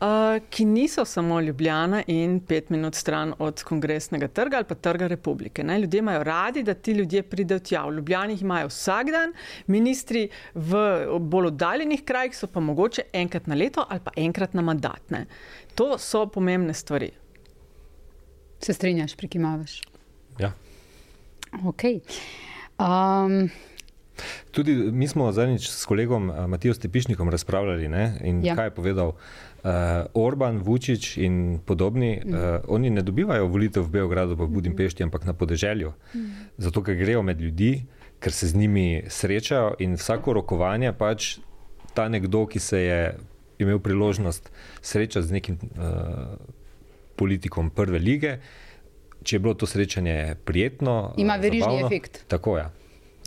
uh, 0.00 0.38
ki 0.50 0.64
niso 0.64 1.04
samo 1.04 1.40
Ljubljana 1.40 2.00
in 2.08 2.38
pet 2.40 2.70
minut 2.70 2.96
stran 2.96 3.34
od 3.38 3.62
kongresnega 3.62 4.28
trga 4.28 4.56
ali 4.56 4.66
pa 4.68 4.74
trga 4.74 5.06
republike. 5.06 5.64
Ne. 5.64 5.78
Ljudje 5.80 5.98
imajo 5.98 6.22
radi, 6.24 6.62
da 6.62 6.74
ti 6.74 6.92
ljudje 6.92 7.22
pridejo 7.22 7.60
tja. 7.60 7.84
V 7.84 7.96
Ljubljani 7.96 8.32
jih 8.32 8.42
imajo 8.42 8.70
vsak 8.72 9.10
dan, 9.12 9.34
ministri 9.66 10.28
v 10.54 10.80
bolj 11.20 11.52
oddaljenih 11.52 12.04
krajih 12.04 12.36
so 12.36 12.46
pa 12.46 12.60
mogoče 12.60 13.04
enkrat 13.12 13.46
na 13.46 13.54
leto 13.54 13.84
ali 13.88 14.00
pa 14.04 14.14
enkrat 14.16 14.54
na 14.54 14.64
mandat. 14.64 15.10
Ne. 15.10 15.26
To 15.74 15.98
so 15.98 16.24
pomembne 16.26 16.74
stvari. 16.74 17.10
Se 18.64 18.72
strinjaš, 18.72 19.14
prikimavaš. 19.16 19.82
Ja. 20.38 20.52
Okay. 21.52 22.00
Um, 22.78 23.50
Tudi 24.50 24.74
mi 24.74 25.08
smo 25.08 25.32
zadnjič 25.32 25.68
s 25.70 25.86
kolegom 25.86 26.30
eh, 26.30 26.46
Matijo 26.46 26.74
Stepišnikom 26.74 27.28
razpravljali 27.30 27.88
ne? 27.88 28.20
in 28.24 28.44
Ja. 28.44 28.56
kaj 28.56 28.66
je 28.66 28.70
povedal. 28.70 29.12
Uh, 29.58 29.70
Orban, 30.14 30.58
Vučić 30.58 31.16
in 31.16 31.58
podobni, 31.66 32.22
mm. 32.24 32.34
uh, 32.34 32.40
oni 32.68 32.90
ne 32.90 33.02
dobivajo 33.02 33.46
volitev 33.46 33.82
v 33.82 33.90
Beogradu, 33.90 34.36
pa 34.36 34.44
v 34.44 34.54
Budimpešti, 34.54 35.02
ampak 35.02 35.24
na 35.24 35.32
podeželju. 35.32 35.92
Mm. 36.14 36.30
Zato, 36.56 36.82
ker 36.82 36.94
grejo 36.94 37.22
med 37.22 37.40
ljudi, 37.40 37.82
ker 38.22 38.32
se 38.32 38.46
z 38.46 38.54
njimi 38.54 39.02
srečajo 39.08 39.74
in 39.78 39.98
vsako 39.98 40.32
rokovanje 40.32 40.92
pač 40.92 41.38
ta 41.94 42.08
nekdo, 42.08 42.46
ki 42.46 42.58
se 42.58 42.80
je 42.80 43.18
imel 43.58 43.78
priložnost 43.78 44.50
srečati 44.80 45.26
z 45.26 45.32
nekim 45.32 45.58
uh, 45.58 46.38
politikom 47.16 47.70
prve 47.70 47.98
lige, 47.98 48.38
če 49.22 49.36
je 49.36 49.40
bilo 49.40 49.54
to 49.54 49.66
srečanje 49.66 50.34
prijetno. 50.44 51.14
Ima 51.16 51.36
eh, 51.36 51.38
verižni 51.48 51.64
zabavno, 51.66 51.86
efekt. 51.86 52.24
Tako 52.28 52.58
je. 52.58 52.68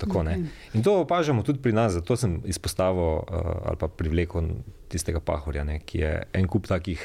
Tako, 0.02 0.24
ne. 0.24 0.38
In 0.74 0.84
to 0.84 0.96
opažamo 1.02 1.44
tudi 1.44 1.62
pri 1.62 1.74
nas, 1.78 1.94
zato 1.94 2.16
sem 2.18 2.40
izpostavil 2.46 3.22
uh, 3.22 3.26
ali 3.70 3.78
pa 3.78 3.88
privlekel 3.88 4.48
tistega 4.90 5.22
pahorja, 5.24 5.64
ne, 5.64 5.78
ki 5.86 6.02
je 6.02 6.14
en 6.34 6.48
kup 6.50 6.66
takih 6.68 7.04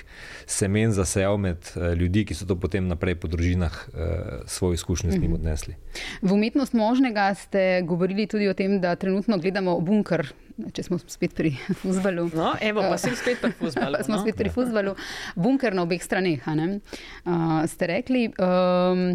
semen 0.49 0.95
zasejal 0.97 1.37
med 1.39 1.61
uh, 1.74 1.93
ljudi, 1.99 2.24
ki 2.24 2.34
so 2.34 2.49
to 2.49 2.57
potem 2.57 2.89
naprej 2.89 3.18
po 3.20 3.28
družinah 3.28 3.76
uh, 3.76 4.01
svojo 4.49 4.78
izkušnjo 4.80 5.12
z 5.12 5.20
njim 5.20 5.37
odnesli. 5.37 5.76
v 6.22 6.32
umetnost 6.32 6.72
možnega 6.72 7.34
ste 7.34 7.82
govorili 7.84 8.26
tudi 8.26 8.49
o 8.49 8.55
tem, 8.55 8.80
da 8.80 8.97
trenutno 8.97 9.39
gledamo 9.39 9.76
bunker, 9.80 10.32
če 10.57 10.87
smo 10.87 10.99
spet 10.99 11.35
pri 11.37 11.53
fuzbalu. 11.83 12.29
No, 12.35 12.55
evo, 12.61 12.85
pa 12.89 12.97
si 13.01 13.13
spet 13.19 13.41
pri 13.43 13.53
fuzbalu. 13.57 14.01
Pa 14.01 14.05
smo 14.09 14.17
no. 14.17 14.23
spet 14.25 14.39
pri 14.41 14.53
fuzbalu, 14.53 14.97
bunker 15.37 15.77
na 15.77 15.85
obeh 15.85 16.03
straneh. 16.03 16.43
Uh, 16.47 17.63
ste 17.69 17.91
rekli, 17.93 18.27
um, 18.41 19.09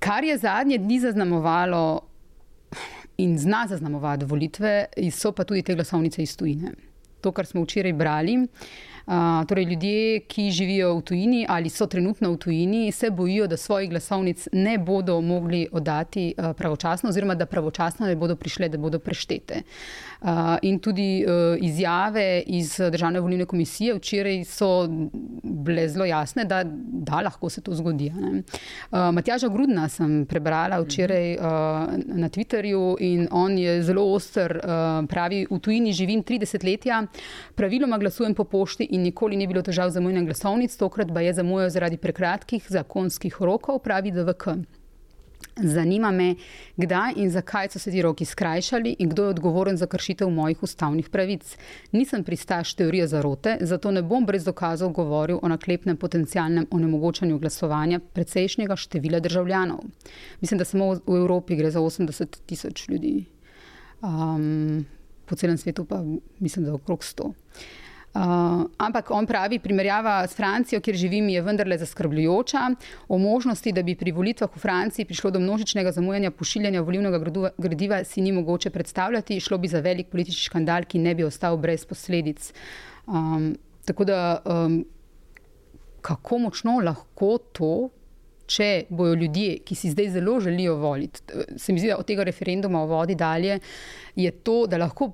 kar 0.00 0.24
je 0.24 0.38
zadnje 0.40 0.80
dni 0.80 1.00
zaznamovalo 1.04 1.84
in 3.18 3.38
zna 3.38 3.66
zaznamovati 3.68 4.28
volitve, 4.28 4.74
so 5.12 5.32
pa 5.32 5.44
tudi 5.44 5.64
te 5.66 5.74
glasovnice 5.74 6.22
iz 6.22 6.36
tujine. 6.38 6.76
To, 7.20 7.32
kar 7.34 7.46
smo 7.46 7.64
včeraj 7.66 7.92
brali. 7.98 8.38
Uh, 9.08 9.14
torej, 9.48 9.64
ljudje, 9.64 10.20
ki 10.28 10.50
živijo 10.50 10.90
v 10.98 11.02
tujini 11.02 11.46
ali 11.48 11.70
so 11.72 11.86
trenutno 11.86 12.28
v 12.32 12.36
tujini, 12.36 12.92
se 12.92 13.10
bojijo, 13.10 13.46
da 13.46 13.56
svojih 13.56 13.90
glasovnic 13.90 14.48
ne 14.52 14.78
bodo 14.78 15.20
mogli 15.20 15.68
oddati 15.72 16.34
uh, 16.36 16.52
pravočasno, 16.56 17.08
oziroma 17.08 17.34
da 17.34 17.46
pravočasno 17.46 18.06
ne 18.06 18.16
bodo 18.16 18.36
prišle, 18.36 18.68
da 18.68 18.78
bodo 18.78 18.98
preštete. 18.98 19.62
In 20.62 20.78
tudi 20.82 21.22
uh, 21.22 21.56
izjave 21.62 22.42
iz 22.46 22.80
Državne 22.90 23.20
volilne 23.20 23.44
komisije 23.46 23.94
včeraj 23.94 24.44
so 24.44 24.88
bile 25.42 25.88
zelo 25.88 26.04
jasne, 26.04 26.44
da, 26.44 26.64
da 26.64 27.20
lahko 27.20 27.48
se 27.48 27.60
to 27.60 27.74
zgodi. 27.74 28.10
ne. 28.10 28.42
Uh, 28.90 28.98
Matjaža 29.14 29.48
Grudna 29.48 29.88
sem 29.88 30.26
prebrala 30.26 30.80
včeraj 30.80 31.36
uh, 31.36 31.44
na 32.04 32.28
Twitterju 32.28 32.96
in 33.00 33.28
on 33.30 33.58
je 33.58 33.82
zelo 33.82 34.02
oster, 34.14 34.60
pravi, 35.08 35.46
v 35.50 35.58
tujini 35.58 35.92
živim 35.92 36.22
30 36.24 36.64
letja, 36.64 37.02
praviloma 37.54 37.98
glasujem 37.98 38.34
po 38.34 38.44
pošti 38.44 38.88
in 38.90 39.02
nikoli 39.02 39.36
ni 39.36 39.46
bilo 39.46 39.62
težav 39.62 39.90
za 39.90 40.00
mojne 40.00 40.24
glasovnic, 40.24 40.76
tokrat 40.76 41.14
pa 41.14 41.20
je 41.20 41.32
zamujal 41.32 41.70
zaradi 41.70 41.96
prekratkih 41.96 42.66
zakonskih 42.68 43.36
rokov, 43.40 43.78
pravi 43.78 44.10
DVK. 44.10 44.77
Zanima 45.62 46.10
me, 46.10 46.34
kdaj 46.76 47.12
in 47.16 47.30
zakaj 47.30 47.68
so 47.68 47.78
se 47.78 47.90
ti 47.90 48.02
roki 48.02 48.24
skrajšali 48.24 48.96
in 48.98 49.08
kdo 49.08 49.24
je 49.24 49.28
odgovoren 49.28 49.76
za 49.76 49.86
kršitev 49.86 50.30
mojih 50.30 50.62
ustavnih 50.62 51.08
pravic. 51.08 51.56
Nisem 51.92 52.24
pristaš 52.24 52.74
teorije 52.74 53.06
zarote, 53.06 53.56
zato 53.60 53.90
ne 53.90 54.02
bom 54.02 54.26
brez 54.26 54.44
dokazov 54.44 54.92
govoril 54.92 55.38
o 55.42 55.48
naklepnem 55.48 55.96
potencialnem 55.96 56.66
onemogočanju 56.70 57.38
glasovanja 57.38 58.00
precejšnjega 58.12 58.76
števila 58.76 59.20
državljanov. 59.20 59.80
Mislim, 60.40 60.58
da 60.58 60.64
samo 60.64 60.92
v 60.94 61.16
Evropi 61.16 61.56
gre 61.56 61.70
za 61.70 61.80
80 61.80 62.38
tisoč 62.46 62.88
ljudi, 62.88 63.24
um, 64.02 64.86
po 65.26 65.36
celem 65.36 65.58
svetu 65.58 65.84
pa 65.84 66.04
mislim, 66.38 66.64
da 66.64 66.74
okrog 66.74 67.00
100. 67.00 67.32
Uh, 68.08 68.64
ampak 68.80 69.10
on 69.12 69.26
pravi, 69.28 69.58
primerjava 69.60 70.22
s 70.26 70.34
Francijo, 70.34 70.80
kjer 70.80 70.96
živim, 70.96 71.28
je 71.28 71.42
vendarle 71.44 71.76
zaskrbljujoča. 71.78 72.62
O 73.08 73.18
možnosti, 73.18 73.72
da 73.72 73.82
bi 73.82 73.94
pri 73.94 74.12
volitvah 74.16 74.50
v 74.56 74.60
Franciji 74.60 75.04
prišlo 75.04 75.30
do 75.30 75.40
množičnega 75.40 75.92
zamujanja 75.92 76.30
pošiljanja 76.30 76.80
volivnega 76.82 77.20
gradiva, 77.58 78.00
si 78.04 78.24
ni 78.24 78.32
mogoče 78.32 78.70
predstavljati. 78.70 79.40
Šlo 79.40 79.58
bi 79.58 79.68
za 79.68 79.80
velik 79.84 80.08
politični 80.08 80.48
škandal, 80.48 80.88
ki 80.88 80.98
ne 81.04 81.14
bi 81.14 81.28
ostal 81.28 81.56
brez 81.60 81.84
posledic. 81.84 82.52
Um, 83.06 83.52
tako 83.84 84.04
da 84.04 84.40
um, 84.44 84.80
kako 86.00 86.38
močno 86.38 86.80
lahko 86.84 87.36
to, 87.52 87.72
če 88.48 88.88
bojo 88.88 89.14
ljudje, 89.20 89.58
ki 89.68 89.76
si 89.76 89.92
zdaj 89.92 90.08
zelo 90.16 90.40
želijo 90.40 90.78
voliti, 90.80 91.20
se 91.56 91.72
mi 91.72 91.80
zdi, 91.80 91.92
da 91.92 91.98
od 92.00 92.06
tega 92.08 92.24
referenduma 92.24 92.82
o 92.82 92.88
vodi 92.88 93.14
dalje, 93.14 93.58
je 94.16 94.30
to, 94.30 94.62
da 94.66 94.80
lahko 94.80 95.12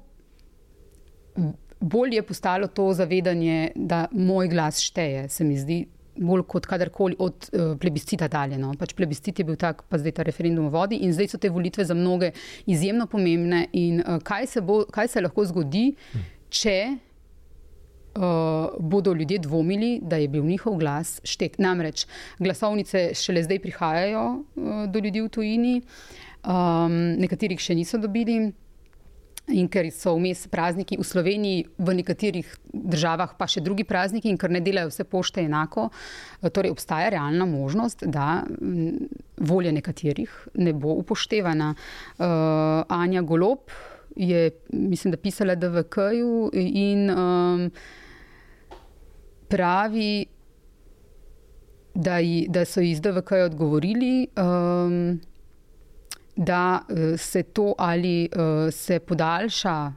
bolj 1.84 2.16
je 2.16 2.22
postalo 2.22 2.66
to 2.66 2.92
zavedanje, 2.92 3.72
da 3.74 4.06
moj 4.12 4.48
glas 4.48 4.80
šteje, 4.80 5.28
se 5.28 5.44
mi 5.44 5.58
zdi. 5.58 5.84
Bolj 6.14 6.44
kot 6.46 6.66
kadarkoli 6.70 7.16
od 7.18 7.48
uh, 7.50 7.72
plebiscita 7.80 8.28
dalje. 8.30 8.58
No. 8.58 8.70
Pač 8.78 8.92
plebiscit 8.94 9.38
je 9.38 9.44
bil 9.44 9.56
tak, 9.58 9.82
pa 9.90 9.98
zdaj 9.98 10.14
ta 10.14 10.22
referendum 10.22 10.68
o 10.68 10.70
vodi, 10.70 11.00
in 11.02 11.12
zdaj 11.12 11.32
so 11.32 11.40
te 11.42 11.50
volitve 11.50 11.84
za 11.84 11.94
mnoge 11.94 12.30
izjemno 12.70 13.08
pomembne. 13.10 13.64
In 13.72 13.98
uh, 13.98 14.20
kaj, 14.22 14.46
se 14.52 14.62
bo, 14.62 14.84
kaj 14.94 15.10
se 15.10 15.24
lahko 15.24 15.44
zgodi, 15.50 15.88
če 16.54 16.76
uh, 18.14 18.78
bodo 18.78 19.12
ljudje 19.12 19.42
dvomili, 19.48 19.98
da 20.02 20.22
je 20.22 20.30
bil 20.30 20.46
njihov 20.46 20.78
glas 20.78 21.18
štet. 21.26 21.58
Namreč 21.58 22.06
glasovnice 22.38 23.08
šele 23.18 23.42
zdaj 23.42 23.58
prihajajo 23.66 24.26
uh, 24.30 24.84
do 24.86 25.02
ljudi 25.02 25.26
v 25.26 25.32
tujini, 25.34 25.80
um, 26.46 27.00
nekaterih 27.18 27.58
še 27.58 27.74
niso 27.74 27.98
dobili. 27.98 28.52
In 29.52 29.66
ker 29.68 29.84
so 29.92 30.14
vmes 30.16 30.46
prazniki 30.48 30.96
v 30.96 31.04
Sloveniji, 31.04 31.64
v 31.76 31.94
nekaterih 31.98 32.48
državah 32.72 33.34
pa 33.36 33.44
še 33.44 33.60
drugi 33.60 33.84
prazniki, 33.84 34.30
in 34.32 34.38
ker 34.40 34.48
ne 34.48 34.62
delajo 34.64 34.88
vse 34.88 35.04
pošte 35.04 35.42
enako, 35.44 35.90
torej 36.48 36.72
obstaja 36.72 37.10
realna 37.12 37.44
možnost, 37.44 38.06
da 38.08 38.40
volja 39.36 39.74
nekaterih 39.76 40.32
ne 40.64 40.72
bo 40.72 40.96
upoštevana. 41.02 41.74
Uh, 42.16 42.88
Anja 42.88 43.20
Golop 43.20 43.68
je, 44.16 44.48
mislim, 44.72 45.12
da 45.12 45.20
pisala 45.20 45.58
DVK-ju 45.60 46.48
in 46.54 47.10
um, 47.12 47.68
pravi, 49.52 50.24
da, 51.94 52.18
ji, 52.18 52.46
da 52.48 52.64
so 52.64 52.80
ji 52.80 52.94
z 52.96 53.04
DVK 53.04 53.44
odgovorili. 53.44 54.28
Um, 54.40 55.20
da 56.36 56.82
uh, 56.88 57.20
se 57.20 57.42
to 57.42 57.74
ali 57.78 58.28
uh, 58.36 58.72
se 58.72 58.98
podaljša 58.98 59.92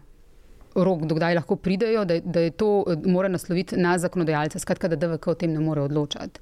rok, 0.75 1.05
dokdaj 1.05 1.35
lahko 1.35 1.55
pridejo, 1.55 2.05
da, 2.05 2.19
da 2.19 2.39
je 2.39 2.51
to 2.51 2.85
mora 3.05 3.27
nasloviti 3.27 3.77
na 3.77 3.97
zakonodajalce, 3.97 4.59
skratka, 4.59 4.87
da 4.87 4.95
DVK 4.95 5.27
o 5.27 5.33
tem 5.33 5.53
ne 5.53 5.59
more 5.59 5.81
odločati. 5.81 6.39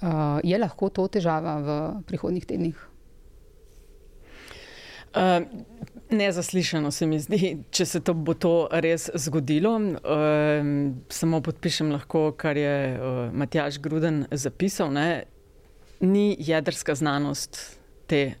Uh, 0.00 0.08
je 0.44 0.58
lahko 0.58 0.88
to 0.88 1.08
težava 1.08 1.58
v 1.58 1.78
prihodnih 2.06 2.46
tednih? 2.46 2.86
Uh, 5.08 5.42
nezaslišano 6.10 6.90
se 6.90 7.06
mi 7.06 7.18
zdi, 7.20 7.56
če 7.70 7.84
se 7.86 8.00
to 8.00 8.14
bo 8.14 8.34
to 8.34 8.68
res 8.70 9.08
zgodilo. 9.14 9.74
Uh, 9.76 10.92
samo 11.10 11.40
podpišem 11.44 11.90
lahko, 11.92 12.30
kar 12.38 12.56
je 12.56 12.76
uh, 12.94 13.18
Matjaš 13.32 13.80
Gruden 13.82 14.26
zapisal. 14.30 14.92
Ne? 14.94 15.24
Ni 16.00 16.36
jedrska 16.38 16.94
znanost 16.94 17.80
te 18.06 18.38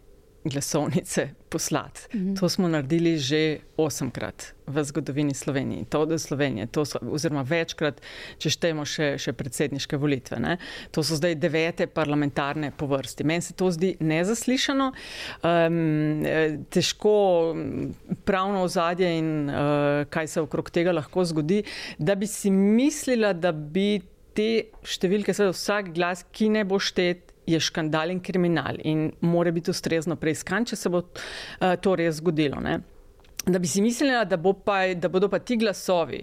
glasovnice 0.48 1.28
poslati. 1.48 2.00
Mm 2.14 2.18
-hmm. 2.20 2.40
To 2.40 2.48
smo 2.48 2.68
naredili 2.68 3.16
že 3.18 3.58
osemkrat 3.76 4.54
v 4.66 4.84
zgodovini 4.84 5.34
Slovenije, 5.34 5.84
to 5.84 6.06
do 6.06 6.18
Slovenije, 6.18 6.66
to 6.66 6.84
so, 6.84 6.98
oziroma 7.10 7.42
večkrat, 7.42 8.00
če 8.38 8.50
štejemo 8.50 8.84
še, 8.84 9.18
še 9.18 9.32
predsedniške 9.32 9.96
volitve. 9.96 10.38
Ne. 10.40 10.56
To 10.90 11.02
so 11.02 11.16
zdaj 11.16 11.34
devete 11.34 11.86
parlamentarne 11.86 12.70
po 12.76 12.86
vrsti. 12.86 13.24
Meni 13.24 13.42
se 13.42 13.54
to 13.54 13.70
zdi 13.70 13.96
nezaslišano, 14.00 14.92
um, 15.42 16.24
težko 16.70 17.56
pravno 18.24 18.62
ozadje 18.62 19.18
in 19.18 19.48
uh, 19.48 19.54
kaj 20.10 20.26
se 20.26 20.40
okrog 20.40 20.70
tega 20.70 20.92
lahko 20.92 21.24
zgodi, 21.24 21.62
da 21.98 22.14
bi 22.14 22.26
si 22.26 22.50
mislila, 22.50 23.32
da 23.32 23.52
bi 23.52 24.00
te 24.38 24.70
številke, 24.86 25.34
seveda 25.34 25.56
vsak 25.56 25.92
glas, 25.96 26.24
ki 26.32 26.48
ne 26.54 26.64
bo 26.68 26.78
štet, 26.78 27.27
je 27.48 27.60
škandal 27.60 28.12
in 28.12 28.20
kriminal 28.20 28.76
in 28.84 29.08
mora 29.20 29.52
biti 29.54 29.72
ustrezno 29.72 30.16
preiskan, 30.20 30.66
če 30.68 30.76
se 30.76 30.92
bo 30.92 31.00
uh, 31.00 31.74
to 31.80 31.94
res 31.96 32.20
zgodilo. 32.20 32.60
Ne? 32.60 32.78
Da 33.46 33.58
bi 33.58 33.70
si 33.70 33.82
mislila, 33.82 34.24
da, 34.28 34.36
bo 34.36 34.52
pa, 34.52 34.82
da 34.94 35.08
bodo 35.08 35.30
pa 35.32 35.40
ti 35.40 35.56
glasovi 35.56 36.20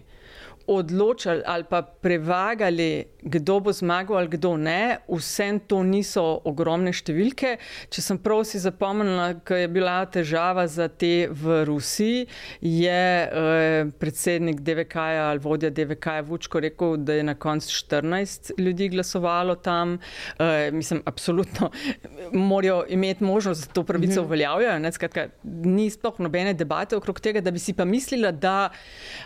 odločali 0.67 1.41
ali 1.45 1.63
pa 1.69 1.81
prevagali, 1.81 3.05
kdo 3.21 3.59
bo 3.59 3.73
zmagal 3.73 4.17
ali 4.17 4.27
kdo 4.27 4.57
ne, 4.57 4.97
vsem 5.09 5.59
to 5.59 5.81
niso 5.83 6.23
ogromne 6.45 6.93
številke. 6.93 7.55
Če 7.89 8.01
sem 8.01 8.19
prav 8.21 8.43
si 8.45 8.61
zapomnila, 8.61 9.41
ko 9.45 9.57
je 9.57 9.69
bila 9.71 9.97
težava 10.09 10.67
za 10.69 10.87
te 10.87 11.27
v 11.29 11.63
Rusiji, 11.69 12.27
je 12.61 13.01
eh, 13.25 13.91
predsednik 13.99 14.61
DVK 14.65 15.07
ali 15.25 15.43
vodja 15.43 15.69
DVK 15.73 16.21
Vučko 16.27 16.61
rekel, 16.63 16.97
da 16.97 17.17
je 17.19 17.25
na 17.25 17.35
koncu 17.35 17.69
14 17.69 18.53
ljudi 18.61 18.89
glasovalo 18.93 19.55
tam. 19.55 19.97
Eh, 20.39 20.71
mislim, 20.71 21.01
absolutno 21.05 21.71
morajo 22.33 22.83
imeti 22.89 23.23
možnost, 23.23 23.67
da 23.67 23.73
to 23.73 23.83
pravico 23.83 24.21
mhm. 24.21 24.27
uveljavljajo. 24.27 24.91
Skratka, 24.91 25.27
ni 25.43 25.89
sploh 25.89 26.19
nobene 26.19 26.53
debate 26.53 26.95
okrog 26.95 27.19
tega, 27.19 27.41
da 27.41 27.51
bi 27.51 27.59
si 27.59 27.73
pa 27.73 27.85
mislila, 27.85 28.31
da. 28.31 28.69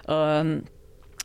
Um, 0.08 0.60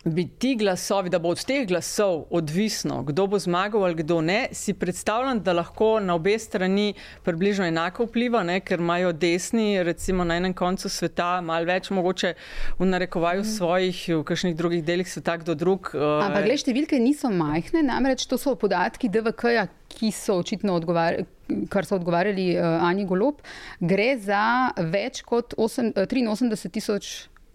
bi 0.05 0.29
ti 0.39 0.57
glasovi, 0.57 1.11
da 1.11 1.19
bo 1.19 1.31
od 1.33 1.45
teh 1.45 1.65
glasov 1.69 2.27
odvisno, 2.31 3.03
kdo 3.03 3.27
bo 3.27 3.39
zmagal 3.39 3.85
ali 3.85 3.95
kdo 3.95 4.21
ne, 4.21 4.49
si 4.53 4.75
predstavljam, 4.75 5.41
da 5.43 5.53
lahko 5.53 6.01
na 6.01 6.15
obe 6.15 6.39
strani 6.39 6.95
približno 7.23 7.65
enako 7.67 8.05
vpliva, 8.05 8.43
ne? 8.45 8.61
ker 8.61 8.81
imajo 8.81 9.13
desni, 9.13 9.83
recimo 9.83 10.25
na 10.25 10.37
enem 10.37 10.55
koncu 10.55 10.89
sveta, 10.89 11.41
malo 11.41 11.65
več 11.65 11.91
mogoče 11.91 12.35
v 12.79 12.89
narekovaju 12.89 13.41
mm. 13.41 13.51
svojih, 13.57 14.03
v 14.09 14.23
kakšnih 14.29 14.57
drugih 14.57 14.85
delih 14.85 15.09
sveta, 15.09 15.39
kdo 15.41 15.55
drug. 15.55 15.91
Uh, 15.95 16.21
Ampak, 16.27 16.45
gledaj, 16.45 16.65
številke 16.67 17.01
niso 17.01 17.33
majhne, 17.33 17.85
namreč 17.89 18.27
to 18.29 18.39
so 18.41 18.53
podatki 18.61 19.09
DVK-ja, 19.09 19.67
ki 19.95 20.13
so 20.13 20.37
očitno 20.43 20.77
odgovarjali. 20.81 21.31
Kar 21.69 21.85
so 21.85 21.99
odgovarjali 21.99 22.55
uh, 22.57 22.85
Ani 22.85 23.05
Golop, 23.05 23.43
gre 23.81 24.15
za 24.17 24.73
več 24.81 25.21
kot 25.29 25.53
8, 25.61 25.93
83 26.09 26.73
tisoč 26.73 27.11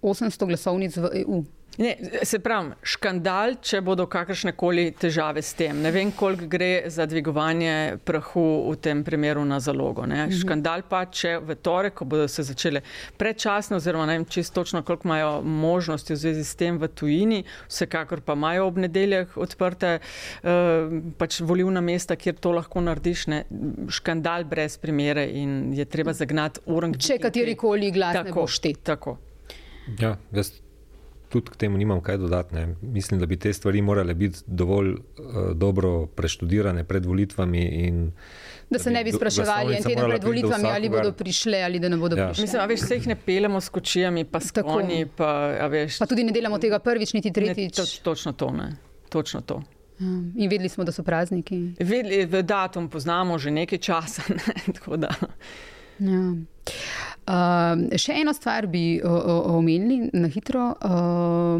800 0.05 0.51
glasovnic 0.51 0.97
v 0.97 1.13
EU. 1.23 1.41
Ne, 1.79 1.93
se 2.27 2.41
pravi, 2.43 2.73
škandal, 2.83 3.53
če 3.63 3.79
bodo 3.87 4.03
kakršne 4.11 4.51
koli 4.59 4.89
težave 4.99 5.39
s 5.39 5.53
tem. 5.55 5.77
Ne 5.79 5.93
vem, 5.95 6.09
koliko 6.11 6.49
gre 6.51 6.89
za 6.91 7.05
dvigovanje 7.07 8.01
prahu 8.03 8.43
v 8.65 8.75
tem 8.83 9.03
primeru 9.07 9.45
na 9.47 9.61
zalogo. 9.63 10.03
Ne. 10.03 10.25
Mhm. 10.25 10.41
Škandal 10.41 10.83
pa, 10.89 11.05
če 11.07 11.37
v 11.39 11.55
torek, 11.55 11.95
ko 12.01 12.09
bodo 12.09 12.27
se 12.27 12.43
začele 12.43 12.83
predčasno, 13.15 13.79
oziroma 13.79 14.09
ne 14.11 14.19
vem 14.19 14.27
čisto 14.27 14.59
točno, 14.59 14.83
koliko 14.83 15.07
imajo 15.07 15.31
možnosti 15.41 16.13
v 16.13 16.19
zvezi 16.19 16.43
s 16.43 16.59
tem 16.59 16.75
v 16.83 16.91
tujini, 16.91 17.41
vsekakor 17.71 18.25
pa 18.27 18.35
imajo 18.35 18.67
ob 18.67 18.83
nedeljah 18.83 19.39
odprte 19.39 19.95
uh, 20.03 20.99
pač 21.15 21.39
volivna 21.39 21.79
mesta, 21.79 22.19
kjer 22.19 22.41
to 22.43 22.57
lahko 22.59 22.83
narediš. 22.83 23.27
Ne. 23.31 23.43
Škandal 23.87 24.43
brez 24.51 24.75
primere 24.77 25.29
in 25.31 25.71
je 25.71 25.87
treba 25.87 26.11
zagnati 26.11 26.67
urang. 26.67 26.99
Če 26.99 27.21
katerikoli 27.23 27.93
glas 27.95 28.19
tako, 28.19 28.27
ne 28.27 28.41
bo 28.41 28.49
štet. 28.51 28.83
Tako. 28.89 29.21
Ja, 29.99 30.17
jaz 30.35 30.57
tudi 31.29 31.51
k 31.51 31.55
temu 31.55 31.77
nimam 31.77 32.01
kaj 32.01 32.17
dodati. 32.17 32.55
Ne. 32.55 32.75
Mislim, 32.81 33.19
da 33.19 33.25
bi 33.25 33.37
te 33.39 33.53
stvari 33.53 33.81
morale 33.81 34.13
biti 34.13 34.39
dovolj 34.45 34.89
uh, 34.91 34.99
dobro 35.55 36.05
preštudirane 36.05 36.83
pred 36.83 37.05
volitvami. 37.05 37.63
In, 37.65 38.11
da 38.69 38.79
se 38.79 38.91
ne 38.91 39.03
bi 39.03 39.11
spraševali 39.11 39.75
en 39.75 39.83
teden 39.83 40.09
pred 40.09 40.23
volitvami, 40.23 40.69
ali 40.69 40.89
bodo 40.89 41.11
prišle 41.11 41.61
ali 41.61 41.79
da 41.79 41.89
ne 41.89 41.97
bodo 41.97 42.15
ja. 42.15 42.27
prišle. 42.27 42.41
Mislim, 42.41 42.67
da 42.67 42.77
se 42.77 42.95
jih 42.95 43.07
ne 43.07 43.15
pelemo 43.15 43.61
s 43.61 43.69
kočijami, 43.69 44.25
pa 44.25 44.39
s 44.39 44.51
konji. 44.51 45.05
Pa, 45.15 45.29
pa 45.99 46.05
tudi 46.05 46.23
ne 46.23 46.31
delamo 46.31 46.57
tega 46.57 46.79
prvič, 46.79 47.13
niti 47.13 47.31
tretjič. 47.33 47.77
Ne, 47.77 47.83
toč, 47.83 47.99
točno 47.99 48.33
to. 48.33 48.51
Ne. 48.51 48.75
Točno 49.09 49.41
to. 49.41 49.61
Ja. 49.99 50.05
In 50.35 50.49
vedeli 50.49 50.69
smo, 50.69 50.83
da 50.83 50.91
so 50.91 51.03
prazniki. 51.03 51.73
Vedeli, 51.79 52.43
datum 52.43 52.89
poznamo 52.89 53.37
že 53.37 53.51
nekaj 53.51 53.77
časa. 53.77 54.21
Ne, 55.99 56.13
ja. 56.13 56.35
Uh, 57.29 57.93
še 57.93 58.15
eno 58.17 58.33
stvar 58.33 58.65
bi 58.65 58.97
omenili 59.05 60.09
na 60.17 60.29
hitro. 60.33 60.71
Uh, 60.81 61.59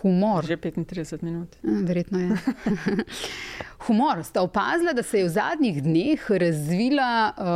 humor. 0.00 0.44
Že 0.44 0.58
35 0.60 1.24
minut. 1.24 1.56
Verjetno 1.64 2.20
je. 2.20 2.36
humor. 3.86 4.20
Sta 4.24 4.44
opazila, 4.44 4.92
da 4.92 5.02
se 5.02 5.22
je 5.22 5.24
v 5.24 5.32
zadnjih 5.32 5.82
dneh 5.82 6.30
razvila 6.44 7.12
uh, 7.32 7.46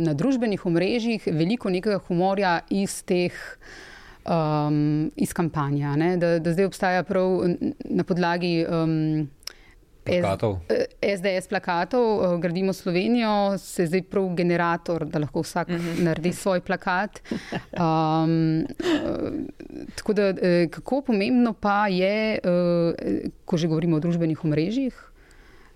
na 0.00 0.14
družbenih 0.16 0.64
omrežjih 0.66 1.28
veliko 1.28 1.68
nekega 1.70 2.00
humorja 2.08 2.60
iz 2.72 3.02
teh. 3.04 3.36
Um, 4.24 5.10
iz 5.20 5.34
kampanja, 5.36 5.90
da, 6.16 6.38
da 6.40 6.52
zdaj 6.54 6.70
obstaja 6.70 7.02
prav 7.04 7.42
na 7.84 8.06
podlagi 8.08 8.62
um, 8.64 9.26
plakatov. 10.04 10.58
SDS 11.02 11.46
eh, 11.46 11.48
plakatov, 11.48 12.06
eh, 12.24 12.38
gradimo 12.40 12.72
Slovenijo, 12.72 13.58
se 13.58 13.82
je 13.82 13.86
zdaj 13.86 14.02
prav 14.02 14.28
generator, 14.34 15.06
da 15.06 15.18
lahko 15.18 15.40
vsak 15.40 15.68
mm 15.68 15.74
-hmm. 15.74 16.02
naredi 16.02 16.32
svoj 16.32 16.60
plakat. 16.60 17.20
Um, 17.74 18.66
tako 19.96 20.12
da, 20.12 20.34
kako 20.70 21.00
pomembno 21.00 21.52
pa 21.52 21.88
je, 21.88 22.38
ko 23.44 23.56
že 23.56 23.68
govorimo 23.68 23.96
o 23.96 24.00
družbenih 24.00 24.44
omrežjih. 24.44 25.13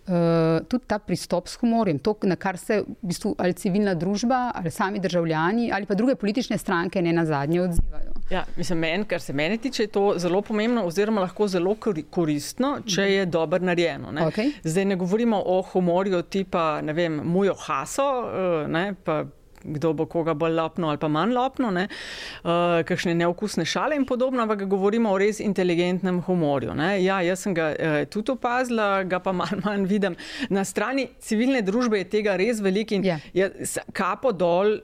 Uh, 0.09 0.65
tudi 0.69 0.85
ta 0.87 0.99
pristop 0.99 1.49
s 1.49 1.59
humorjem, 1.61 1.99
to, 1.99 2.15
na 2.23 2.37
kar 2.37 2.57
se 2.57 2.81
v 2.81 2.95
bistvu 3.11 3.35
ali 3.39 3.53
civilna 3.53 3.93
družba, 3.95 4.51
ali 4.55 4.71
sami 4.71 5.03
državljani, 5.05 5.69
ali 5.73 5.87
pa 5.87 5.95
druge 5.95 6.15
politične 6.17 6.59
stranke 6.59 7.03
ne 7.03 7.13
na 7.13 7.27
zadnje 7.29 7.61
odzivajo. 7.61 8.13
Ja, 8.31 8.45
mislim, 8.57 8.79
men, 8.79 9.05
kar 9.05 9.21
se 9.21 9.33
mene 9.33 9.57
tiče, 9.57 9.83
je 9.83 9.93
to 9.93 10.15
zelo 10.17 10.41
pomembno, 10.43 10.85
oziroma 10.87 11.21
lahko 11.21 11.49
zelo 11.49 11.77
koristno, 12.11 12.79
če 12.87 13.03
je 13.03 13.27
dobro 13.27 13.61
narejeno. 13.65 14.13
Ne? 14.13 14.27
Okay. 14.29 14.53
Zdaj 14.65 14.85
ne 14.85 14.97
govorimo 14.97 15.43
o 15.47 15.63
humorju 15.73 16.23
tipa, 16.23 16.81
ne 16.81 16.93
vem, 16.93 17.21
Mujo 17.25 17.55
Haso, 17.55 18.09
eh, 18.29 18.69
ne, 18.69 18.95
pa 19.05 19.25
kdo 19.65 19.93
bo 19.93 20.07
koga 20.07 20.35
bolj 20.35 20.55
lopno 20.57 20.89
ali 20.89 20.99
pa 20.99 21.09
manj 21.09 21.35
lopno, 21.35 21.71
ne? 21.71 21.87
uh, 21.89 22.81
kakšne 22.89 23.15
neokusne 23.19 23.65
šale 23.69 23.97
in 23.97 24.07
podobno, 24.07 24.43
ampak 24.43 24.65
govorimo 24.69 25.13
o 25.13 25.19
res 25.19 25.41
inteligentnem 25.41 26.21
humorju. 26.27 26.75
Ne? 26.79 26.91
Ja, 27.03 27.21
jaz 27.23 27.47
sem 27.47 27.57
ga 27.57 27.71
uh, 27.73 27.99
tudi 28.11 28.35
opazila, 28.35 29.05
ga 29.09 29.23
pa 29.25 29.33
manj, 29.33 29.63
manj 29.65 29.89
vidim. 29.91 30.19
Na 30.51 30.65
strani 30.65 31.09
civilne 31.21 31.63
družbe 31.63 32.03
je 32.03 32.11
tega 32.19 32.37
res 32.39 32.63
veliko 32.65 32.99
in 32.99 33.07
yeah. 33.07 33.25
Ja. 33.33 33.51
je 33.51 33.83
kapo 33.93 34.33
dol. 34.33 34.79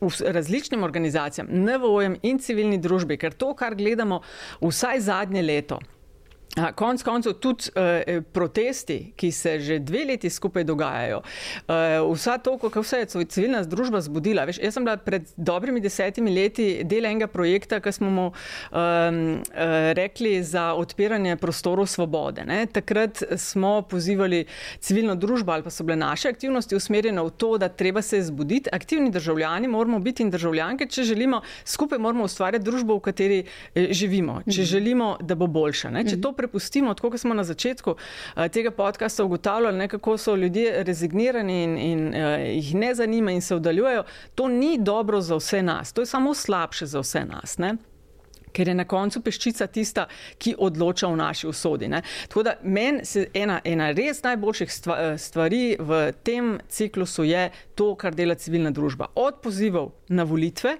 Različnim 0.00 0.80
organizacijam, 0.80 1.50
NVO-jem 1.52 2.14
in 2.24 2.38
civilni 2.40 2.78
družbi, 2.80 3.18
ker 3.20 3.34
to, 3.36 3.50
kar 3.52 3.74
gledamo 3.76 4.22
vsaj 4.62 5.02
zadnje 5.04 5.42
leto, 5.44 5.76
Konec 6.50 7.02
koncev 7.02 7.36
tudi 7.38 7.70
uh, 7.78 8.22
protesti, 8.32 9.12
ki 9.16 9.30
se 9.32 9.60
že 9.60 9.78
dve 9.78 10.04
leti 10.04 10.30
skupaj 10.30 10.64
dogajajo, 10.64 11.20
uh, 11.22 12.14
vsa 12.14 12.38
to, 12.38 12.56
kako 12.58 12.82
se 12.82 12.98
je 12.98 13.06
civilna 13.06 13.62
družba 13.62 14.00
zbudila. 14.00 14.44
Veš, 14.44 14.58
jaz 14.58 14.74
sem 14.74 14.84
bila 14.84 14.96
pred 14.96 15.28
dobrimi 15.36 15.80
desetimi 15.80 16.34
leti 16.34 16.82
del 16.84 17.06
enega 17.06 17.28
projekta, 17.30 17.78
ki 17.80 17.92
smo 17.92 18.10
mu 18.10 18.24
um, 18.26 18.34
uh, 18.74 19.92
rekli 19.94 20.42
za 20.42 20.72
odpiranje 20.74 21.36
prostorov 21.36 21.86
svobode. 21.86 22.42
Ne? 22.44 22.66
Takrat 22.66 23.22
smo 23.36 23.82
pozivali 23.82 24.44
civilno 24.80 25.14
družbo 25.14 25.52
ali 25.52 25.62
pa 25.62 25.70
so 25.70 25.86
bile 25.86 25.96
naše 26.02 26.28
aktivnosti 26.28 26.76
usmerjene 26.76 27.22
v 27.22 27.30
to, 27.30 27.52
da 27.58 27.68
treba 27.68 28.02
se 28.02 28.22
zbuditi. 28.22 28.70
Aktivni 28.72 29.10
državljani 29.10 29.68
moramo 29.68 29.98
biti 29.98 30.26
in 30.26 30.30
državljanke, 30.30 30.90
če 30.90 31.06
želimo 31.14 31.42
skupaj 31.64 31.98
moramo 31.98 32.26
ustvarjati 32.26 32.64
družbo, 32.64 32.98
v 32.98 33.06
kateri 33.06 33.40
živimo, 33.74 34.42
če 34.50 34.60
mhm. 34.62 34.70
želimo, 34.74 35.16
da 35.20 35.38
bo 35.38 35.46
boljša 35.46 35.90
prepustimo, 36.40 36.94
tako 36.94 37.12
kot 37.14 37.20
smo 37.20 37.36
na 37.36 37.44
začetku 37.44 37.94
uh, 37.94 38.48
tega 38.52 38.70
podcasta 38.70 39.24
ugotavljali, 39.24 39.78
ne, 39.78 39.88
kako 39.88 40.16
so 40.18 40.36
ljudje 40.36 40.84
rezignirani 40.88 41.62
in, 41.64 41.78
in 41.78 42.08
uh, 42.08 42.40
jih 42.48 42.74
ne 42.74 42.94
zanima 42.94 43.36
in 43.36 43.44
se 43.44 43.54
oddaljujejo, 43.54 44.04
to 44.34 44.48
ni 44.48 44.78
dobro 44.80 45.20
za 45.20 45.36
vse 45.36 45.62
nas, 45.62 45.92
to 45.92 46.02
je 46.02 46.06
samo 46.06 46.34
slabše 46.34 46.86
za 46.86 47.00
vse 47.00 47.24
nas. 47.24 47.58
Ne. 47.58 47.76
Ker 48.52 48.68
je 48.68 48.74
na 48.74 48.84
koncu 48.84 49.22
peščica 49.22 49.66
tista, 49.70 50.06
ki 50.38 50.56
odloča 50.58 51.10
v 51.10 51.18
naši 51.20 51.46
usodi. 51.46 51.88
Ne? 51.88 52.02
Tako 52.28 52.42
da 52.48 52.56
meni 52.62 53.26
ena, 53.34 53.60
ena 53.64 53.90
res 53.94 54.22
najboljših 54.24 54.70
eh, 54.70 55.18
stvari 55.18 55.62
v 55.78 56.00
tem 56.26 56.56
ciklusu 56.68 57.28
je 57.28 57.48
to, 57.78 57.92
kar 57.94 58.14
dela 58.14 58.34
civilna 58.34 58.74
družba. 58.74 59.12
Od 59.14 59.38
pozivov 59.44 59.92
na 60.08 60.26
volitve, 60.26 60.78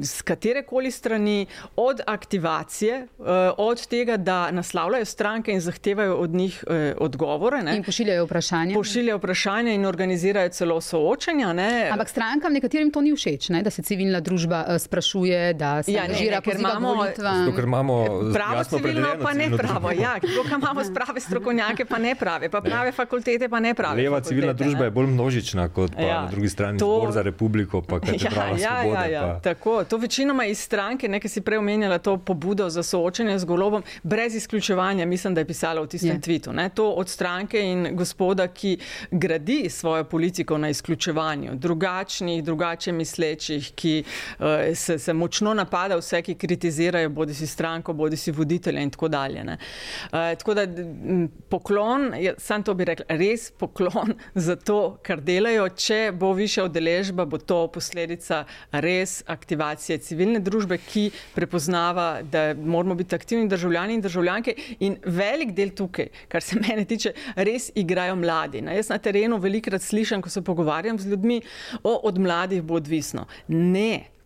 z 0.00 0.20
eh, 0.20 0.22
katere 0.24 0.62
koli 0.62 0.90
strani, 0.90 1.46
od 1.76 2.00
aktivacije, 2.06 2.94
eh, 2.94 3.50
od 3.56 3.86
tega, 3.86 4.16
da 4.16 4.50
naslavljajo 4.50 5.04
stranke 5.04 5.52
in 5.52 5.60
zahtevajo 5.60 6.16
od 6.16 6.30
njih 6.30 6.64
eh, 6.70 6.94
odgovore. 6.98 7.62
Ne? 7.62 7.76
In 7.76 7.84
pošiljajo 7.84 8.24
vprašanja. 8.24 8.74
Pošiljajo 8.74 9.18
vprašanja 9.18 9.72
in 9.72 9.86
organizirajo 9.86 10.48
celo 10.48 10.80
soočanja. 10.80 11.52
Ne? 11.52 11.88
Ampak 11.92 12.08
strankam 12.08 12.52
nekaterim 12.52 12.90
to 12.90 13.00
ni 13.00 13.12
všeč, 13.16 13.48
ne? 13.48 13.62
da 13.62 13.70
se 13.70 13.82
civilna 13.82 14.20
družba 14.20 14.78
sprašuje, 14.78 15.54
da 15.54 15.82
se 15.82 15.92
ja, 15.92 16.04
angažira, 16.04 16.40
ker 16.40 16.60
imamo 16.60 16.94
volitvam. 16.94 17.52
Ker 17.56 17.64
imamo 17.64 17.96
pravo 18.34 18.64
civilno, 18.64 19.08
pa 19.22 19.32
ne 19.32 19.50
pravo. 19.56 19.90
Ja, 19.90 20.14
tukaj 20.20 20.58
imamo 20.58 20.84
sprave 20.84 21.20
strokovnjake, 21.20 21.84
pa 21.84 21.98
ne 21.98 22.14
prave, 22.14 22.48
pa 22.50 22.60
prave 22.60 22.92
fakultete, 22.92 23.48
pa 23.48 23.60
ne 23.60 23.74
prave. 23.74 24.02
Leva 24.02 24.20
civilna 24.20 24.52
družba 24.52 24.84
je 24.84 24.90
bolj 24.90 25.06
množična 25.06 25.68
kot 25.68 25.94
pa 25.96 26.02
ja, 26.02 26.20
na 26.22 26.30
drugi 26.30 26.48
strani 26.48 26.78
to... 26.78 26.86
zbor 27.00 27.12
za 27.12 27.22
republiko, 27.22 27.82
pa 27.82 28.00
kaj 28.04 28.16
ja, 28.20 28.30
prava 28.30 28.58
ja, 28.58 28.76
svobode. 28.82 28.89
Ja, 28.94 29.06
ja, 29.06 29.40
tako. 29.40 29.84
To 29.84 29.96
večinoma 29.96 30.44
iz 30.44 30.58
stranke, 30.58 31.08
nekaj 31.08 31.28
si 31.28 31.40
prej 31.40 31.58
omenjala, 31.58 31.98
to 31.98 32.16
pobudo 32.16 32.68
za 32.70 32.82
soočanje 32.82 33.38
z 33.38 33.44
golobom, 33.44 33.82
brez 34.02 34.34
izključevanja, 34.34 35.06
mislim, 35.06 35.34
da 35.34 35.40
je 35.40 35.46
pisala 35.46 35.80
v 35.80 35.86
tistem 35.86 36.16
yeah. 36.16 36.22
tvitu. 36.22 36.52
Ne? 36.52 36.68
To 36.68 36.90
od 36.90 37.08
stranke 37.08 37.60
in 37.62 37.88
gospoda, 37.96 38.48
ki 38.48 38.78
gradi 39.10 39.70
svojo 39.70 40.04
politiko 40.04 40.58
na 40.58 40.68
izključevanju, 40.68 41.54
drugačnih, 41.54 42.44
drugače 42.44 42.92
mislečih, 42.92 43.72
ki 43.74 44.04
uh, 44.38 44.46
se, 44.74 44.98
se 44.98 45.12
močno 45.12 45.54
napada 45.54 45.96
vse, 45.96 46.22
ki 46.22 46.34
kritizirajo 46.34 47.10
bodi 47.10 47.34
si 47.34 47.46
stranko, 47.46 47.92
bodi 47.92 48.16
si 48.16 48.32
voditelja 48.32 48.80
in 48.80 48.90
tako 48.90 49.08
dalje. 49.08 49.40
Uh, 49.40 49.56
tako 50.10 50.54
da 50.54 50.66
poklon, 51.48 52.14
ja, 52.18 52.34
sam 52.38 52.62
to 52.62 52.74
bi 52.74 52.84
rekla, 52.84 53.06
res 53.08 53.50
poklon 53.50 54.14
za 54.46 54.56
to, 54.56 54.98
kar 55.02 55.20
delajo. 55.20 55.68
Če 55.68 56.12
bo 56.14 56.32
više 56.32 56.62
odeležba, 56.62 57.24
bo 57.24 57.38
to 57.38 57.66
posledica 57.72 58.44
res 58.80 59.20
aktivacije 59.26 59.98
civilne 60.04 60.40
družbe, 60.44 60.78
ki 60.80 61.08
prepoznava, 61.34 62.22
da 62.22 62.54
moramo 62.54 62.94
biti 62.98 63.14
aktivni 63.14 63.48
državljani 63.48 63.98
in 63.98 64.04
državljanke. 64.04 64.54
In 64.86 64.96
velik 65.04 65.54
del 65.56 65.74
tukaj, 65.76 66.10
kar 66.28 66.44
se 66.44 66.60
mene 66.64 66.84
tiče, 66.84 67.14
res 67.36 67.70
igrajo 67.74 68.16
mladi. 68.20 68.64
Na, 68.66 68.76
jaz 68.76 68.92
na 68.92 68.98
terenu 68.98 69.38
velikrat 69.40 69.82
slišim, 69.82 70.22
ko 70.22 70.32
se 70.32 70.44
pogovarjam 70.44 70.98
z 70.98 71.12
ljudmi, 71.12 71.42
o 71.82 72.00
od 72.10 72.18
mladih 72.18 72.62
bo 72.62 72.80
odvisno. 72.80 73.26
Ne. 73.48 74.19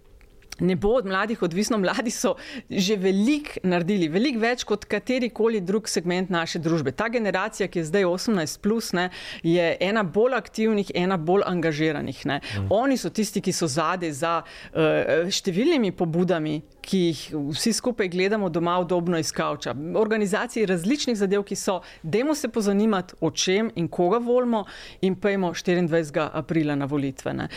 Ne 0.61 0.77
bo 0.77 0.89
od 0.89 1.07
mladih 1.07 1.43
odvisno, 1.43 1.79
mladi 1.79 2.11
so 2.11 2.35
že 2.71 2.97
veliko 2.97 3.59
naredili, 3.63 4.09
veliko 4.09 4.39
več 4.39 4.63
kot 4.65 4.85
katerikoli 4.87 5.61
drug 5.61 5.89
segment 5.91 6.31
naše 6.31 6.61
družbe. 6.63 6.93
Ta 6.93 7.09
generacija, 7.09 7.69
ki 7.69 7.83
je 7.83 7.89
zdaj 7.89 8.07
18, 8.07 8.61
plus, 8.63 8.93
ne, 8.95 9.09
je 9.43 9.73
ena 9.81 10.05
bolj 10.05 10.37
aktivnih, 10.39 10.93
ena 10.95 11.17
bolj 11.17 11.43
angažiranih. 11.47 12.23
Mm. 12.27 12.69
Oni 12.71 12.97
so 12.97 13.11
tisti, 13.11 13.43
ki 13.43 13.53
so 13.53 13.67
zadej 13.67 14.15
za 14.15 14.37
uh, 14.45 15.27
številnimi 15.27 15.91
pobudami, 15.97 16.61
ki 16.85 16.99
jih 16.99 17.21
vsi 17.51 17.73
skupaj 17.73 18.09
gledamo 18.09 18.49
doma, 18.49 18.79
udobno 18.79 19.19
iz 19.19 19.33
kavča. 19.33 19.75
Organizacije 19.97 20.67
različnih 20.67 21.17
zadev, 21.17 21.43
ki 21.43 21.57
so, 21.57 21.81
dajmo 22.03 22.35
se 22.35 22.49
pozanimati, 22.49 23.15
o 23.21 23.31
čem 23.31 23.71
in 23.75 23.89
koga 23.89 24.19
volimo, 24.19 24.65
in 25.01 25.15
pojmo 25.15 25.53
24. 25.53 26.29
aprila 26.33 26.75
na 26.75 26.85
volitve. 26.85 27.33
Da, 27.33 27.49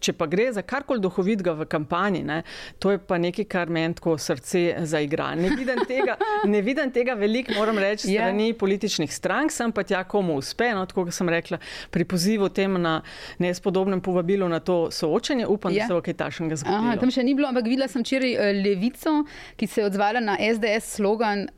če 0.00 0.12
pa 0.12 0.26
gre 0.26 0.50
za 0.52 0.62
karkoli 0.62 1.00
duhovitega 1.00 1.54
v 1.60 1.66
kampanji, 1.70 2.22
ne, 2.26 2.42
to 2.78 2.90
je 2.90 2.98
pa 2.98 3.18
nekaj, 3.18 3.46
kar 3.50 3.70
meni 3.70 3.94
tako 3.94 4.16
srce 4.18 4.74
zaigra. 4.86 5.34
Ne 5.38 5.52
vidim 5.56 5.84
tega, 5.88 6.16
ne 6.44 6.62
vidim 6.62 6.90
tega 6.94 7.14
veliko, 7.18 7.54
moram 7.58 7.78
reči, 7.78 8.10
ja. 8.10 8.26
strani 8.26 8.50
yeah. 8.50 8.58
političnih 8.58 9.14
strank, 9.14 9.52
sem 9.52 9.72
pa 9.72 9.84
tja, 9.86 10.02
komu 10.04 10.38
uspe. 10.40 10.72
No, 10.74 10.84
tako 10.90 11.06
kot 11.08 11.14
sem 11.16 11.28
rekla, 11.28 11.60
pri 11.90 12.04
pozivu 12.04 12.48
tem 12.48 12.76
na 12.82 13.00
nespodobnem 13.38 14.00
povabilu 14.00 14.48
na 14.48 14.60
to 14.60 14.90
soočenje, 14.94 15.46
upam, 15.46 15.72
yeah. 15.72 15.74
da 15.74 15.82
ja. 15.82 15.88
se 15.88 15.98
bo 15.98 16.04
kaj 16.04 16.18
takšnega 16.24 16.60
zgodilo. 16.62 16.98
Tam 17.00 17.14
še 17.14 17.24
ni 17.26 17.34
bilo, 17.38 17.50
ampak 17.50 17.68
videla 17.70 17.88
sem 17.90 18.04
včeraj 18.04 18.39
levico, 18.64 19.24
ki 19.56 19.66
se 19.66 19.80
je 19.80 19.86
odzvala 19.86 20.20
na 20.20 20.36
SDS 20.40 20.96
slogan. 20.96 21.48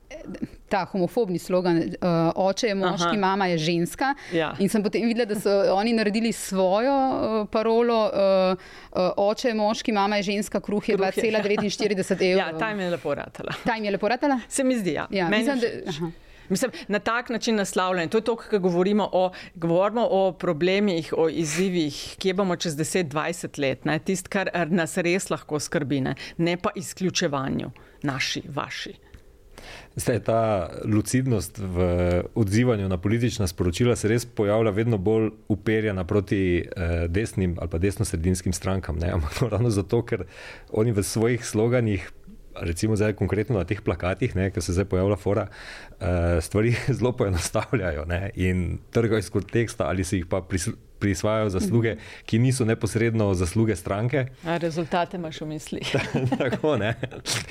Ta 0.68 0.85
homofobni 0.89 1.39
slogan, 1.39 1.76
uh, 1.76 2.33
oče 2.37 2.66
je 2.66 2.74
moški, 2.74 3.16
Aha. 3.16 3.20
mama 3.20 3.47
je 3.47 3.59
ženska. 3.59 4.14
Ja. 4.33 4.53
In 4.59 4.68
sem 4.68 4.83
potem 4.83 5.05
videla, 5.09 5.26
da 5.28 5.37
so 5.41 5.53
oni 5.74 5.93
naredili 5.93 6.33
svojo 6.33 6.95
uh, 6.95 7.49
parolo, 7.53 7.99
uh, 8.09 8.57
uh, 8.93 9.11
oče 9.16 9.49
je 9.49 9.55
moški, 9.55 9.93
mama 9.93 10.16
je 10.20 10.22
ženska, 10.33 10.61
kruh 10.61 10.89
je 10.89 10.97
2,49 10.97 12.12
evrov. 12.33 12.39
Ja, 12.39 12.59
ta 12.59 12.68
jim 12.72 12.80
je 12.80 12.91
lepo 12.91 13.14
ratala. 13.14 13.57
Ta 13.64 13.74
jim 13.74 13.85
je 13.85 13.91
lepo 13.91 14.09
ratala? 14.09 14.41
Se 14.49 14.64
mi 14.64 14.78
zdi, 14.78 14.93
ja. 14.93 15.07
ja 15.11 15.28
mislim, 15.28 15.61
da, 15.61 15.66
Mislim, 16.53 16.70
na 16.88 16.98
tak 16.98 17.28
način 17.28 17.57
naslavljanje. 17.57 18.09
To 18.09 18.18
je 18.18 18.24
to, 18.24 18.36
kar 18.36 18.61
govorimo 18.61 19.09
o, 19.12 19.30
govorimo 19.55 20.07
o 20.11 20.32
problemih, 20.32 21.14
o 21.16 21.28
izzivih, 21.28 22.16
kje 22.18 22.34
bomo 22.34 22.57
čez 22.57 22.76
10-20 22.76 23.61
let. 23.61 24.05
Tisto, 24.05 24.28
kar 24.28 24.50
nas 24.68 24.96
res 24.96 25.30
lahko 25.30 25.61
skrbi, 25.61 26.00
ne, 26.00 26.14
ne 26.38 26.57
pa 26.57 26.70
izključevanju 26.76 27.70
naši, 28.03 28.42
vaši. 28.48 28.92
Zdaj, 29.96 30.20
ta 30.26 30.70
lucidnost 30.84 31.59
v 31.59 31.86
odzivanju 32.34 32.88
na 32.88 32.96
politična 32.98 33.46
sporočila 33.46 33.96
se 33.96 34.09
res 34.09 34.24
pojavlja 34.26 34.70
vedno 34.70 34.98
bolj 34.98 35.30
uperjena 35.48 36.05
proti 36.05 36.42
eh, 36.59 37.07
desnim 37.09 37.57
ali 37.61 37.70
pa 37.70 37.78
desno-sredinskim 37.78 38.53
strankam. 38.53 38.98
Ampak 39.12 39.42
ravno 39.55 39.70
zato, 39.70 40.03
ker 40.03 40.26
oni 40.72 40.92
v 40.92 41.03
svojih 41.03 41.46
sloganih 41.46 42.11
recimo 42.61 42.96
zdaj 42.96 43.12
konkretno 43.12 43.59
na 43.59 43.64
teh 43.64 43.80
plakatih, 43.80 44.32
ki 44.32 44.61
se 44.61 44.72
zdaj 44.72 44.84
pojavlja, 44.84 45.16
fora, 45.16 45.46
stvari 46.40 46.74
zelo 46.98 47.12
poenostavljajo 47.12 48.05
ne, 48.05 48.30
in 48.34 48.78
trgajo 48.90 49.18
iz 49.18 49.30
konteksta 49.30 49.84
ali 49.88 50.05
si 50.05 50.16
jih 50.16 50.26
pa 50.26 50.40
prislužijo 50.40 50.92
prisvajajo 51.03 51.50
zasluge, 51.50 51.96
ki 52.26 52.38
niso 52.38 52.64
neposredno 52.64 53.34
zasluge 53.34 53.76
stranke. 53.76 54.26
A 54.46 54.57
rezultate 54.62 55.18
imaš 55.18 55.40
v 55.40 55.46
mislih. 55.50 55.94
Tako 56.42 56.76
ne. 56.78 56.94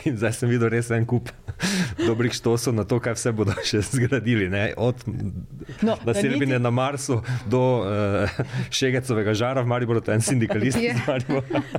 In 0.07 0.15
zdaj 0.17 0.37
sem 0.39 0.51
videl 0.51 0.71
res 0.71 0.91
en 0.95 1.05
kup 1.05 1.29
dobrih 2.09 2.31
štosov 2.31 2.75
na 2.77 2.87
to, 2.87 3.01
kaj 3.03 3.17
vse 3.19 3.33
bodo 3.35 3.55
še 3.67 3.83
zgradili. 3.89 4.47
Ne? 4.51 4.71
Od 4.79 5.03
no, 5.83 5.97
Srbine 6.15 6.55
niti... 6.55 6.61
na 6.63 6.71
Marsu 6.71 7.19
do 7.51 7.63
uh, 7.83 8.39
Šegecovega 8.71 9.35
žara 9.35 9.65
v 9.65 9.71
Mariboru, 9.73 9.99
to 9.99 10.15
je 10.15 10.21
en 10.21 10.25
sindikalist. 10.29 10.79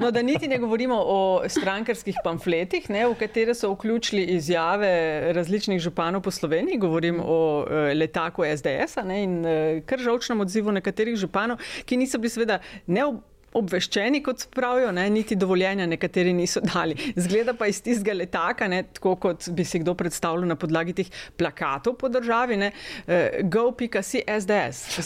no, 0.03 0.13
da 0.13 0.21
niti 0.23 0.51
ne 0.53 0.61
govorimo 0.61 1.01
o 1.01 1.21
strankarskih 1.49 2.21
pamfletih, 2.25 2.91
ne, 2.93 3.07
v 3.09 3.17
katere 3.17 3.57
so 3.57 3.73
vključili 3.73 4.29
izjave 4.37 4.93
različnih 5.33 5.81
županov 5.81 6.21
po 6.21 6.31
Sloveniji, 6.31 6.62
govorim 6.79 7.21
o 7.21 7.63
uh, 7.63 7.91
letaku 7.95 8.47
SDS-a 8.49 9.07
in 9.17 9.41
uh, 9.45 9.83
kar 9.87 9.99
žalčnem 10.03 10.41
odzivu 10.41 10.73
nekaterih 10.73 11.17
županov 11.17 11.61
ki 11.85 11.97
niso 11.97 12.19
bili 12.19 12.31
seveda 12.31 12.59
ne 12.87 13.05
obveščeni, 13.53 14.23
kot 14.25 14.47
pravijo, 14.57 14.95
ne, 14.97 15.03
niti 15.13 15.37
dovoljenja 15.37 15.85
nekateri 15.85 16.31
niso 16.33 16.63
dali. 16.65 16.97
Zgleda 17.21 17.53
pa 17.53 17.67
iz 17.69 17.83
tistega 17.85 18.15
letaka, 18.17 18.65
ne, 18.65 18.79
tako 18.97 19.13
kot 19.21 19.51
bi 19.53 19.67
si 19.69 19.83
kdo 19.83 19.93
predstavljal 19.99 20.47
na 20.49 20.57
podlagi 20.57 20.95
teh 20.97 21.11
plakatov 21.37 21.99
po 22.01 22.09
državi, 22.09 22.57
ne, 22.63 22.71
uh, 22.73 23.43
go.si 23.53 24.23
SDS. 24.25 25.03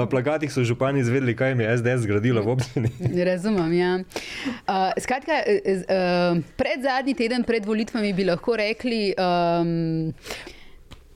Na 0.00 0.08
plakatih 0.08 0.52
so 0.52 0.64
župani 0.64 1.04
izvedeli, 1.04 1.36
kaj 1.36 1.52
jim 1.52 1.60
je 1.66 1.76
SDS 1.82 2.06
zgradilo 2.06 2.46
v 2.46 2.56
občini. 2.56 2.92
Razumem, 3.30 3.74
ja. 3.76 3.94
Uh, 4.00 4.88
skratka, 4.96 5.42
uh, 5.44 6.40
pred 6.56 6.88
zadnji 6.88 7.18
teden, 7.20 7.44
pred 7.44 7.68
volitvami 7.68 8.16
bi 8.16 8.30
lahko 8.32 8.56
rekli. 8.56 9.10
Um, 9.12 10.24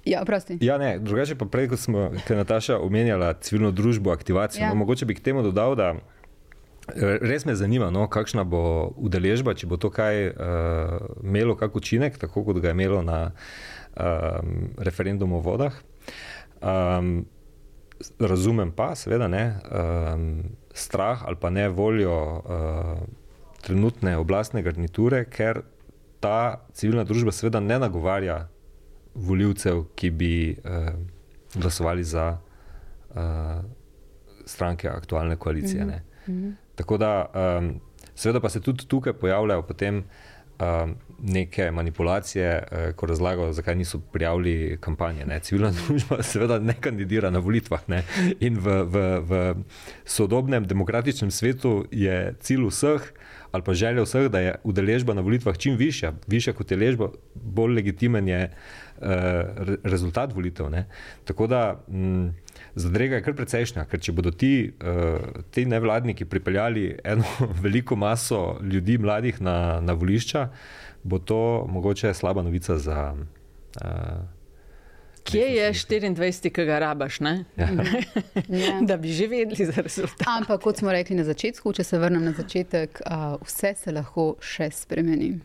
Ja, 0.05 0.25
ja, 0.61 0.79
ne, 0.83 0.97
drugače 0.99 1.37
pa 1.39 1.47
prej, 1.47 1.69
kot 1.71 1.79
smo, 1.79 2.09
ker 2.27 2.37
Nataša 2.37 2.81
omenjala 2.83 3.35
civilno 3.41 3.71
družbo, 3.71 4.11
aktivacijo, 4.11 4.65
ja. 4.65 4.73
no, 4.73 4.81
mogoče 4.83 5.07
bi 5.07 5.15
k 5.15 5.23
temu 5.23 5.45
dodal, 5.47 5.77
da 5.79 5.93
Res 7.23 7.45
me 7.47 7.55
zanima, 7.55 7.93
no, 7.95 8.09
kakšna 8.11 8.43
bo 8.43 8.91
udeležba, 8.99 9.55
če 9.55 9.69
bo 9.71 9.79
to 9.79 9.87
kaj 9.95 10.17
uh, 10.33 10.97
imelo 11.23 11.55
kak 11.55 11.77
učinek, 11.79 12.19
tako 12.19 12.43
kot 12.49 12.59
ga 12.59 12.73
je 12.73 12.75
imelo 12.75 13.05
na 13.07 13.19
um, 13.95 14.73
referendumu 14.83 15.39
o 15.39 15.45
vodah. 15.47 15.77
Um, 16.59 17.23
razumem 18.19 18.73
pa, 18.75 18.97
seveda, 18.99 19.31
ne, 19.31 19.45
um, 19.71 20.27
strah 20.75 21.23
ali 21.29 21.39
pa 21.39 21.53
ne 21.55 21.69
voljo 21.71 22.17
uh, 22.43 22.99
trenutne 23.63 24.17
oblastne 24.19 24.65
garniture, 24.67 25.23
ker 25.31 25.63
ta 26.23 26.67
civilna 26.75 27.07
družba 27.07 27.31
seveda 27.31 27.63
ne 27.63 27.79
nagovarja 27.79 28.49
voljivcev, 29.15 29.85
ki 29.95 30.11
bi 30.11 30.57
uh, 30.65 30.89
glasovali 31.55 32.05
za 32.05 32.39
uh, 33.11 33.17
stranke 34.45 34.89
aktualne 34.89 35.37
koalicije. 35.37 35.85
Mm 35.85 35.93
-hmm. 36.27 36.53
Tako 36.75 36.97
da, 36.99 37.27
um, 37.59 37.81
seveda, 38.15 38.41
pa 38.41 38.49
se 38.49 38.61
tudi 38.61 38.87
tukaj 38.87 39.13
pojavljajo 39.13 39.63
potem 39.63 39.97
um, 39.97 40.95
neke 41.23 41.71
manipulacije, 41.71 42.63
uh, 42.73 42.95
ko 42.97 43.07
razlagajo, 43.07 43.53
zakaj 43.53 43.75
niso 43.75 43.99
prijavili 43.99 44.79
kampanje. 44.81 45.27
Ne. 45.27 45.41
Civilna 45.41 45.71
družba 45.71 46.23
seveda 46.33 46.59
ne 46.59 46.75
kandidira 46.81 47.31
na 47.31 47.39
volitvah. 47.39 47.81
Ne. 47.87 48.05
In 48.41 48.59
v, 48.59 48.83
v, 48.83 49.21
v 49.21 49.55
sodobnem 50.05 50.67
demokratičnem 50.67 51.31
svetu 51.31 51.87
je 51.91 52.35
cilj 52.41 52.67
vseh. 52.67 53.13
Ali 53.53 53.63
pa 53.63 53.75
želja 53.77 54.03
vseh, 54.03 54.31
da 54.33 54.41
je 54.41 54.55
udeležba 54.65 55.15
na 55.15 55.21
volitvah 55.21 55.57
čim 55.59 55.77
višja, 55.77 56.15
višja 56.27 56.55
kot 56.57 56.71
je 56.71 56.77
ležba, 56.81 57.11
bolj 57.35 57.75
legitimen 57.77 58.29
je 58.29 58.41
uh, 58.49 59.75
rezultat 59.85 60.33
volitev. 60.33 60.71
Ne? 60.71 60.87
Tako 61.25 61.47
da. 61.47 61.63
Mm, 61.89 62.33
zadrega 62.75 63.19
je 63.19 63.25
kar 63.25 63.35
precejšnja, 63.37 63.85
ker 63.89 64.01
če 64.01 64.15
bodo 64.17 64.33
ti, 64.33 64.73
uh, 64.73 65.43
ti 65.53 65.65
nevladniki 65.69 66.25
pripeljali 66.25 66.87
eno 67.05 67.25
veliko 67.65 67.97
maso 67.97 68.59
ljudi, 68.65 68.99
mladih 68.99 69.41
na, 69.41 69.81
na 69.81 69.93
volišča, 69.93 70.49
bo 71.03 71.19
to 71.19 71.67
mogoče 71.69 72.15
slaba 72.15 72.43
novica 72.43 72.79
za. 72.79 73.13
Uh, 73.81 74.41
Kje 75.25 75.47
je 75.55 75.68
24, 75.73 76.51
ki 76.51 76.64
ga 76.66 76.79
rabaš, 76.83 77.20
ja. 77.20 77.37
ja. 78.64 78.81
da 78.81 78.97
bi 78.97 79.12
že 79.12 79.29
vedeli 79.31 79.66
za 79.66 79.83
rezultat? 79.83 80.27
Ampak, 80.27 80.61
kot 80.61 80.83
smo 80.83 80.93
rekli 80.93 81.16
na 81.16 81.25
začetku, 81.25 81.73
če 81.73 81.85
se 81.85 81.99
vrnem 81.99 82.25
na 82.25 82.35
začetek, 82.37 83.03
uh, 83.07 83.39
vse 83.47 83.75
se 83.79 83.95
lahko 83.95 84.35
še 84.43 84.70
spremeni. 84.75 85.37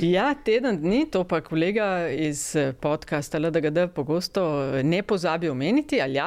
Ja, 0.00 0.34
teden 0.44 0.76
dni, 0.82 1.06
to 1.08 1.22
pa 1.24 1.40
kolega 1.40 2.08
iz 2.12 2.50
podcasta 2.80 3.38
LDGD 3.40 3.86
pogosto 3.96 4.42
ne 4.84 5.00
pozabi 5.02 5.48
omeniti, 5.48 6.00
ali 6.00 6.20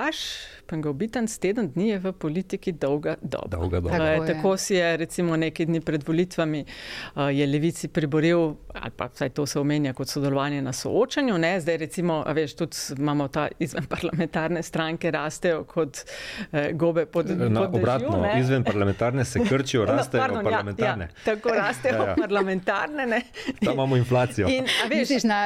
jaš. 0.70 0.80
Pengobitanc 0.80 1.38
teden 1.38 1.72
dni 1.74 1.90
je 1.90 2.00
v 2.00 2.12
politiki 2.12 2.72
dolga 2.72 3.16
doba. 3.22 3.58
Dolga 3.58 3.80
doba. 3.80 3.98
Tako, 3.98 4.26
tako 4.26 4.58
si 4.58 4.76
je 4.76 4.98
recimo 4.98 5.38
nekaj 5.38 5.66
dni 5.66 5.82
pred 5.82 6.08
volitvami 6.08 6.66
je 7.16 7.48
Levici 7.48 7.88
priboril, 7.88 8.56
ali 8.74 8.92
pa 8.96 9.08
vsaj 9.08 9.30
to 9.30 9.46
se 9.46 9.60
omenja 9.60 9.94
kot 9.94 10.08
sodelovanje 10.08 10.62
na 10.62 10.74
soočanju. 10.74 11.38
Ne? 11.38 11.60
Zdaj 11.62 11.78
recimo, 11.78 12.24
veš, 12.28 12.56
tudi 12.56 12.78
imamo 12.98 13.28
ta 13.28 13.48
izven 13.60 13.86
parlamentarne 13.86 14.64
stranke 14.64 15.12
rastejo 15.12 15.64
kot 15.64 15.98
eh, 16.52 16.72
gobe 16.74 17.06
pod. 17.06 17.30
Na, 17.30 17.68
obratno, 17.68 18.22
dežju, 18.22 18.42
izven 18.42 18.64
parlamentarne 18.64 19.26
se 19.26 19.40
krčijo, 19.50 19.86
no, 19.86 19.94
rastejo 19.94 20.22
no, 20.22 20.28
pardon, 20.28 20.44
parlamentarne. 20.44 21.06
Ja, 21.06 21.10
ja, 21.20 21.26
tako 21.26 21.50
rastejo 21.56 21.96
ja, 21.96 22.10
ja. 22.10 22.16
parlamentarne. 22.22 23.06
Ne? 23.06 23.22
Tam 23.66 23.74
imamo 23.74 23.98
inflacijo. 23.98 24.48
In, 24.48 24.66
veš, 24.90 25.00
Misliš 25.00 25.24
na 25.24 25.40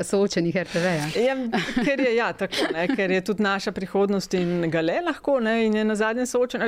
uh, 0.00 0.06
soočenih 0.06 0.56
RTV? 0.56 0.84
Ja? 0.84 1.06
Ja, 1.20 1.36
ker, 1.84 2.00
je, 2.00 2.16
ja, 2.16 2.32
tako, 2.32 2.54
ne, 2.72 2.86
ker 2.96 3.10
je 3.10 3.20
tudi 3.24 3.42
naša 3.42 3.72
prihodnost 3.72 4.34
in 4.34 4.69
ga 4.70 4.82
le 4.84 5.00
lahko, 5.04 5.38
ne, 5.42 5.66
in 5.66 5.74
je 5.74 5.84
na 5.84 5.94
zadnje 5.98 6.26
soočen. 6.26 6.62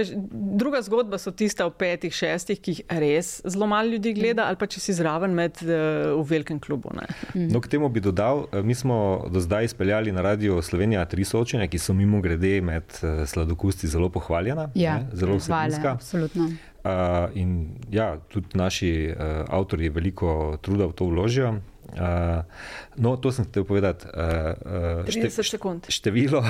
Druga 0.59 0.83
zgodba 0.83 1.19
so 1.19 1.33
tista 1.33 1.67
v 1.69 1.75
petih, 1.79 2.15
šestih, 2.15 2.61
ki 2.63 2.75
jih 2.77 2.83
res 3.03 3.35
zelo 3.45 3.67
malo 3.71 3.95
ljudi 3.95 4.15
gleda, 4.17 4.47
ali 4.51 4.59
pa 4.61 4.69
če 4.71 4.83
si 4.83 4.97
zraven 4.97 5.35
med 5.37 5.63
uh, 5.65 6.13
v 6.19 6.27
velikem 6.29 6.61
klubu. 6.63 6.93
Mm. 6.93 7.49
No, 7.53 7.63
k 7.63 7.73
temu 7.73 7.89
bi 7.93 8.03
dodal, 8.05 8.47
eh, 8.53 8.63
mi 8.63 8.75
smo 8.75 9.27
do 9.33 9.41
zdaj 9.41 9.71
izpeljali 9.71 10.13
na 10.13 10.23
radio 10.23 10.61
Slovenija 10.63 11.05
tri 11.09 11.25
soočenja, 11.25 11.69
ki 11.71 11.79
so 11.79 11.95
mimo 11.97 12.21
grede 12.25 12.61
med 12.65 12.85
uh, 13.01 13.25
sladokusti 13.29 13.91
zelo 13.91 14.11
pohvaljena. 14.13 14.71
Ja, 14.75 14.99
ne, 15.03 15.17
zelo 15.17 15.39
vsebinska. 15.41 15.97
Absolutno. 15.97 16.51
Uh, 16.83 17.31
in 17.39 17.77
ja, 17.95 18.17
tudi 18.29 18.59
naši 18.59 19.13
uh, 19.13 19.45
avtori 19.49 19.89
veliko 19.89 20.59
truda 20.63 20.91
v 20.91 20.99
to 20.99 21.07
vložijo. 21.07 21.53
Uh, 21.93 22.45
no, 22.97 23.17
to 23.17 23.33
sem 23.33 23.45
hotel 23.45 23.65
povedati. 23.65 24.07
Uh, 24.09 25.05
uh, 25.05 25.29
šte, 25.29 25.29
število, 25.89 26.41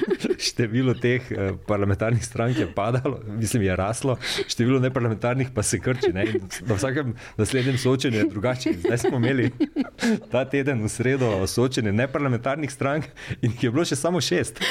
število 0.50 0.94
teh 0.94 1.26
uh, 1.34 1.58
parlamentarnih 1.66 2.22
strank 2.24 2.58
je 2.58 2.68
padalo, 2.70 3.18
mislim, 3.26 3.62
je 3.66 3.76
raslo, 3.76 4.16
število 4.46 4.78
neparlamentarnih 4.78 5.50
pa 5.54 5.62
se 5.62 5.80
krči. 5.82 6.12
Ne? 6.14 6.26
Na 6.66 6.78
vsakem 6.78 7.16
naslednjem 7.36 7.78
soočenju 7.78 8.18
je 8.18 8.28
drugače. 8.30 8.72
Zdaj 8.78 8.98
smo 8.98 9.18
imeli 9.18 9.50
ta 10.30 10.44
teden 10.44 10.82
v 10.82 10.88
sredo 10.88 11.46
soočenje 11.46 11.92
neparlamentarnih 11.92 12.70
strank 12.70 13.10
in 13.40 13.50
jih 13.50 13.64
je 13.64 13.70
bilo 13.70 13.84
še 13.84 13.98
samo 13.98 14.20
šest. 14.20 14.62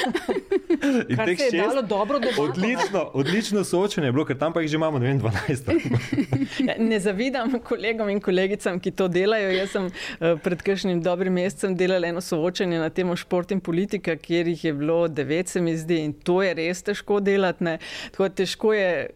In 0.82 1.16
teh 1.16 1.38
šest 1.38 1.52
je 1.54 1.62
bilo 1.68 1.82
dobro, 1.82 2.18
je 2.18 2.32
bilo 2.32 2.48
odlično, 2.48 3.10
odlično 3.14 3.64
soočenje, 3.64 4.12
bilo, 4.12 4.24
ker 4.26 4.38
tam 4.38 4.52
pa 4.52 4.60
jih 4.60 4.70
že 4.70 4.76
imamo, 4.76 4.98
ne 4.98 5.06
vem, 5.06 5.20
12. 5.20 6.66
Ja, 6.66 6.74
ne 6.90 7.00
zavidam 7.00 7.60
kolegom 7.64 8.10
in 8.10 8.20
kolegicam, 8.20 8.80
ki 8.80 8.90
to 8.90 9.08
delajo. 9.08 9.50
Jaz 9.52 9.70
sem 9.76 9.90
Eh, 10.22 10.36
pred 10.42 10.62
kakšnim 10.62 11.02
dobrim 11.02 11.32
mesecem 11.32 11.76
delali 11.76 12.08
eno 12.08 12.20
soočanje 12.20 12.78
na 12.78 12.90
temo 12.90 13.16
šport 13.16 13.50
in 13.50 13.60
politika, 13.60 14.16
kjer 14.16 14.48
jih 14.48 14.64
je 14.64 14.72
bilo 14.72 15.08
devet, 15.08 15.48
se 15.48 15.60
mi 15.60 15.76
zdi, 15.76 15.98
in 16.04 16.12
to 16.12 16.42
je 16.42 16.54
res 16.54 16.82
težko 16.82 17.20
delati. 17.20 17.64
Ne. 17.64 17.78
Tako 18.10 18.28
težko 18.28 18.72
je 18.74 19.10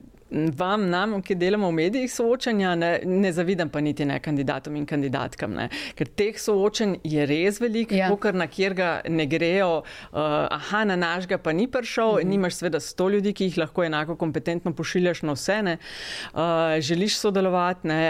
vam, 0.57 0.89
nam, 0.91 1.20
ki 1.22 1.34
delamo 1.34 1.68
v 1.70 1.76
medijih, 1.80 2.12
soočanja, 2.12 2.74
ne, 2.78 2.91
ne 3.05 3.32
zavidam 3.32 3.70
pa 3.72 3.80
niti 3.80 4.05
ne 4.05 4.18
kandidatom 4.22 4.76
in 4.76 4.87
kandidatkam. 4.87 5.55
Ne. 5.57 5.68
Ker 5.99 6.09
teh 6.09 6.39
soočanj 6.41 6.99
je 7.05 7.26
res 7.26 7.61
veliko, 7.61 7.97
ja. 7.97 8.11
kar 8.20 8.37
na 8.37 8.47
kjer 8.51 8.76
ga 8.76 8.91
ne 9.09 9.26
grejo, 9.30 9.82
uh, 9.82 10.18
aha, 10.59 10.84
na 10.89 10.97
naš 11.01 11.28
ga 11.30 11.39
pa 11.39 11.55
ni 11.57 11.66
prišel, 11.70 12.20
mhm. 12.20 12.30
nimaš 12.30 12.61
seveda 12.61 12.80
sto 12.80 13.09
ljudi, 13.12 13.34
ki 13.37 13.51
jih 13.51 13.61
lahko 13.64 13.84
enako 13.87 14.16
kompetentno 14.20 14.72
pošiljaš 14.76 15.22
na 15.26 15.37
vse. 15.37 15.59
Uh, 15.66 16.41
želiš 16.84 17.18
sodelovati, 17.18 17.89
ne, 17.89 18.03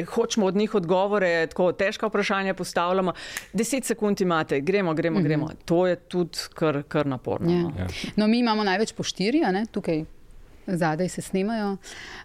uh, 0.00 0.12
hočemo 0.14 0.46
od 0.46 0.56
njih 0.56 0.74
odgovore, 0.74 1.46
tako 1.46 1.72
težka 1.72 2.06
vprašanja 2.06 2.54
postavljamo. 2.54 3.12
Deset 3.52 3.84
sekund 3.84 4.20
imate, 4.20 4.60
gremo, 4.60 4.94
gremo, 4.94 5.18
mhm. 5.18 5.26
gremo. 5.28 5.50
To 5.64 5.86
je 5.86 5.96
tudi 5.96 6.38
kar, 6.54 6.82
kar 6.88 7.06
naporno. 7.06 7.52
Ja. 7.52 7.62
No. 7.62 7.72
Ja. 7.78 7.86
no, 8.16 8.26
mi 8.26 8.38
imamo 8.38 8.64
največ 8.64 8.92
po 8.92 9.02
štiri, 9.02 9.42
tukaj 9.72 10.04
zadaj 10.66 11.08
se 11.08 11.22
snimajo. 11.22 11.76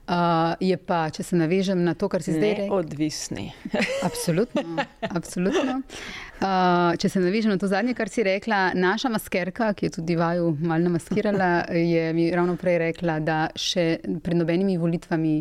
Uh, 0.07 0.15
je 0.59 0.77
pa, 0.77 1.09
če 1.09 1.23
se 1.23 1.35
navežem 1.35 1.83
na 1.83 1.93
to, 1.93 2.09
kar 2.09 2.23
si 2.23 2.33
zdaj 2.33 2.53
rekel, 2.57 2.75
odvisni. 2.75 3.51
absolutno. 4.07 4.85
absolutno. 5.09 5.81
Uh, 6.41 6.95
če 6.99 7.09
se 7.09 7.21
navežem 7.21 7.53
na 7.53 7.57
to 7.61 7.69
zadnje, 7.71 7.93
kar 7.97 8.09
si 8.09 8.25
rekla, 8.25 8.71
naša 8.73 9.11
maskerka, 9.13 9.73
ki 9.73 9.87
je 9.87 9.97
tudi 9.99 10.17
vaju 10.19 10.55
malo 10.59 10.89
namaskirala, 10.89 11.51
je 11.75 12.13
mi 12.13 12.31
ravno 12.35 12.57
prej 12.59 12.79
rekla, 12.87 13.19
da 13.19 13.43
še 13.55 14.01
pred 14.23 14.41
nobenimi 14.41 14.79
volitvami. 14.81 15.35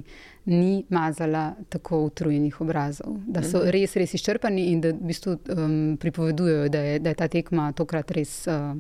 Ni 0.51 0.86
mazala 0.88 1.51
tako 1.68 1.98
utrujenih 2.07 2.57
obrazov, 2.64 3.18
da 3.28 3.42
so 3.44 3.61
mhm. 3.61 3.70
res, 3.76 3.92
res 4.01 4.14
izčrpani 4.16 4.70
in 4.72 4.80
da 4.80 4.88
v 4.96 5.11
bistvu 5.11 5.34
um, 5.53 5.74
pripovedujejo, 6.01 6.70
da 6.72 6.80
je, 6.80 6.94
da 7.05 7.12
je 7.12 7.18
ta 7.20 7.28
tekma 7.30 7.68
tokrat 7.76 8.11
res 8.16 8.32
uh, 8.48 8.72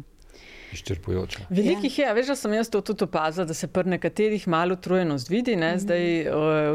izčrpujoča. 0.72 1.46
Velikih 1.50 1.98
ja. 1.98 2.08
je, 2.08 2.14
veš, 2.14 2.32
da 2.32 2.36
sem 2.36 2.54
jaz 2.54 2.70
to 2.70 2.80
tudi 2.80 3.04
opazila, 3.04 3.46
da 3.46 3.54
se 3.54 3.68
pri 3.68 3.90
nekaterih 3.96 4.48
malo 4.48 4.74
utrujenost 4.74 5.30
vidi. 5.30 5.56
Mm 5.56 5.60
-hmm. 5.60 5.78
Zdaj, 5.78 6.24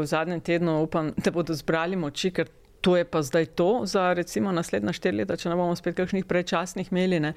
v 0.00 0.06
zadnjem 0.06 0.40
tednu 0.40 0.82
upam, 0.82 1.12
da 1.24 1.30
bodo 1.30 1.54
zbrali 1.54 1.96
moči, 1.96 2.30
ker 2.30 2.48
to 2.80 2.96
je 2.96 3.04
pa 3.04 3.22
zdaj 3.22 3.46
to 3.46 3.82
za 3.84 4.12
recimo 4.12 4.52
naslednja 4.52 4.92
štiri 4.92 5.16
leta, 5.16 5.36
če 5.36 5.50
ne 5.50 5.56
bomo 5.56 5.76
spet 5.76 5.96
kakšnih 5.96 6.24
prečasnih 6.24 6.92
imeli. 6.92 7.20
Ne. 7.20 7.32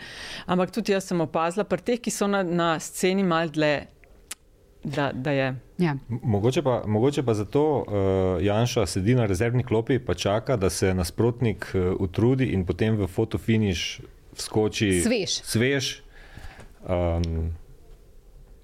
Ampak 0.45 0.71
tudi 0.71 0.93
jaz 0.93 1.07
sem 1.09 1.21
opazila, 1.21 1.63
pri 1.63 1.81
teh, 1.81 2.01
ki 2.01 2.13
so 2.13 2.27
na, 2.27 2.43
na 2.43 2.75
sceni 2.79 3.23
mal 3.23 3.49
dlje. 3.49 3.87
Da, 4.83 5.09
da 5.11 5.31
ja. 5.31 5.49
mogoče, 6.07 6.61
pa, 6.63 6.83
mogoče 6.87 7.23
pa 7.27 7.33
zato 7.33 7.63
uh, 7.81 8.43
Janša 8.43 8.85
sedi 8.87 9.15
na 9.15 9.25
rezervni 9.25 9.63
klopi 9.63 9.97
in 9.99 10.13
čaka, 10.15 10.55
da 10.55 10.69
se 10.69 10.93
nasprotnik 10.93 11.67
uh, 11.73 11.97
utrudi 11.99 12.53
in 12.53 12.63
potem 12.65 12.95
v 12.95 13.07
fotofiniš 13.07 14.01
skoči 14.39 15.01
svež. 15.01 15.41
svež 15.43 15.89
um, 16.87 17.51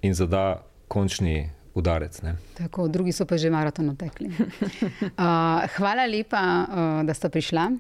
in 0.02 0.14
zada 0.14 0.64
končni 0.88 1.50
udarec. 1.74 2.22
Ne. 2.22 2.36
Tako, 2.58 2.88
drugi 2.88 3.12
so 3.12 3.26
pa 3.26 3.38
že 3.38 3.50
maraton 3.50 3.90
otekli. 3.90 4.32
Uh, 4.32 5.66
hvala 5.78 6.06
lepa, 6.08 6.42
uh, 6.42 7.06
da 7.06 7.14
ste 7.14 7.30
prišla. 7.30 7.72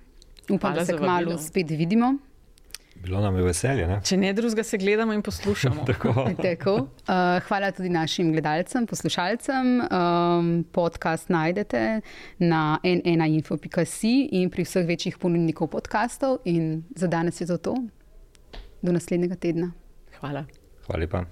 Upam, 0.50 0.60
Hvala 0.60 0.76
da 0.76 0.86
se 0.86 0.98
kmalo 0.98 1.38
spet 1.38 1.70
vidimo. 1.70 2.18
Bilo 2.96 3.22
nam 3.22 3.36
je 3.36 3.44
veselje. 3.44 3.88
Ne? 3.88 4.00
Če 4.04 4.18
ne 4.18 4.32
drugega, 4.34 4.64
se 4.64 4.78
gledamo 4.78 5.14
in 5.14 5.22
poslušamo. 5.22 5.84
Tako. 5.90 6.14
Tako. 6.48 6.76
Uh, 6.76 7.44
hvala 7.48 7.72
tudi 7.72 7.90
našim 7.90 8.32
gledalcem, 8.32 8.88
poslušalcem. 8.88 9.80
Um, 9.86 10.52
podcast 10.72 11.30
najdete 11.30 12.02
na 12.40 12.80
n1info.si 12.84 14.16
in 14.40 14.50
pri 14.50 14.66
vseh 14.66 14.88
večjih 14.88 15.18
ponudnikov 15.22 15.70
podkastov. 15.76 16.40
In 16.46 16.84
za 16.96 17.08
danes 17.08 17.42
je 17.42 17.48
to 17.48 17.58
to. 17.58 17.76
Do 18.82 18.92
naslednjega 18.92 19.36
tedna. 19.36 19.72
Hvala. 20.22 20.46
Hvala 20.88 21.00
lepa. 21.00 21.26